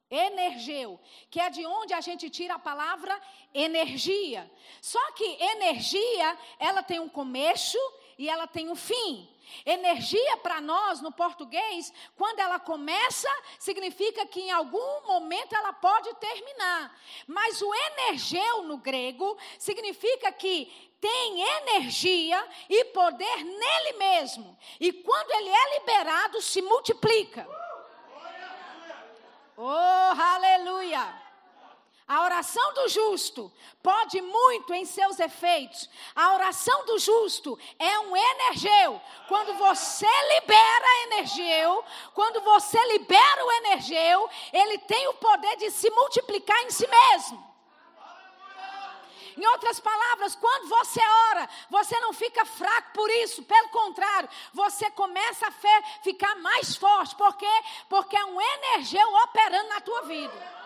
Energeu, 0.10 0.98
que 1.30 1.42
é 1.42 1.50
de 1.50 1.66
onde 1.66 1.94
a 1.94 2.00
gente 2.00 2.30
tira 2.30 2.54
a 2.54 2.60
palavra 2.60 3.22
energia. 3.54 4.50
Só 4.82 5.12
que 5.12 5.26
energia, 5.26 6.38
ela 6.60 6.82
tem 6.82 6.98
um 6.98 7.10
começo 7.10 7.78
e 8.18 8.30
ela 8.30 8.48
tem 8.48 8.70
um 8.70 8.76
fim. 8.76 9.30
Energia 9.66 10.38
para 10.38 10.60
nós 10.60 11.00
no 11.02 11.12
português, 11.12 11.94
quando 12.16 12.40
ela 12.40 12.60
começa, 12.60 13.30
significa 13.58 14.26
que 14.26 14.42
em 14.42 14.52
algum 14.52 15.08
momento 15.08 15.56
ela 15.56 15.72
pode 15.72 16.14
terminar. 16.16 17.00
Mas 17.26 17.62
o 17.62 17.74
energeu 17.74 18.64
no 18.64 18.78
grego 18.78 19.38
significa 19.58 20.32
que 20.32 20.92
tem 21.00 21.42
energia 21.42 22.46
e 22.70 22.86
poder 22.86 23.44
nele 23.44 23.94
mesmo. 23.98 24.58
E 24.80 24.92
quando 24.92 25.32
ele 25.32 25.50
é 25.50 25.80
liberado, 25.80 26.42
se 26.42 26.62
multiplica. 26.62 27.48
Oh, 29.56 30.22
aleluia! 30.22 31.27
A 32.08 32.24
oração 32.24 32.74
do 32.74 32.88
justo 32.88 33.52
pode 33.84 34.22
muito 34.22 34.74
em 34.74 34.86
seus 34.86 35.20
efeitos. 35.20 35.90
A 36.16 36.36
oração 36.36 36.86
do 36.86 36.98
justo 36.98 37.60
é 37.78 38.00
um 38.00 38.16
energeu. 38.16 39.02
Quando 39.28 39.54
você 39.56 40.08
libera 40.34 41.04
energeu, 41.04 41.84
quando 42.14 42.40
você 42.40 42.82
libera 42.94 43.46
o 43.46 43.52
energeu, 43.52 44.30
ele 44.54 44.78
tem 44.78 45.06
o 45.10 45.16
poder 45.16 45.58
de 45.58 45.70
se 45.70 45.90
multiplicar 45.90 46.58
em 46.64 46.72
si 46.72 46.88
mesmo. 46.88 47.46
Em 49.36 49.46
outras 49.46 49.80
palavras, 49.80 50.34
quando 50.34 50.70
você 50.70 51.02
ora, 51.30 51.48
você 51.70 52.00
não 52.00 52.14
fica 52.14 52.46
fraco 52.46 52.94
por 52.94 53.10
isso, 53.10 53.44
pelo 53.44 53.70
contrário, 53.70 54.30
você 54.54 54.90
começa 54.92 55.46
a 55.46 56.02
ficar 56.02 56.36
mais 56.38 56.76
forte. 56.78 57.16
Por 57.18 57.36
quê? 57.36 57.64
Porque 57.90 58.16
é 58.16 58.26
um 58.26 58.42
energeu 58.42 59.14
operando 59.24 59.68
na 59.68 59.82
tua 59.82 60.04
vida. 60.04 60.57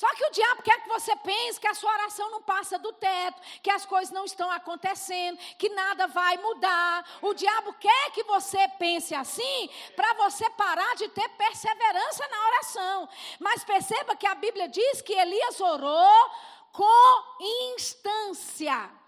Só 0.00 0.08
que 0.14 0.24
o 0.24 0.30
diabo 0.30 0.62
quer 0.62 0.82
que 0.82 0.88
você 0.88 1.14
pense 1.16 1.60
que 1.60 1.66
a 1.66 1.74
sua 1.74 1.92
oração 1.92 2.30
não 2.30 2.40
passa 2.40 2.78
do 2.78 2.90
teto, 2.90 3.38
que 3.62 3.70
as 3.70 3.84
coisas 3.84 4.10
não 4.10 4.24
estão 4.24 4.50
acontecendo, 4.50 5.36
que 5.58 5.68
nada 5.68 6.06
vai 6.06 6.38
mudar. 6.38 7.04
O 7.20 7.34
diabo 7.34 7.74
quer 7.74 8.10
que 8.12 8.22
você 8.22 8.66
pense 8.78 9.14
assim 9.14 9.68
para 9.94 10.14
você 10.14 10.48
parar 10.52 10.96
de 10.96 11.06
ter 11.10 11.28
perseverança 11.28 12.26
na 12.28 12.46
oração. 12.46 13.08
Mas 13.38 13.62
perceba 13.62 14.16
que 14.16 14.26
a 14.26 14.34
Bíblia 14.34 14.68
diz 14.68 15.02
que 15.02 15.12
Elias 15.12 15.60
orou 15.60 16.30
com 16.72 17.36
instância. 17.74 18.99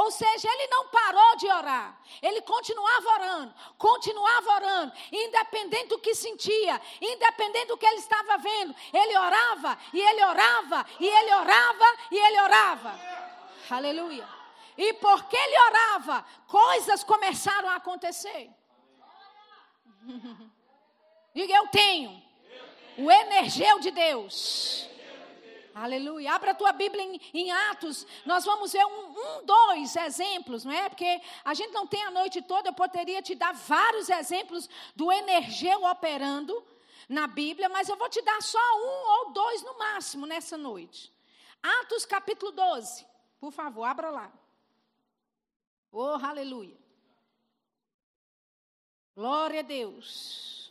Ou 0.00 0.10
seja, 0.10 0.48
ele 0.48 0.66
não 0.68 0.88
parou 0.88 1.36
de 1.36 1.46
orar, 1.46 2.00
ele 2.22 2.40
continuava 2.40 3.06
orando, 3.10 3.54
continuava 3.76 4.50
orando, 4.54 4.92
independente 5.12 5.88
do 5.88 5.98
que 5.98 6.14
sentia, 6.14 6.80
independente 7.02 7.66
do 7.66 7.76
que 7.76 7.84
ele 7.84 7.98
estava 7.98 8.38
vendo, 8.38 8.74
ele 8.94 9.18
orava, 9.18 9.78
e 9.92 10.00
ele 10.00 10.24
orava, 10.24 10.86
e 10.98 11.06
ele 11.06 11.34
orava, 11.34 11.84
e 12.10 12.16
ele 12.16 12.40
orava. 12.40 13.00
Aleluia. 13.68 14.26
E 14.78 14.94
porque 14.94 15.36
ele 15.36 15.60
orava, 15.60 16.24
coisas 16.46 17.04
começaram 17.04 17.68
a 17.68 17.74
acontecer. 17.74 18.50
Diga, 21.34 21.54
eu 21.56 21.68
tenho 21.68 22.22
o 22.96 23.10
energeu 23.10 23.78
de 23.80 23.90
Deus. 23.90 24.88
Aleluia. 25.80 26.34
Abra 26.34 26.50
a 26.50 26.54
tua 26.54 26.72
Bíblia 26.72 27.02
em, 27.02 27.18
em, 27.32 27.50
Atos. 27.50 28.06
Nós 28.26 28.44
vamos 28.44 28.70
ver 28.70 28.84
um, 28.84 29.38
um, 29.38 29.46
dois 29.46 29.96
exemplos, 29.96 30.62
não 30.62 30.72
é? 30.72 30.90
Porque 30.90 31.22
a 31.42 31.54
gente 31.54 31.72
não 31.72 31.86
tem 31.86 32.04
a 32.04 32.10
noite 32.10 32.42
toda. 32.42 32.68
Eu 32.68 32.74
poderia 32.74 33.22
te 33.22 33.34
dar 33.34 33.54
vários 33.54 34.10
exemplos 34.10 34.68
do 34.94 35.10
energeu 35.10 35.82
operando 35.84 36.62
na 37.08 37.26
Bíblia, 37.26 37.70
mas 37.70 37.88
eu 37.88 37.96
vou 37.96 38.10
te 38.10 38.20
dar 38.20 38.42
só 38.42 38.58
um 38.58 39.10
ou 39.10 39.32
dois 39.32 39.62
no 39.62 39.78
máximo 39.78 40.26
nessa 40.26 40.58
noite. 40.58 41.10
Atos 41.62 42.04
capítulo 42.04 42.52
12. 42.52 43.06
Por 43.40 43.50
favor, 43.50 43.84
abra 43.84 44.10
lá. 44.10 44.30
Oh, 45.90 46.18
aleluia. 46.22 46.76
Glória 49.16 49.60
a 49.60 49.62
Deus. 49.62 50.70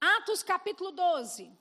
Atos 0.00 0.44
capítulo 0.44 0.92
12. 0.92 1.59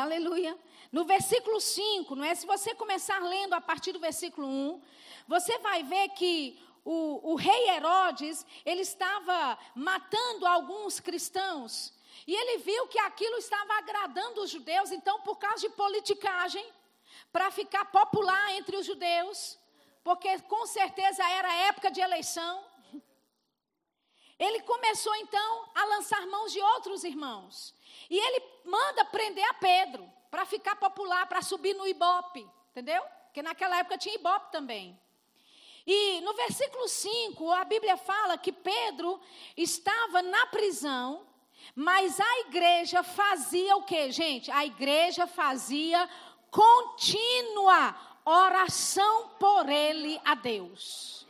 Aleluia. 0.00 0.58
No 0.92 1.04
versículo 1.04 1.60
5, 1.60 2.14
não 2.14 2.24
é? 2.24 2.34
Se 2.34 2.46
você 2.46 2.74
começar 2.74 3.18
lendo 3.20 3.54
a 3.54 3.60
partir 3.60 3.92
do 3.92 3.98
versículo 3.98 4.46
1, 4.46 4.82
você 5.26 5.58
vai 5.58 5.82
ver 5.82 6.10
que 6.10 6.58
o, 6.84 7.32
o 7.32 7.34
rei 7.34 7.70
Herodes, 7.70 8.46
ele 8.64 8.82
estava 8.82 9.58
matando 9.74 10.46
alguns 10.46 11.00
cristãos 11.00 11.92
E 12.26 12.34
ele 12.34 12.58
viu 12.58 12.86
que 12.88 12.98
aquilo 12.98 13.36
estava 13.36 13.74
agradando 13.74 14.42
os 14.42 14.50
judeus, 14.50 14.90
então, 14.90 15.20
por 15.20 15.36
causa 15.36 15.68
de 15.68 15.74
politicagem, 15.74 16.64
para 17.32 17.50
ficar 17.50 17.84
popular 17.86 18.52
entre 18.54 18.76
os 18.76 18.86
judeus, 18.86 19.58
porque 20.02 20.38
com 20.42 20.66
certeza 20.66 21.22
era 21.28 21.54
época 21.68 21.90
de 21.90 22.00
eleição, 22.00 22.64
ele 24.38 24.60
começou 24.62 25.14
então 25.16 25.70
a 25.74 25.84
lançar 25.86 26.26
mãos 26.26 26.52
de 26.52 26.60
outros 26.60 27.04
irmãos. 27.04 27.75
E 28.08 28.18
ele 28.18 28.42
manda 28.64 29.04
prender 29.06 29.44
a 29.50 29.54
Pedro, 29.54 30.10
para 30.30 30.44
ficar 30.44 30.76
popular, 30.76 31.26
para 31.26 31.42
subir 31.42 31.74
no 31.74 31.86
Ibope, 31.86 32.46
entendeu? 32.70 33.02
Porque 33.24 33.42
naquela 33.42 33.78
época 33.78 33.98
tinha 33.98 34.14
Ibope 34.14 34.52
também. 34.52 34.98
E 35.86 36.20
no 36.22 36.34
versículo 36.34 36.88
5, 36.88 37.52
a 37.52 37.64
Bíblia 37.64 37.96
fala 37.96 38.36
que 38.36 38.52
Pedro 38.52 39.20
estava 39.56 40.20
na 40.20 40.46
prisão, 40.46 41.26
mas 41.74 42.18
a 42.20 42.38
igreja 42.40 43.02
fazia 43.02 43.76
o 43.76 43.84
que, 43.84 44.10
gente? 44.10 44.50
A 44.50 44.66
igreja 44.66 45.26
fazia 45.26 46.08
contínua 46.50 47.94
oração 48.24 49.28
por 49.38 49.68
ele 49.68 50.20
a 50.24 50.34
Deus. 50.34 51.26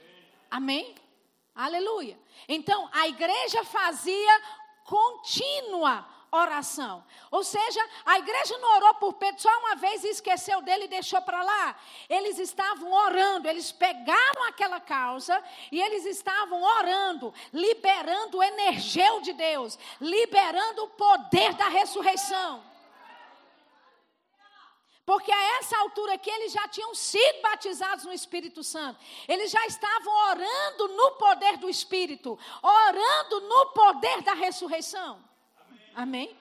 Amém? 0.51 0.95
Aleluia. 1.55 2.19
Então, 2.49 2.89
a 2.93 3.07
igreja 3.09 3.63
fazia 3.65 4.43
contínua 4.85 6.16
oração. 6.37 7.05
Ou 7.31 7.43
seja, 7.43 7.81
a 8.05 8.19
igreja 8.19 8.57
não 8.59 8.77
orou 8.77 8.95
por 8.95 9.15
Pedro 9.15 9.41
só 9.41 9.59
uma 9.59 9.77
vez 9.77 10.05
e 10.05 10.09
esqueceu 10.09 10.61
dele 10.63 10.85
e 10.85 10.89
deixou 10.89 11.21
para 11.23 11.43
lá. 11.43 11.77
Eles 12.09 12.39
estavam 12.39 12.93
orando, 12.93 13.49
eles 13.49 13.73
pegaram 13.73 14.45
aquela 14.45 14.81
causa 14.81 15.43
e 15.73 15.81
eles 15.81 16.05
estavam 16.05 16.63
orando, 16.63 17.33
liberando 17.53 18.39
o 18.39 18.43
energeu 18.43 19.21
de 19.21 19.33
Deus, 19.33 19.79
liberando 20.01 20.85
o 20.85 20.91
poder 20.91 21.55
da 21.55 21.69
ressurreição. 21.69 22.63
Porque 25.07 25.31
a 25.31 25.59
essa 25.59 25.79
altura 25.79 26.15
aqui 26.15 26.29
eles 26.29 26.53
já 26.53 26.67
tinham 26.67 26.93
sido 26.93 27.41
batizados 27.41 28.05
no 28.05 28.13
Espírito 28.13 28.65
Santo. 28.65 28.99
Eles 29.29 29.53
já 29.53 29.65
estavam 29.67 30.13
orando 30.31 30.89
no 30.89 31.13
poder 31.13 31.57
do 31.59 31.71
Espírito, 31.71 32.37
orando 32.61 33.41
no 33.43 33.67
poder 33.67 34.23
da 34.23 34.35
ressurreição. 34.35 35.25
Amém? 35.97 36.37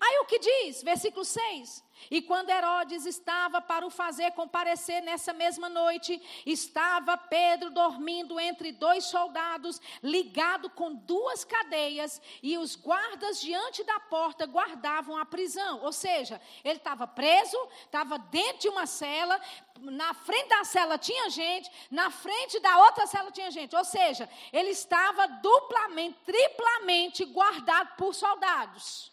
Aí 0.00 0.18
o 0.20 0.24
que 0.26 0.38
diz? 0.38 0.82
Versículo 0.84 1.24
6. 1.24 1.82
E 2.10 2.22
quando 2.22 2.50
Herodes 2.50 3.06
estava 3.06 3.60
para 3.60 3.86
o 3.86 3.90
fazer 3.90 4.32
comparecer 4.32 5.02
nessa 5.02 5.32
mesma 5.32 5.68
noite, 5.68 6.20
estava 6.44 7.16
Pedro 7.16 7.70
dormindo 7.70 8.38
entre 8.40 8.72
dois 8.72 9.04
soldados, 9.04 9.80
ligado 10.02 10.70
com 10.70 10.94
duas 10.94 11.44
cadeias, 11.44 12.20
e 12.42 12.58
os 12.58 12.76
guardas 12.76 13.40
diante 13.40 13.84
da 13.84 14.00
porta 14.00 14.46
guardavam 14.46 15.16
a 15.16 15.24
prisão. 15.24 15.80
Ou 15.82 15.92
seja, 15.92 16.40
ele 16.64 16.78
estava 16.78 17.06
preso, 17.06 17.56
estava 17.84 18.18
dentro 18.18 18.58
de 18.58 18.68
uma 18.68 18.86
cela, 18.86 19.40
na 19.80 20.14
frente 20.14 20.48
da 20.48 20.64
cela 20.64 20.98
tinha 20.98 21.28
gente, 21.30 21.70
na 21.90 22.10
frente 22.10 22.60
da 22.60 22.78
outra 22.78 23.06
cela 23.06 23.30
tinha 23.30 23.50
gente. 23.50 23.74
Ou 23.74 23.84
seja, 23.84 24.28
ele 24.52 24.70
estava 24.70 25.26
duplamente, 25.26 26.18
triplamente 26.24 27.24
guardado 27.24 27.96
por 27.96 28.14
soldados. 28.14 29.11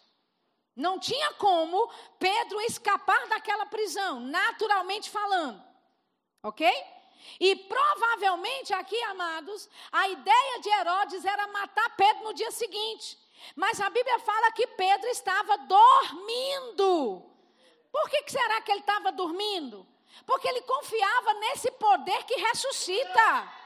Não 0.76 0.98
tinha 0.98 1.34
como 1.34 1.90
Pedro 2.18 2.60
escapar 2.62 3.26
daquela 3.28 3.66
prisão, 3.66 4.20
naturalmente 4.20 5.10
falando. 5.10 5.62
Ok? 6.42 6.66
E 7.38 7.54
provavelmente 7.56 8.72
aqui, 8.72 9.00
amados, 9.04 9.68
a 9.92 10.08
ideia 10.08 10.60
de 10.60 10.68
Herodes 10.68 11.24
era 11.24 11.46
matar 11.48 11.96
Pedro 11.96 12.24
no 12.24 12.34
dia 12.34 12.50
seguinte. 12.50 13.18
Mas 13.56 13.80
a 13.80 13.90
Bíblia 13.90 14.18
fala 14.20 14.52
que 14.52 14.66
Pedro 14.68 15.08
estava 15.08 15.58
dormindo. 15.58 17.30
Por 17.90 18.08
que, 18.08 18.22
que 18.22 18.32
será 18.32 18.60
que 18.60 18.70
ele 18.70 18.80
estava 18.80 19.10
dormindo? 19.12 19.86
Porque 20.26 20.48
ele 20.48 20.62
confiava 20.62 21.34
nesse 21.34 21.70
poder 21.72 22.24
que 22.24 22.34
ressuscita. 22.36 23.59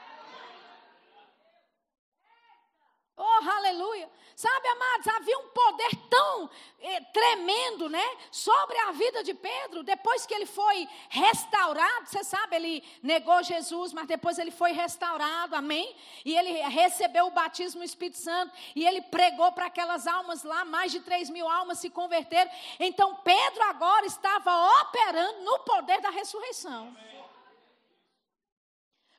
Oh, 3.17 3.49
aleluia. 3.49 4.09
Sabe, 4.35 4.67
amados, 4.67 5.07
havia 5.07 5.39
um 5.39 5.47
poder 5.47 5.95
tão 6.09 6.49
eh, 6.81 6.99
tremendo, 7.13 7.87
né, 7.87 8.05
sobre 8.29 8.77
a 8.79 8.91
vida 8.91 9.23
de 9.23 9.33
Pedro, 9.33 9.81
depois 9.81 10.25
que 10.25 10.33
ele 10.33 10.45
foi 10.45 10.89
restaurado, 11.07 12.05
você 12.05 12.21
sabe, 12.21 12.57
ele 12.57 12.83
negou 13.01 13.41
Jesus, 13.41 13.93
mas 13.93 14.05
depois 14.07 14.37
ele 14.37 14.51
foi 14.51 14.73
restaurado, 14.73 15.55
amém? 15.55 15.95
E 16.25 16.35
ele 16.37 16.51
recebeu 16.67 17.27
o 17.27 17.31
batismo 17.31 17.79
no 17.79 17.85
Espírito 17.85 18.17
Santo, 18.17 18.53
e 18.75 18.85
ele 18.85 19.01
pregou 19.03 19.53
para 19.53 19.67
aquelas 19.67 20.05
almas 20.05 20.43
lá, 20.43 20.65
mais 20.65 20.91
de 20.91 20.99
3 20.99 21.29
mil 21.29 21.47
almas 21.47 21.79
se 21.79 21.89
converteram. 21.89 22.51
Então, 22.77 23.15
Pedro 23.23 23.63
agora 23.63 24.05
estava 24.05 24.51
operando 24.81 25.45
no 25.45 25.59
poder 25.59 26.01
da 26.01 26.09
ressurreição. 26.09 26.87
Amém. 26.89 27.24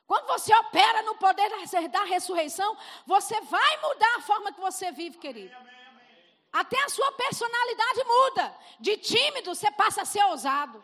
Quando 0.07 0.25
você 0.27 0.55
opera 0.55 1.01
no 1.01 1.15
poder 1.15 1.49
da 1.89 2.05
ressurreição, 2.05 2.77
você 3.05 3.39
vai 3.41 3.77
mudar 3.81 4.15
a 4.15 4.21
forma 4.21 4.53
que 4.53 4.61
você 4.61 4.89
vive, 4.89 5.17
querido. 5.17 5.53
Até 6.51 6.81
a 6.81 6.89
sua 6.89 7.11
personalidade 7.11 8.03
muda. 8.05 8.55
De 8.79 8.97
tímido, 8.97 9.53
você 9.53 9.69
passa 9.69 10.03
a 10.03 10.05
ser 10.05 10.23
ousado. 10.23 10.81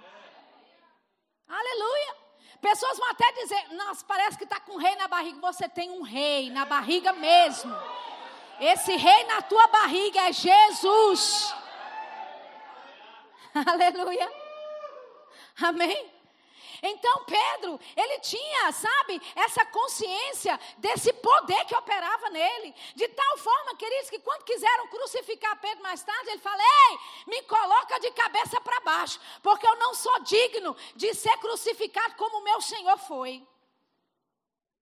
Aleluia. 1.48 2.16
Pessoas 2.60 2.98
vão 2.98 3.10
até 3.10 3.32
dizer: 3.32 3.70
Nossa, 3.72 4.06
parece 4.06 4.38
que 4.38 4.44
está 4.44 4.60
com 4.60 4.74
um 4.74 4.78
rei 4.78 4.96
na 4.96 5.08
barriga. 5.08 5.40
Você 5.40 5.70
tem 5.70 5.90
um 5.90 6.02
rei 6.02 6.50
na 6.50 6.66
barriga 6.66 7.14
mesmo. 7.14 7.74
Esse 8.60 8.96
rei 8.96 9.24
na 9.24 9.42
tua 9.42 9.68
barriga 9.68 10.20
é 10.28 10.34
Jesus. 10.34 11.56
Aleluia. 13.56 14.32
Amém. 15.62 16.13
Então 16.86 17.24
Pedro, 17.24 17.80
ele 17.96 18.20
tinha, 18.20 18.70
sabe, 18.74 19.22
essa 19.38 19.66
consciência 19.68 20.60
desse 20.78 21.14
poder 21.14 21.64
que 21.64 21.74
operava 21.74 22.30
nele. 22.30 22.76
De 22.94 23.08
tal 23.08 23.38
forma, 23.38 23.78
queridos, 23.78 24.10
que 24.10 24.20
quando 24.20 24.44
quiseram 24.44 24.90
crucificar 24.90 25.62
Pedro 25.62 25.82
mais 25.82 26.04
tarde, 26.04 26.32
ele 26.32 26.42
fala: 26.42 26.62
Ei, 26.62 27.00
me 27.28 27.42
coloca 27.44 27.98
de 28.02 28.12
cabeça 28.12 28.60
para 28.60 28.82
baixo, 28.82 29.18
porque 29.42 29.66
eu 29.66 29.78
não 29.78 29.94
sou 29.94 30.20
digno 30.24 30.76
de 30.94 31.14
ser 31.14 31.38
crucificado 31.38 32.16
como 32.16 32.40
o 32.40 32.44
meu 32.44 32.60
Senhor 32.60 32.98
foi. 32.98 33.48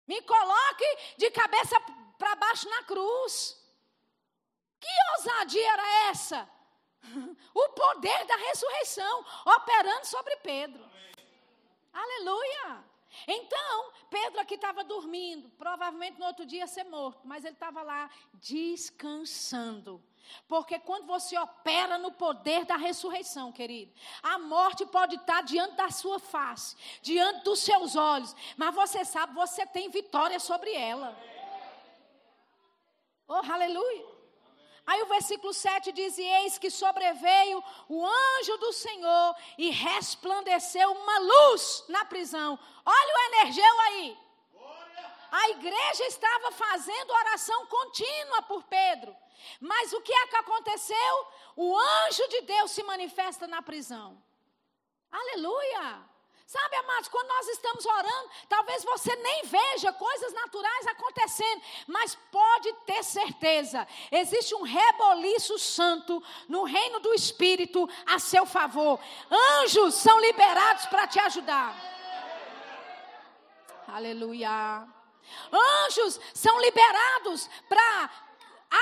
Me 0.07 0.19
coloque 0.23 0.97
de 1.17 1.29
cabeça 1.29 1.79
para 2.17 2.35
baixo 2.35 2.67
na 2.67 2.83
cruz. 2.83 3.61
Que 4.79 4.89
ousadia 5.17 5.71
era 5.71 6.09
essa? 6.09 6.49
O 7.53 7.69
poder 7.69 8.25
da 8.25 8.35
ressurreição 8.37 9.25
operando 9.45 10.05
sobre 10.05 10.35
Pedro. 10.37 10.91
Aleluia! 11.93 12.83
Então, 13.27 13.91
Pedro 14.09 14.39
aqui 14.39 14.55
estava 14.55 14.83
dormindo, 14.83 15.49
provavelmente 15.51 16.19
no 16.19 16.25
outro 16.25 16.45
dia 16.45 16.59
ia 16.59 16.67
ser 16.67 16.85
morto, 16.85 17.21
mas 17.25 17.43
ele 17.43 17.53
estava 17.53 17.81
lá 17.81 18.09
descansando. 18.33 20.01
Porque 20.47 20.79
quando 20.79 21.05
você 21.07 21.37
opera 21.37 21.97
no 21.97 22.11
poder 22.11 22.63
da 22.65 22.77
ressurreição, 22.77 23.51
querido, 23.51 23.91
a 24.23 24.37
morte 24.37 24.85
pode 24.85 25.15
estar 25.15 25.41
diante 25.43 25.75
da 25.75 25.89
sua 25.89 26.19
face, 26.19 26.75
diante 27.01 27.43
dos 27.43 27.59
seus 27.59 27.95
olhos, 27.95 28.33
mas 28.55 28.73
você 28.73 29.03
sabe, 29.03 29.33
você 29.33 29.65
tem 29.65 29.89
vitória 29.89 30.39
sobre 30.39 30.73
ela. 30.73 31.17
Oh, 33.27 33.35
aleluia! 33.51 34.10
Aí 34.91 35.01
o 35.03 35.05
versículo 35.05 35.53
7 35.53 35.93
diz: 35.93 36.17
E 36.17 36.23
eis 36.39 36.57
que 36.57 36.69
sobreveio 36.69 37.63
o 37.87 38.05
anjo 38.05 38.57
do 38.57 38.73
Senhor 38.73 39.35
e 39.57 39.69
resplandeceu 39.69 40.91
uma 40.91 41.17
luz 41.19 41.85
na 41.87 42.03
prisão. 42.03 42.59
Olha 42.85 43.13
o 43.15 43.33
energeu 43.33 43.79
aí. 43.87 44.17
A 45.31 45.49
igreja 45.51 46.03
estava 46.07 46.51
fazendo 46.51 47.09
oração 47.09 47.65
contínua 47.67 48.41
por 48.41 48.63
Pedro. 48.63 49.15
Mas 49.61 49.93
o 49.93 50.01
que 50.01 50.13
é 50.13 50.27
que 50.27 50.35
aconteceu? 50.35 51.27
O 51.55 51.79
anjo 51.79 52.27
de 52.27 52.41
Deus 52.41 52.71
se 52.71 52.83
manifesta 52.83 53.47
na 53.47 53.61
prisão. 53.61 54.21
Aleluia! 55.09 56.10
Sabe, 56.51 56.75
amados, 56.75 57.07
quando 57.07 57.29
nós 57.29 57.47
estamos 57.47 57.85
orando, 57.85 58.29
talvez 58.49 58.83
você 58.83 59.15
nem 59.15 59.43
veja 59.43 59.93
coisas 59.93 60.33
naturais 60.33 60.87
acontecendo, 60.87 61.61
mas 61.87 62.17
pode 62.29 62.73
ter 62.85 63.01
certeza, 63.05 63.87
existe 64.11 64.53
um 64.55 64.63
reboliço 64.63 65.57
santo 65.57 66.21
no 66.49 66.65
reino 66.65 66.99
do 66.99 67.13
Espírito 67.13 67.89
a 68.05 68.19
seu 68.19 68.45
favor. 68.45 68.99
Anjos 69.61 69.95
são 69.95 70.19
liberados 70.19 70.87
para 70.87 71.07
te 71.07 71.21
ajudar. 71.21 71.73
Aleluia. 73.87 74.85
Anjos 75.53 76.19
são 76.33 76.59
liberados 76.59 77.49
para 77.69 78.09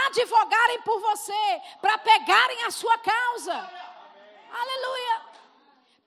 advogarem 0.07 0.81
por 0.81 0.99
você, 1.01 1.61
para 1.79 1.99
pegarem 1.99 2.63
a 2.63 2.71
sua 2.71 2.97
causa. 2.97 3.53
Aleluia. 4.51 4.98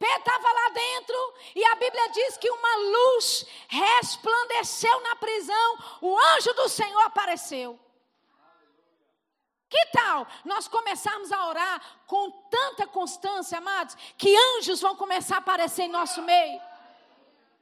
Pedro 0.02 0.18
estava 0.18 0.52
lá 0.52 0.68
dentro 0.70 1.34
e 1.54 1.64
a 1.64 1.76
Bíblia 1.76 2.08
diz 2.08 2.36
que 2.36 2.50
uma 2.50 2.76
luz 2.76 3.46
resplandeceu 3.68 5.00
na 5.00 5.14
prisão, 5.14 5.78
o 6.00 6.18
anjo 6.18 6.52
do 6.54 6.68
Senhor 6.68 7.02
apareceu. 7.02 7.78
Que 9.70 9.86
tal 9.92 10.26
nós 10.44 10.66
começarmos 10.66 11.30
a 11.30 11.46
orar 11.46 11.80
com 12.08 12.32
tanta 12.50 12.84
constância, 12.84 13.58
amados, 13.58 13.94
que 14.18 14.36
anjos 14.56 14.80
vão 14.80 14.96
começar 14.96 15.36
a 15.36 15.38
aparecer 15.38 15.84
em 15.84 15.88
nosso 15.88 16.20
meio? 16.20 16.60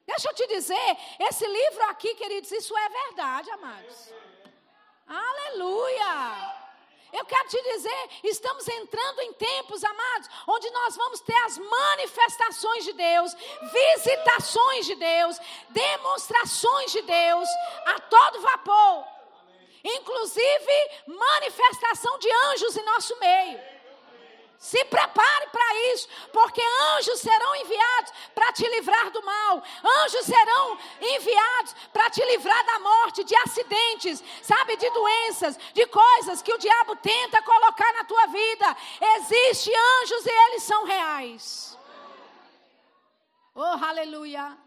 Deixa 0.06 0.30
eu 0.30 0.34
te 0.34 0.46
dizer, 0.46 0.96
esse 1.18 1.46
livro 1.46 1.84
aqui, 1.90 2.14
queridos, 2.14 2.50
isso 2.50 2.74
é 2.74 2.88
verdade, 2.88 3.50
amados. 3.50 4.14
Aleluia! 5.06 6.59
Eu 7.12 7.24
quero 7.24 7.48
te 7.48 7.62
dizer, 7.62 8.10
estamos 8.24 8.66
entrando 8.68 9.20
em 9.20 9.32
tempos, 9.32 9.82
amados, 9.82 10.28
onde 10.46 10.70
nós 10.70 10.96
vamos 10.96 11.20
ter 11.20 11.36
as 11.44 11.58
manifestações 11.58 12.84
de 12.84 12.92
Deus, 12.92 13.36
visitações 13.72 14.86
de 14.86 14.94
Deus, 14.94 15.40
demonstrações 15.70 16.92
de 16.92 17.02
Deus 17.02 17.48
a 17.86 18.00
todo 18.00 18.40
vapor 18.40 19.20
inclusive 19.82 20.90
manifestação 21.06 22.18
de 22.18 22.28
anjos 22.48 22.76
em 22.76 22.84
nosso 22.84 23.18
meio. 23.18 23.69
Se 24.60 24.84
prepare 24.84 25.48
para 25.48 25.74
isso, 25.94 26.06
porque 26.30 26.60
anjos 26.98 27.18
serão 27.18 27.56
enviados 27.56 28.12
para 28.34 28.52
te 28.52 28.68
livrar 28.68 29.10
do 29.10 29.22
mal, 29.24 29.62
anjos 30.04 30.26
serão 30.26 30.78
enviados 31.00 31.74
para 31.90 32.10
te 32.10 32.22
livrar 32.26 32.62
da 32.66 32.78
morte, 32.78 33.24
de 33.24 33.34
acidentes, 33.36 34.22
sabe, 34.42 34.76
de 34.76 34.90
doenças, 34.90 35.58
de 35.72 35.86
coisas 35.86 36.42
que 36.42 36.52
o 36.52 36.58
diabo 36.58 36.94
tenta 36.96 37.40
colocar 37.40 37.90
na 37.94 38.04
tua 38.04 38.26
vida. 38.26 38.76
Existem 39.16 39.74
anjos 40.02 40.26
e 40.26 40.30
eles 40.30 40.62
são 40.62 40.84
reais. 40.84 41.78
Oh, 43.54 43.62
aleluia. 43.62 44.58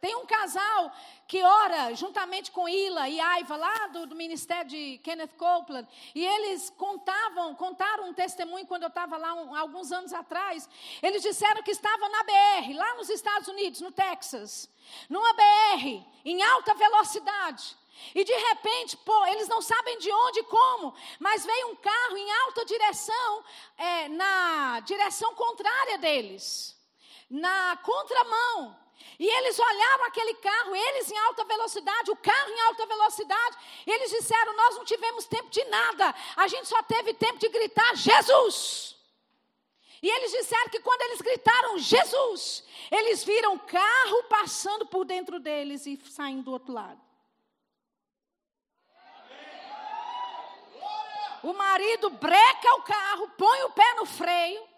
Tem 0.00 0.14
um 0.14 0.26
casal 0.26 0.92
que 1.26 1.42
ora 1.42 1.94
juntamente 1.94 2.50
com 2.50 2.68
Ila 2.68 3.08
e 3.08 3.18
Aiva, 3.18 3.56
lá 3.56 3.86
do, 3.88 4.06
do, 4.06 4.14
ministério 4.14 4.70
de 4.70 4.98
Kenneth 4.98 5.34
Copeland, 5.36 5.88
e 6.14 6.24
eles 6.24 6.70
contavam, 6.70 7.54
contaram 7.54 8.08
um 8.08 8.14
testemunho 8.14 8.66
quando 8.66 8.82
eu 8.82 8.88
estava 8.88 9.16
lá 9.16 9.34
um, 9.34 9.54
alguns 9.56 9.90
anos 9.90 10.12
atrás. 10.12 10.68
Eles 11.02 11.22
disseram 11.22 11.62
que 11.62 11.70
estavam 11.70 12.08
na 12.10 12.22
BR, 12.24 12.74
lá 12.74 12.94
nos 12.94 13.08
Estados 13.08 13.48
Unidos, 13.48 13.80
no 13.80 13.90
Texas, 13.90 14.68
numa 15.08 15.32
BR, 15.32 16.04
em 16.24 16.42
alta 16.42 16.74
velocidade. 16.74 17.76
E 18.14 18.24
de 18.24 18.34
repente, 18.34 18.96
pô, 18.98 19.26
eles 19.26 19.48
não 19.48 19.62
sabem 19.62 19.98
de 19.98 20.12
onde 20.12 20.40
e 20.40 20.44
como, 20.44 20.94
mas 21.18 21.44
veio 21.44 21.68
um 21.68 21.76
carro 21.76 22.16
em 22.16 22.32
alta 22.42 22.64
direção, 22.64 23.44
é, 23.76 24.08
na 24.08 24.80
direção 24.80 25.34
contrária 25.34 25.98
deles, 25.98 26.76
na 27.30 27.76
contramão. 27.78 28.85
E 29.18 29.26
eles 29.26 29.58
olharam 29.58 30.04
aquele 30.04 30.34
carro, 30.34 30.76
eles 30.76 31.10
em 31.10 31.18
alta 31.18 31.44
velocidade, 31.44 32.10
o 32.10 32.16
carro 32.16 32.50
em 32.50 32.60
alta 32.62 32.86
velocidade, 32.86 33.56
e 33.86 33.90
eles 33.90 34.10
disseram: 34.10 34.54
Nós 34.56 34.76
não 34.76 34.84
tivemos 34.84 35.26
tempo 35.26 35.48
de 35.48 35.64
nada, 35.64 36.14
a 36.36 36.46
gente 36.48 36.68
só 36.68 36.82
teve 36.82 37.14
tempo 37.14 37.38
de 37.38 37.48
gritar 37.48 37.94
Jesus. 37.96 38.94
E 40.02 40.08
eles 40.08 40.30
disseram 40.30 40.68
que 40.68 40.80
quando 40.80 41.02
eles 41.02 41.20
gritaram 41.22 41.78
Jesus, 41.78 42.62
eles 42.90 43.24
viram 43.24 43.54
o 43.54 43.60
carro 43.60 44.22
passando 44.24 44.86
por 44.86 45.04
dentro 45.04 45.40
deles 45.40 45.86
e 45.86 45.96
saindo 46.10 46.42
do 46.42 46.52
outro 46.52 46.72
lado. 46.72 47.00
O 51.42 51.52
marido 51.54 52.10
breca 52.10 52.74
o 52.74 52.82
carro, 52.82 53.30
põe 53.38 53.62
o 53.62 53.70
pé 53.70 53.94
no 53.94 54.04
freio. 54.04 54.75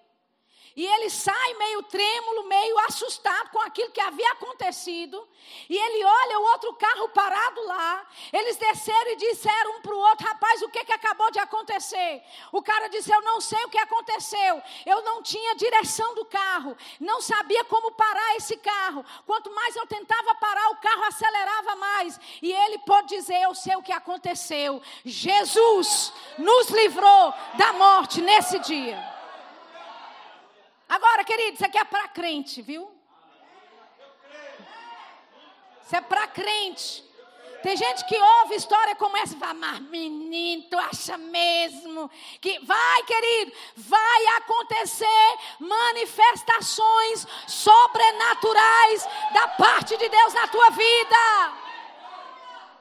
E 0.79 0.87
ele 0.87 1.11
sai 1.11 1.55
meio 1.55 1.83
trêmulo, 1.83 2.45
meio 2.45 2.79
assustado 2.87 3.51
com 3.51 3.59
aquilo 3.63 3.91
que 3.91 4.01
havia 4.01 4.31
acontecido. 4.31 5.27
E 5.69 5.77
ele 5.77 6.05
olha 6.05 6.39
o 6.39 6.43
outro 6.53 6.73
carro 6.75 7.09
parado 7.09 7.67
lá. 7.67 8.07
Eles 8.33 8.57
desceram 8.57 9.11
e 9.11 9.17
disseram 9.17 9.73
um 9.73 9.81
para 9.81 9.93
o 9.93 9.99
outro: 9.99 10.25
Rapaz, 10.25 10.63
o 10.63 10.69
que, 10.69 10.85
que 10.85 10.93
acabou 10.93 11.33
de 11.33 11.41
acontecer? 11.41 12.23
O 12.53 12.63
cara 12.63 12.87
disse: 12.87 13.13
Eu 13.13 13.21
não 13.23 13.41
sei 13.41 13.59
o 13.65 13.69
que 13.69 13.79
aconteceu. 13.79 14.63
Eu 14.87 15.03
não 15.03 15.21
tinha 15.21 15.57
direção 15.57 16.15
do 16.15 16.25
carro. 16.25 16.77
Não 17.01 17.21
sabia 17.21 17.65
como 17.65 17.91
parar 17.91 18.37
esse 18.37 18.57
carro. 18.59 19.05
Quanto 19.27 19.53
mais 19.53 19.75
eu 19.75 19.85
tentava 19.85 20.33
parar, 20.37 20.71
o 20.71 20.77
carro 20.77 21.03
acelerava 21.07 21.75
mais. 21.75 22.21
E 22.41 22.53
ele 22.53 22.79
pode 22.79 23.09
dizer: 23.09 23.43
Eu 23.43 23.53
sei 23.53 23.75
o 23.75 23.83
que 23.83 23.91
aconteceu. 23.91 24.81
Jesus 25.05 26.13
nos 26.39 26.69
livrou 26.69 27.35
da 27.55 27.73
morte 27.73 28.21
nesse 28.21 28.61
dia. 28.61 29.18
Agora, 30.89 31.23
querido, 31.25 31.55
isso 31.55 31.67
aqui 31.67 31.79
é 31.79 31.85
para 31.85 32.09
crente, 32.09 32.63
viu? 32.63 32.91
Isso 35.85 35.95
é 35.95 36.01
para 36.01 36.27
crente. 36.29 37.09
Tem 37.63 37.77
gente 37.77 38.05
que 38.05 38.17
ouve 38.17 38.55
história 38.55 38.95
como 38.95 39.17
essa 39.17 39.35
e 39.35 39.39
fala, 39.39 39.55
mas 39.55 39.81
menino, 39.81 40.63
tu 40.71 40.79
acha 40.79 41.19
mesmo 41.19 42.09
que 42.41 42.59
vai, 42.61 43.03
querido, 43.03 43.53
vai 43.77 44.27
acontecer 44.37 45.39
manifestações 45.59 47.27
sobrenaturais 47.49 49.09
da 49.35 49.49
parte 49.49 49.97
de 49.97 50.09
Deus 50.09 50.35
na 50.35 50.47
tua 50.47 50.71
vida. 50.71 51.68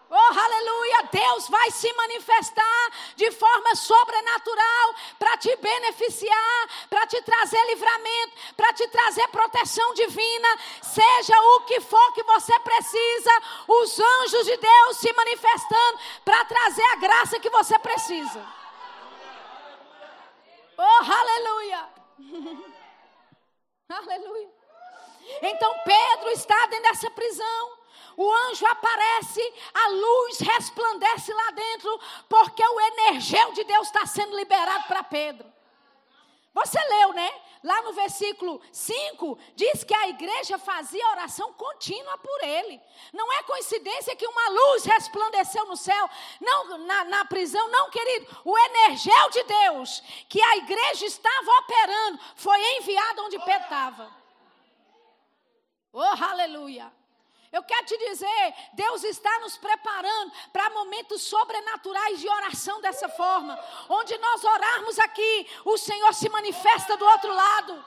Oh, 0.10 0.40
aleluia! 0.40 1.10
Deus 1.12 1.50
vai 1.50 1.70
se 1.70 1.92
manifestar 1.94 2.92
de 3.18 3.30
forma 3.32 3.76
sobrenatural 3.76 4.96
para 5.20 5.36
te 5.38 5.54
beneficiar, 5.58 6.70
para 6.90 7.06
te 7.08 7.22
trazer 7.24 7.62
livramento, 7.66 8.38
para 8.56 8.72
te 8.74 8.88
trazer 8.88 9.28
proteção 9.28 9.94
divina. 9.94 10.48
Seja 10.82 11.38
o 11.40 11.62
que 11.62 11.82
for 11.82 12.14
que 12.14 12.24
você 12.24 12.58
precisa, 12.60 13.32
os 13.68 14.00
anjos 14.00 14.46
de 14.46 14.56
Deus 14.58 14.98
se 14.98 15.12
manifestando 15.12 16.00
para 16.24 16.46
trazer 16.46 16.86
a 16.86 16.96
graça 16.96 17.40
que 17.40 17.50
você 17.50 17.78
precisa. 17.80 18.46
Oh, 20.78 21.12
aleluia! 21.12 21.90
aleluia! 23.90 24.57
Então 25.42 25.74
Pedro 25.84 26.30
está 26.32 26.66
dentro 26.68 26.84
dessa 26.84 27.10
prisão 27.12 27.78
o 28.18 28.34
anjo 28.50 28.66
aparece, 28.66 29.54
a 29.72 29.88
luz 29.90 30.40
resplandece 30.40 31.32
lá 31.32 31.52
dentro, 31.52 32.00
porque 32.28 32.68
o 32.68 32.82
energel 32.82 33.52
de 33.52 33.64
Deus 33.64 33.86
está 33.86 34.08
sendo 34.08 34.36
liberado 34.36 34.86
para 34.88 35.04
Pedro. 35.04 35.46
Você 36.52 36.80
leu, 36.80 37.14
né? 37.14 37.32
Lá 37.64 37.84
no 37.84 37.94
versículo 37.94 38.60
5, 38.72 39.38
diz 39.56 39.84
que 39.84 39.94
a 39.94 40.08
igreja 40.10 40.58
fazia 40.58 41.08
oração 41.10 41.54
contínua 41.54 42.18
por 42.18 42.44
ele. 42.44 42.82
Não 43.14 43.32
é 43.34 43.44
coincidência 43.44 44.16
que 44.16 44.26
uma 44.26 44.50
luz 44.50 44.84
resplandeceu 44.86 45.68
no 45.68 45.78
céu, 45.78 46.10
não 46.42 46.80
na, 46.80 47.04
na 47.04 47.26
prisão, 47.26 47.70
não, 47.70 47.92
querido. 47.92 48.36
O 48.44 48.58
energel 48.58 49.30
de 49.30 49.44
Deus, 49.44 50.02
que 50.28 50.42
a 50.42 50.58
igreja 50.58 51.06
estava 51.06 51.52
operando, 51.60 52.20
foi 52.36 52.60
enviado 52.78 53.26
onde 53.26 53.38
Pedro 53.38 53.64
estava. 53.64 54.27
Oh, 56.00 56.24
aleluia. 56.24 56.94
Eu 57.52 57.64
quero 57.64 57.88
te 57.88 57.98
dizer, 57.98 58.54
Deus 58.74 59.04
está 59.04 59.40
nos 59.40 59.58
preparando 59.58 60.32
para 60.54 60.70
momentos 60.70 61.24
sobrenaturais 61.24 62.20
de 62.20 62.30
oração 62.30 62.80
dessa 62.82 63.10
forma. 63.10 63.60
Onde 63.90 64.16
nós 64.20 64.44
orarmos 64.44 65.00
aqui, 65.00 65.50
o 65.66 65.76
Senhor 65.76 66.14
se 66.14 66.30
manifesta 66.30 66.96
do 66.98 67.04
outro 67.04 67.34
lado. 67.34 67.84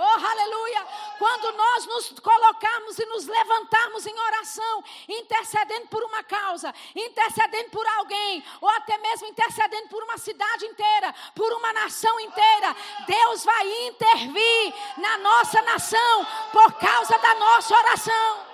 Oh, 0.00 0.26
aleluia! 0.26 0.86
Quando 1.18 1.50
nós 1.56 1.86
nos 1.86 2.20
colocarmos 2.20 2.96
e 3.00 3.06
nos 3.06 3.26
levantarmos 3.26 4.06
em 4.06 4.16
oração, 4.16 4.84
intercedendo 5.08 5.88
por 5.88 6.04
uma 6.04 6.22
causa, 6.22 6.72
intercedendo 6.94 7.70
por 7.70 7.84
alguém, 7.84 8.44
ou 8.60 8.68
até 8.68 8.96
mesmo 8.98 9.26
intercedendo 9.26 9.88
por 9.88 10.00
uma 10.04 10.16
cidade 10.16 10.66
inteira, 10.66 11.12
por 11.34 11.52
uma 11.52 11.72
nação 11.72 12.20
inteira, 12.20 12.76
Deus 13.08 13.44
vai 13.44 13.86
intervir 13.88 14.74
na 14.98 15.18
nossa 15.18 15.60
nação 15.62 16.26
por 16.52 16.74
causa 16.74 17.18
da 17.18 17.34
nossa 17.34 17.74
oração. 17.76 18.46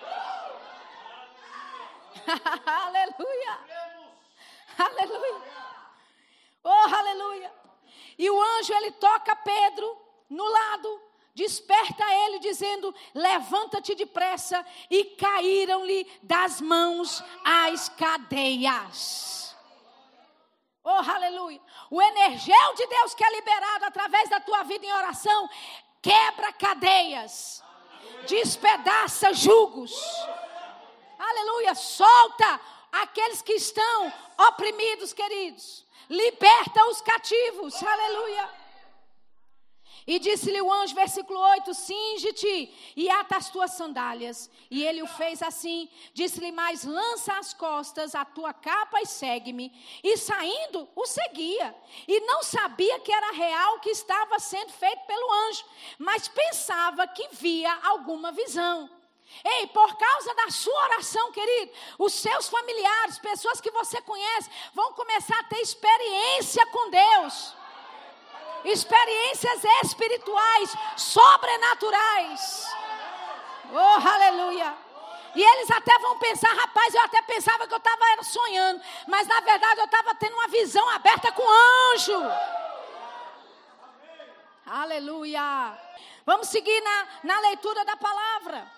aleluia! 2.65 3.59
Aleluia! 4.79 5.43
Oh, 6.65 6.95
aleluia! 6.97 7.53
E 8.17 8.31
o 8.31 8.43
anjo 8.43 8.73
ele 8.73 8.93
toca 8.93 9.37
Pedro 9.37 9.95
no 10.31 10.49
lado 10.49 11.14
desperta 11.35 12.05
ele, 12.27 12.39
dizendo: 12.39 12.95
Levanta-te 13.15 13.95
depressa, 13.95 14.65
e 14.91 15.05
caíram-lhe 15.05 16.07
das 16.23 16.61
mãos 16.61 17.23
as 17.45 17.89
cadeias. 17.89 19.57
Oh, 20.83 20.91
aleluia! 20.91 21.61
O 21.91 22.01
energel 22.01 22.75
de 22.75 22.87
Deus 22.87 23.15
que 23.15 23.25
é 23.25 23.31
liberado 23.31 23.87
através 23.87 24.29
da 24.29 24.39
tua 24.41 24.63
vida 24.65 24.85
em 24.85 24.93
oração 24.93 25.49
quebra 26.03 26.53
cadeias, 26.53 27.65
despedaça 28.27 29.33
julgos. 29.33 29.95
Aleluia! 31.19 31.75
Solta 31.75 32.61
aqueles 32.93 33.41
que 33.43 33.55
estão 33.55 34.13
oprimidos, 34.49 35.13
queridos. 35.13 35.85
Liberta 36.09 36.85
os 36.91 37.01
cativos. 37.01 37.83
Aleluia! 37.83 38.64
E 40.07 40.19
disse-lhe 40.19 40.61
o 40.61 40.71
anjo, 40.71 40.95
versículo 40.95 41.39
8: 41.39 41.73
Singe-te 41.73 42.93
e 42.95 43.09
ata 43.09 43.37
as 43.37 43.49
tuas 43.49 43.73
sandálias. 43.73 44.51
E 44.71 44.85
ele 44.85 45.03
o 45.03 45.07
fez 45.07 45.43
assim. 45.43 45.89
Disse-lhe 46.13 46.53
mais: 46.53 46.85
Lança 46.85 47.33
as 47.39 47.55
costas 47.55 48.15
a 48.15 48.25
tua 48.25 48.53
capa 48.53 49.01
e 49.01 49.07
segue-me. 49.07 49.73
E 50.03 50.17
saindo, 50.19 50.87
o 50.95 51.07
seguia. 51.07 51.75
E 52.07 52.21
não 52.21 52.43
sabia 52.43 53.01
que 53.01 53.13
era 53.13 53.33
real 53.33 53.77
o 53.77 53.81
que 53.81 53.91
estava 53.91 54.39
sendo 54.39 54.73
feito 54.73 55.07
pelo 55.07 55.33
anjo, 55.49 55.65
mas 55.99 56.29
pensava 56.29 57.07
que 57.07 57.29
via 57.33 57.73
alguma 57.85 58.31
visão. 58.31 58.91
Ei, 59.43 59.67
por 59.69 59.97
causa 59.97 60.35
da 60.35 60.51
sua 60.51 60.85
oração, 60.85 61.33
querido, 61.33 61.73
os 61.99 62.13
seus 62.13 62.47
familiares, 62.49 63.19
pessoas 63.19 63.61
que 63.61 63.71
você 63.71 64.01
conhece, 64.03 64.51
vão 64.75 64.93
começar 64.93 65.39
a 65.39 65.45
ter 65.45 65.61
experiência 65.61 66.65
com 66.67 66.91
Deus 66.91 67.64
experiências 68.65 69.63
espirituais, 69.85 70.75
sobrenaturais. 70.97 72.67
Oh, 73.73 74.09
aleluia. 74.09 74.75
E 75.35 75.43
eles 75.43 75.71
até 75.71 75.99
vão 75.99 76.19
pensar, 76.19 76.53
rapaz, 76.55 76.95
eu 76.95 77.03
até 77.03 77.21
pensava 77.23 77.67
que 77.67 77.75
eu 77.75 77.79
estava 77.79 78.23
sonhando, 78.23 78.81
mas 79.09 79.27
na 79.27 79.41
verdade 79.41 79.81
eu 79.81 79.85
estava 79.85 80.15
tendo 80.15 80.35
uma 80.35 80.49
visão 80.49 80.89
aberta 80.91 81.33
com 81.33 81.43
anjo. 81.93 82.23
Aleluia. 84.67 85.79
Vamos 86.25 86.49
seguir 86.49 86.81
na, 86.81 87.07
na 87.25 87.41
leitura 87.41 87.85
da 87.85 87.97
palavra. 87.97 88.71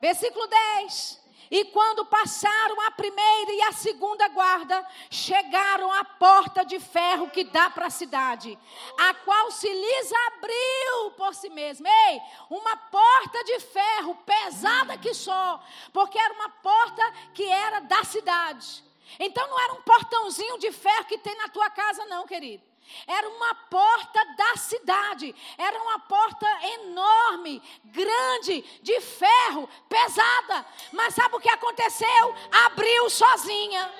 Versículo 0.00 0.46
10. 0.46 1.27
E 1.50 1.64
quando 1.66 2.04
passaram 2.04 2.80
a 2.82 2.90
primeira 2.90 3.52
e 3.52 3.62
a 3.62 3.72
segunda 3.72 4.28
guarda, 4.28 4.86
chegaram 5.10 5.90
à 5.92 6.04
porta 6.04 6.64
de 6.64 6.78
ferro 6.78 7.30
que 7.30 7.44
dá 7.44 7.70
para 7.70 7.86
a 7.86 7.90
cidade, 7.90 8.58
a 8.98 9.14
qual 9.14 9.50
se 9.50 9.68
lhes 9.68 10.12
abriu 10.26 11.10
por 11.16 11.34
si 11.34 11.48
mesma. 11.48 11.88
Ei, 11.88 12.20
uma 12.50 12.76
porta 12.76 13.42
de 13.44 13.60
ferro 13.60 14.14
pesada 14.26 14.98
que 14.98 15.14
só, 15.14 15.62
porque 15.92 16.18
era 16.18 16.34
uma 16.34 16.50
porta 16.50 17.12
que 17.32 17.44
era 17.44 17.80
da 17.80 18.04
cidade. 18.04 18.84
Então 19.18 19.48
não 19.48 19.58
era 19.58 19.72
um 19.72 19.82
portãozinho 19.82 20.58
de 20.58 20.70
ferro 20.70 21.06
que 21.06 21.16
tem 21.16 21.34
na 21.36 21.48
tua 21.48 21.70
casa, 21.70 22.04
não, 22.06 22.26
querido. 22.26 22.67
Era 23.06 23.28
uma 23.28 23.54
porta 23.54 24.24
da 24.36 24.56
cidade, 24.56 25.34
era 25.56 25.80
uma 25.82 25.98
porta 26.00 26.46
enorme, 26.62 27.62
grande, 27.84 28.62
de 28.82 29.00
ferro, 29.00 29.68
pesada. 29.88 30.66
Mas 30.92 31.14
sabe 31.14 31.36
o 31.36 31.40
que 31.40 31.50
aconteceu? 31.50 32.34
Abriu 32.66 33.10
sozinha. 33.10 33.90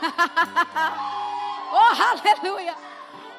oh, 1.72 1.92
aleluia! 2.02 2.74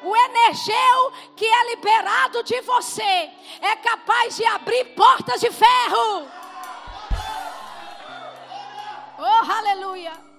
O 0.02 0.16
energeu 0.16 1.12
que 1.36 1.46
é 1.46 1.70
liberado 1.70 2.42
de 2.42 2.60
você 2.62 3.30
é 3.60 3.76
capaz 3.76 4.36
de 4.36 4.44
abrir 4.44 4.84
portas 4.96 5.40
de 5.40 5.50
ferro. 5.50 6.28
Oh, 9.18 9.52
aleluia! 9.52 10.31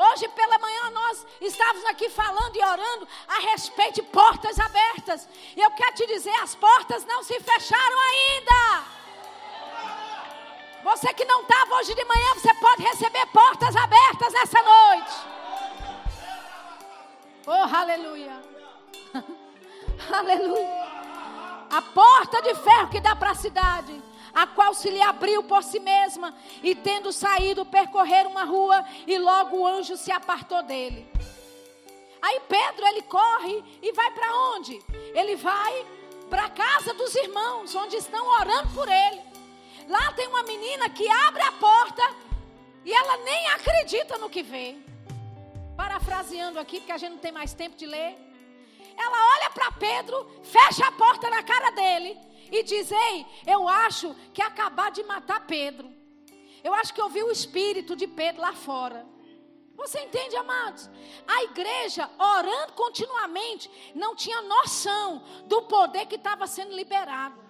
Hoje 0.00 0.28
pela 0.28 0.60
manhã 0.60 0.90
nós 0.90 1.26
estávamos 1.40 1.84
aqui 1.86 2.08
falando 2.08 2.54
e 2.54 2.64
orando 2.64 3.08
a 3.26 3.40
respeito 3.50 3.96
de 3.96 4.02
portas 4.02 4.56
abertas. 4.60 5.28
E 5.56 5.60
eu 5.60 5.72
quero 5.72 5.92
te 5.96 6.06
dizer, 6.06 6.32
as 6.36 6.54
portas 6.54 7.04
não 7.04 7.24
se 7.24 7.40
fecharam 7.40 7.98
ainda. 7.98 8.84
Você 10.84 11.12
que 11.12 11.24
não 11.24 11.40
estava 11.42 11.74
hoje 11.74 11.96
de 11.96 12.04
manhã, 12.04 12.34
você 12.34 12.54
pode 12.54 12.82
receber 12.84 13.26
portas 13.26 13.74
abertas 13.74 14.32
nessa 14.32 14.62
noite. 14.62 15.14
Oh, 17.44 17.76
aleluia. 17.76 18.40
aleluia. 20.12 20.86
A 21.72 21.82
porta 21.82 22.40
de 22.40 22.54
ferro 22.54 22.88
que 22.88 23.00
dá 23.00 23.16
para 23.16 23.32
a 23.32 23.34
cidade 23.34 24.00
a 24.34 24.46
qual 24.46 24.74
se 24.74 24.90
lhe 24.90 25.00
abriu 25.00 25.42
por 25.42 25.62
si 25.62 25.80
mesma, 25.80 26.34
e 26.62 26.74
tendo 26.74 27.12
saído, 27.12 27.64
percorrer 27.66 28.26
uma 28.26 28.44
rua, 28.44 28.84
e 29.06 29.18
logo 29.18 29.58
o 29.58 29.66
anjo 29.66 29.96
se 29.96 30.10
apartou 30.10 30.62
dele. 30.62 31.10
Aí 32.20 32.40
Pedro, 32.48 32.86
ele 32.86 33.02
corre 33.02 33.64
e 33.80 33.92
vai 33.92 34.10
para 34.10 34.34
onde? 34.54 34.82
Ele 35.14 35.36
vai 35.36 35.86
para 36.28 36.44
a 36.46 36.50
casa 36.50 36.92
dos 36.94 37.14
irmãos, 37.14 37.74
onde 37.74 37.96
estão 37.96 38.26
orando 38.26 38.74
por 38.74 38.88
ele. 38.88 39.22
Lá 39.88 40.12
tem 40.12 40.26
uma 40.26 40.42
menina 40.42 40.90
que 40.90 41.08
abre 41.08 41.42
a 41.42 41.52
porta 41.52 42.02
e 42.84 42.92
ela 42.92 43.16
nem 43.18 43.46
acredita 43.48 44.18
no 44.18 44.28
que 44.28 44.42
vê. 44.42 44.76
Parafraseando 45.76 46.58
aqui, 46.58 46.80
porque 46.80 46.92
a 46.92 46.98
gente 46.98 47.12
não 47.12 47.18
tem 47.18 47.32
mais 47.32 47.54
tempo 47.54 47.76
de 47.76 47.86
ler. 47.86 48.18
Ela 48.96 49.36
olha 49.36 49.50
para 49.50 49.72
Pedro, 49.72 50.28
fecha 50.42 50.86
a 50.86 50.92
porta 50.92 51.30
na 51.30 51.42
cara 51.42 51.70
dele 51.70 52.18
e 52.50 52.62
diz: 52.62 52.90
Ei, 52.90 53.26
eu 53.46 53.68
acho 53.68 54.14
que 54.32 54.42
acabar 54.42 54.90
de 54.90 55.02
matar 55.04 55.46
Pedro. 55.46 55.90
Eu 56.62 56.74
acho 56.74 56.92
que 56.92 57.00
eu 57.00 57.08
vi 57.08 57.22
o 57.22 57.30
espírito 57.30 57.94
de 57.94 58.06
Pedro 58.06 58.42
lá 58.42 58.52
fora. 58.52 59.06
Você 59.76 60.00
entende, 60.00 60.36
amados? 60.36 60.90
A 61.26 61.44
igreja, 61.44 62.10
orando 62.18 62.72
continuamente, 62.72 63.70
não 63.94 64.16
tinha 64.16 64.42
noção 64.42 65.22
do 65.46 65.62
poder 65.62 66.06
que 66.06 66.16
estava 66.16 66.48
sendo 66.48 66.74
liberado. 66.74 67.47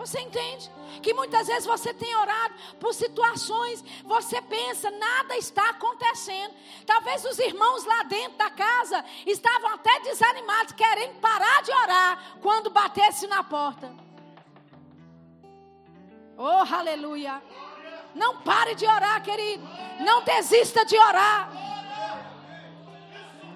Você 0.00 0.18
entende? 0.18 0.70
Que 1.02 1.12
muitas 1.12 1.46
vezes 1.46 1.66
você 1.66 1.92
tem 1.92 2.14
orado 2.16 2.54
por 2.80 2.94
situações, 2.94 3.84
você 4.02 4.40
pensa, 4.40 4.90
nada 4.90 5.36
está 5.36 5.68
acontecendo. 5.68 6.54
Talvez 6.86 7.22
os 7.26 7.38
irmãos 7.38 7.84
lá 7.84 8.02
dentro 8.04 8.38
da 8.38 8.48
casa 8.48 9.04
estavam 9.26 9.74
até 9.74 10.00
desanimados, 10.00 10.72
querendo 10.72 11.20
parar 11.20 11.62
de 11.62 11.70
orar 11.70 12.38
quando 12.40 12.70
batesse 12.70 13.26
na 13.26 13.44
porta. 13.44 13.94
Oh, 16.38 16.74
aleluia. 16.74 17.42
Não 18.14 18.38
pare 18.38 18.74
de 18.74 18.86
orar, 18.86 19.22
querido. 19.22 19.62
Não 20.00 20.22
desista 20.22 20.82
de 20.86 20.96
orar. 20.96 21.52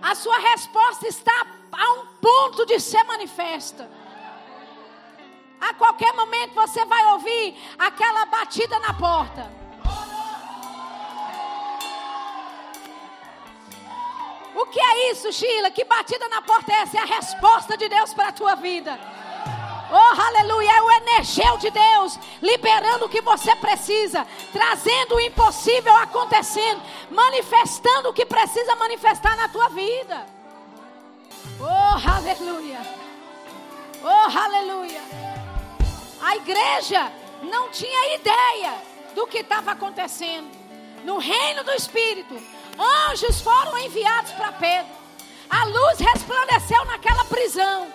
A 0.03 0.15
sua 0.15 0.37
resposta 0.37 1.09
está 1.09 1.47
a 1.73 1.93
um 1.93 2.07
ponto 2.21 2.67
de 2.67 2.79
ser 2.79 3.03
manifesta. 3.05 3.89
A 5.69 5.73
qualquer 5.73 6.13
momento 6.13 6.55
você 6.55 6.85
vai 6.85 7.05
ouvir 7.13 7.57
aquela 7.79 8.27
batida 8.27 8.79
na 8.81 8.93
porta. 8.93 9.51
O 14.55 14.67
que 14.67 14.79
é 14.79 15.11
isso, 15.11 15.33
Sheila? 15.33 15.71
Que 15.71 15.85
batida 15.85 16.29
na 16.29 16.43
porta 16.43 16.71
é 16.71 16.83
essa? 16.83 16.99
É 16.99 17.01
a 17.01 17.07
resposta 17.07 17.79
de 17.79 17.89
Deus 17.89 18.13
para 18.13 18.29
a 18.29 18.33
tua 18.33 18.55
vida. 18.57 18.99
Oh, 19.91 20.21
aleluia, 20.21 20.71
é 20.71 20.83
o 20.83 20.91
energeu 20.91 21.57
de 21.57 21.71
Deus 21.71 22.19
liberando 22.43 23.07
o 23.07 23.09
que 23.09 23.21
você 23.21 23.55
precisa, 23.57 24.27
trazendo 24.53 25.15
o 25.15 25.21
impossível 25.21 25.95
acontecendo, 25.97 26.83
manifestando 27.11 28.11
o 28.11 28.13
que 28.13 28.27
precisa 28.27 28.77
manifestar 28.77 29.37
na 29.37 29.49
tua 29.49 29.69
vida. 29.71 30.27
Oh, 31.61 32.11
aleluia. 32.11 32.81
Oh, 34.03 34.39
aleluia. 34.39 35.34
A 36.25 36.37
igreja 36.37 37.13
não 37.43 37.69
tinha 37.69 38.15
ideia 38.15 38.75
do 39.15 39.27
que 39.27 39.41
estava 39.41 39.73
acontecendo. 39.73 40.51
No 41.05 41.19
reino 41.19 41.63
do 41.63 41.73
Espírito, 41.73 42.35
anjos 43.11 43.43
foram 43.43 43.77
enviados 43.77 44.33
para 44.33 44.53
Pedro. 44.53 44.91
A 45.51 45.65
luz 45.67 45.99
resplandeceu 45.99 46.83
naquela 46.87 47.27
prisão. 47.27 47.93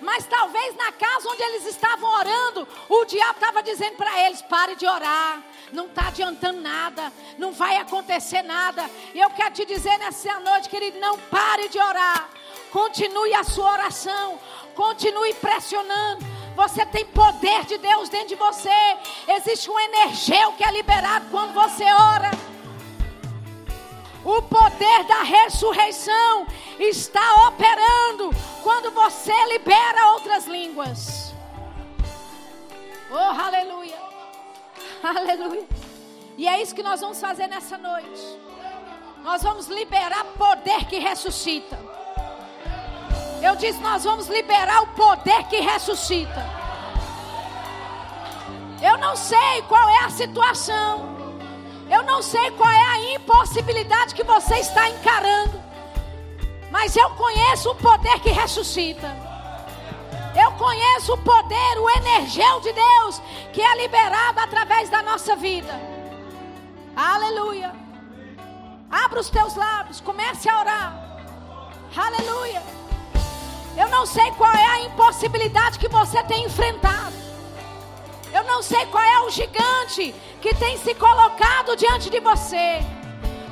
Mas 0.00 0.26
talvez 0.26 0.74
na 0.74 0.90
casa 0.90 1.28
onde 1.28 1.42
eles 1.44 1.66
estavam 1.66 2.12
orando, 2.12 2.66
o 2.88 3.04
diabo 3.04 3.34
estava 3.34 3.62
dizendo 3.62 3.96
para 3.96 4.26
eles: 4.26 4.42
pare 4.42 4.74
de 4.74 4.86
orar, 4.86 5.40
não 5.72 5.86
está 5.86 6.08
adiantando 6.08 6.60
nada, 6.60 7.12
não 7.38 7.52
vai 7.52 7.76
acontecer 7.76 8.42
nada. 8.42 8.90
E 9.14 9.20
eu 9.20 9.30
quero 9.30 9.54
te 9.54 9.64
dizer 9.64 9.96
nessa 9.98 10.40
noite, 10.40 10.68
querido: 10.68 10.98
não 10.98 11.16
pare 11.18 11.68
de 11.68 11.78
orar, 11.78 12.30
continue 12.72 13.32
a 13.34 13.44
sua 13.44 13.70
oração, 13.70 14.40
continue 14.74 15.34
pressionando, 15.34 16.26
você 16.56 16.84
tem 16.86 17.04
poder 17.06 17.64
de 17.64 17.78
Deus 17.78 18.08
dentro 18.08 18.28
de 18.28 18.34
você. 18.34 18.70
Existe 19.28 19.70
um 19.70 19.78
energia 19.78 20.52
que 20.52 20.64
é 20.64 20.70
liberado 20.70 21.26
quando 21.30 21.52
você 21.52 21.84
ora. 21.84 22.30
O 24.24 24.42
poder 24.42 25.04
da 25.04 25.22
ressurreição 25.22 26.46
está 26.78 27.46
operando 27.48 28.30
quando 28.62 28.90
você 28.90 29.32
libera 29.46 30.12
outras 30.12 30.46
línguas. 30.46 31.34
Oh, 33.10 33.16
aleluia. 33.16 33.98
Aleluia. 35.02 35.66
E 36.36 36.46
é 36.46 36.60
isso 36.62 36.74
que 36.74 36.82
nós 36.82 37.00
vamos 37.00 37.20
fazer 37.20 37.46
nessa 37.46 37.78
noite. 37.78 38.38
Nós 39.22 39.42
vamos 39.42 39.66
liberar 39.68 40.24
poder 40.38 40.84
que 40.86 40.98
ressuscita. 40.98 41.78
Eu 43.42 43.56
disse: 43.56 43.80
nós 43.80 44.04
vamos 44.04 44.28
liberar 44.28 44.82
o 44.82 44.86
poder 44.88 45.44
que 45.44 45.60
ressuscita. 45.60 46.46
Eu 48.82 48.96
não 48.98 49.14
sei 49.16 49.62
qual 49.68 49.88
é 49.88 50.04
a 50.04 50.10
situação. 50.10 51.10
Eu 51.90 52.02
não 52.04 52.22
sei 52.22 52.50
qual 52.52 52.70
é 52.70 52.82
a 52.82 53.14
impossibilidade 53.14 54.14
que 54.14 54.22
você 54.22 54.54
está 54.56 54.88
encarando. 54.88 55.60
Mas 56.70 56.96
eu 56.96 57.10
conheço 57.10 57.70
o 57.70 57.74
poder 57.74 58.20
que 58.20 58.30
ressuscita. 58.30 59.08
Eu 60.40 60.52
conheço 60.52 61.14
o 61.14 61.18
poder, 61.18 61.78
o 61.78 61.90
energel 61.90 62.60
de 62.60 62.72
Deus 62.72 63.20
que 63.52 63.60
é 63.60 63.76
liberado 63.76 64.38
através 64.38 64.88
da 64.88 65.02
nossa 65.02 65.34
vida. 65.34 65.80
Aleluia. 66.94 67.72
Abra 68.90 69.20
os 69.20 69.30
teus 69.30 69.54
lábios, 69.56 70.00
comece 70.00 70.48
a 70.48 70.60
orar. 70.60 71.10
Aleluia. 71.96 72.79
Eu 73.76 73.88
não 73.88 74.06
sei 74.06 74.30
qual 74.32 74.52
é 74.52 74.66
a 74.66 74.80
impossibilidade 74.80 75.78
que 75.78 75.88
você 75.88 76.22
tem 76.24 76.44
enfrentado. 76.44 77.14
Eu 78.32 78.44
não 78.44 78.62
sei 78.62 78.86
qual 78.86 79.02
é 79.02 79.20
o 79.20 79.30
gigante 79.30 80.14
que 80.40 80.54
tem 80.54 80.78
se 80.78 80.94
colocado 80.94 81.76
diante 81.76 82.10
de 82.10 82.20
você. 82.20 82.80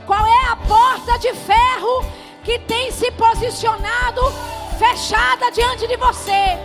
Qual 0.06 0.24
é 0.26 0.46
a 0.46 0.56
porta 0.56 1.18
de 1.18 1.32
ferro 1.34 2.04
que 2.44 2.58
tem 2.60 2.90
se 2.90 3.10
posicionado 3.12 4.22
fechada 4.78 5.50
diante 5.50 5.86
de 5.88 5.96
você. 5.96 6.56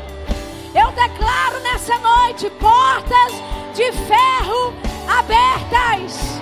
Eu 0.73 0.91
declaro 0.91 1.59
nessa 1.61 1.97
noite 1.97 2.49
portas 2.51 3.33
de 3.73 3.91
ferro 3.91 4.73
abertas. 5.09 6.39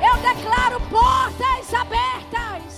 Eu 0.00 0.16
declaro 0.18 0.80
portas 0.90 1.74
abertas. 1.74 2.75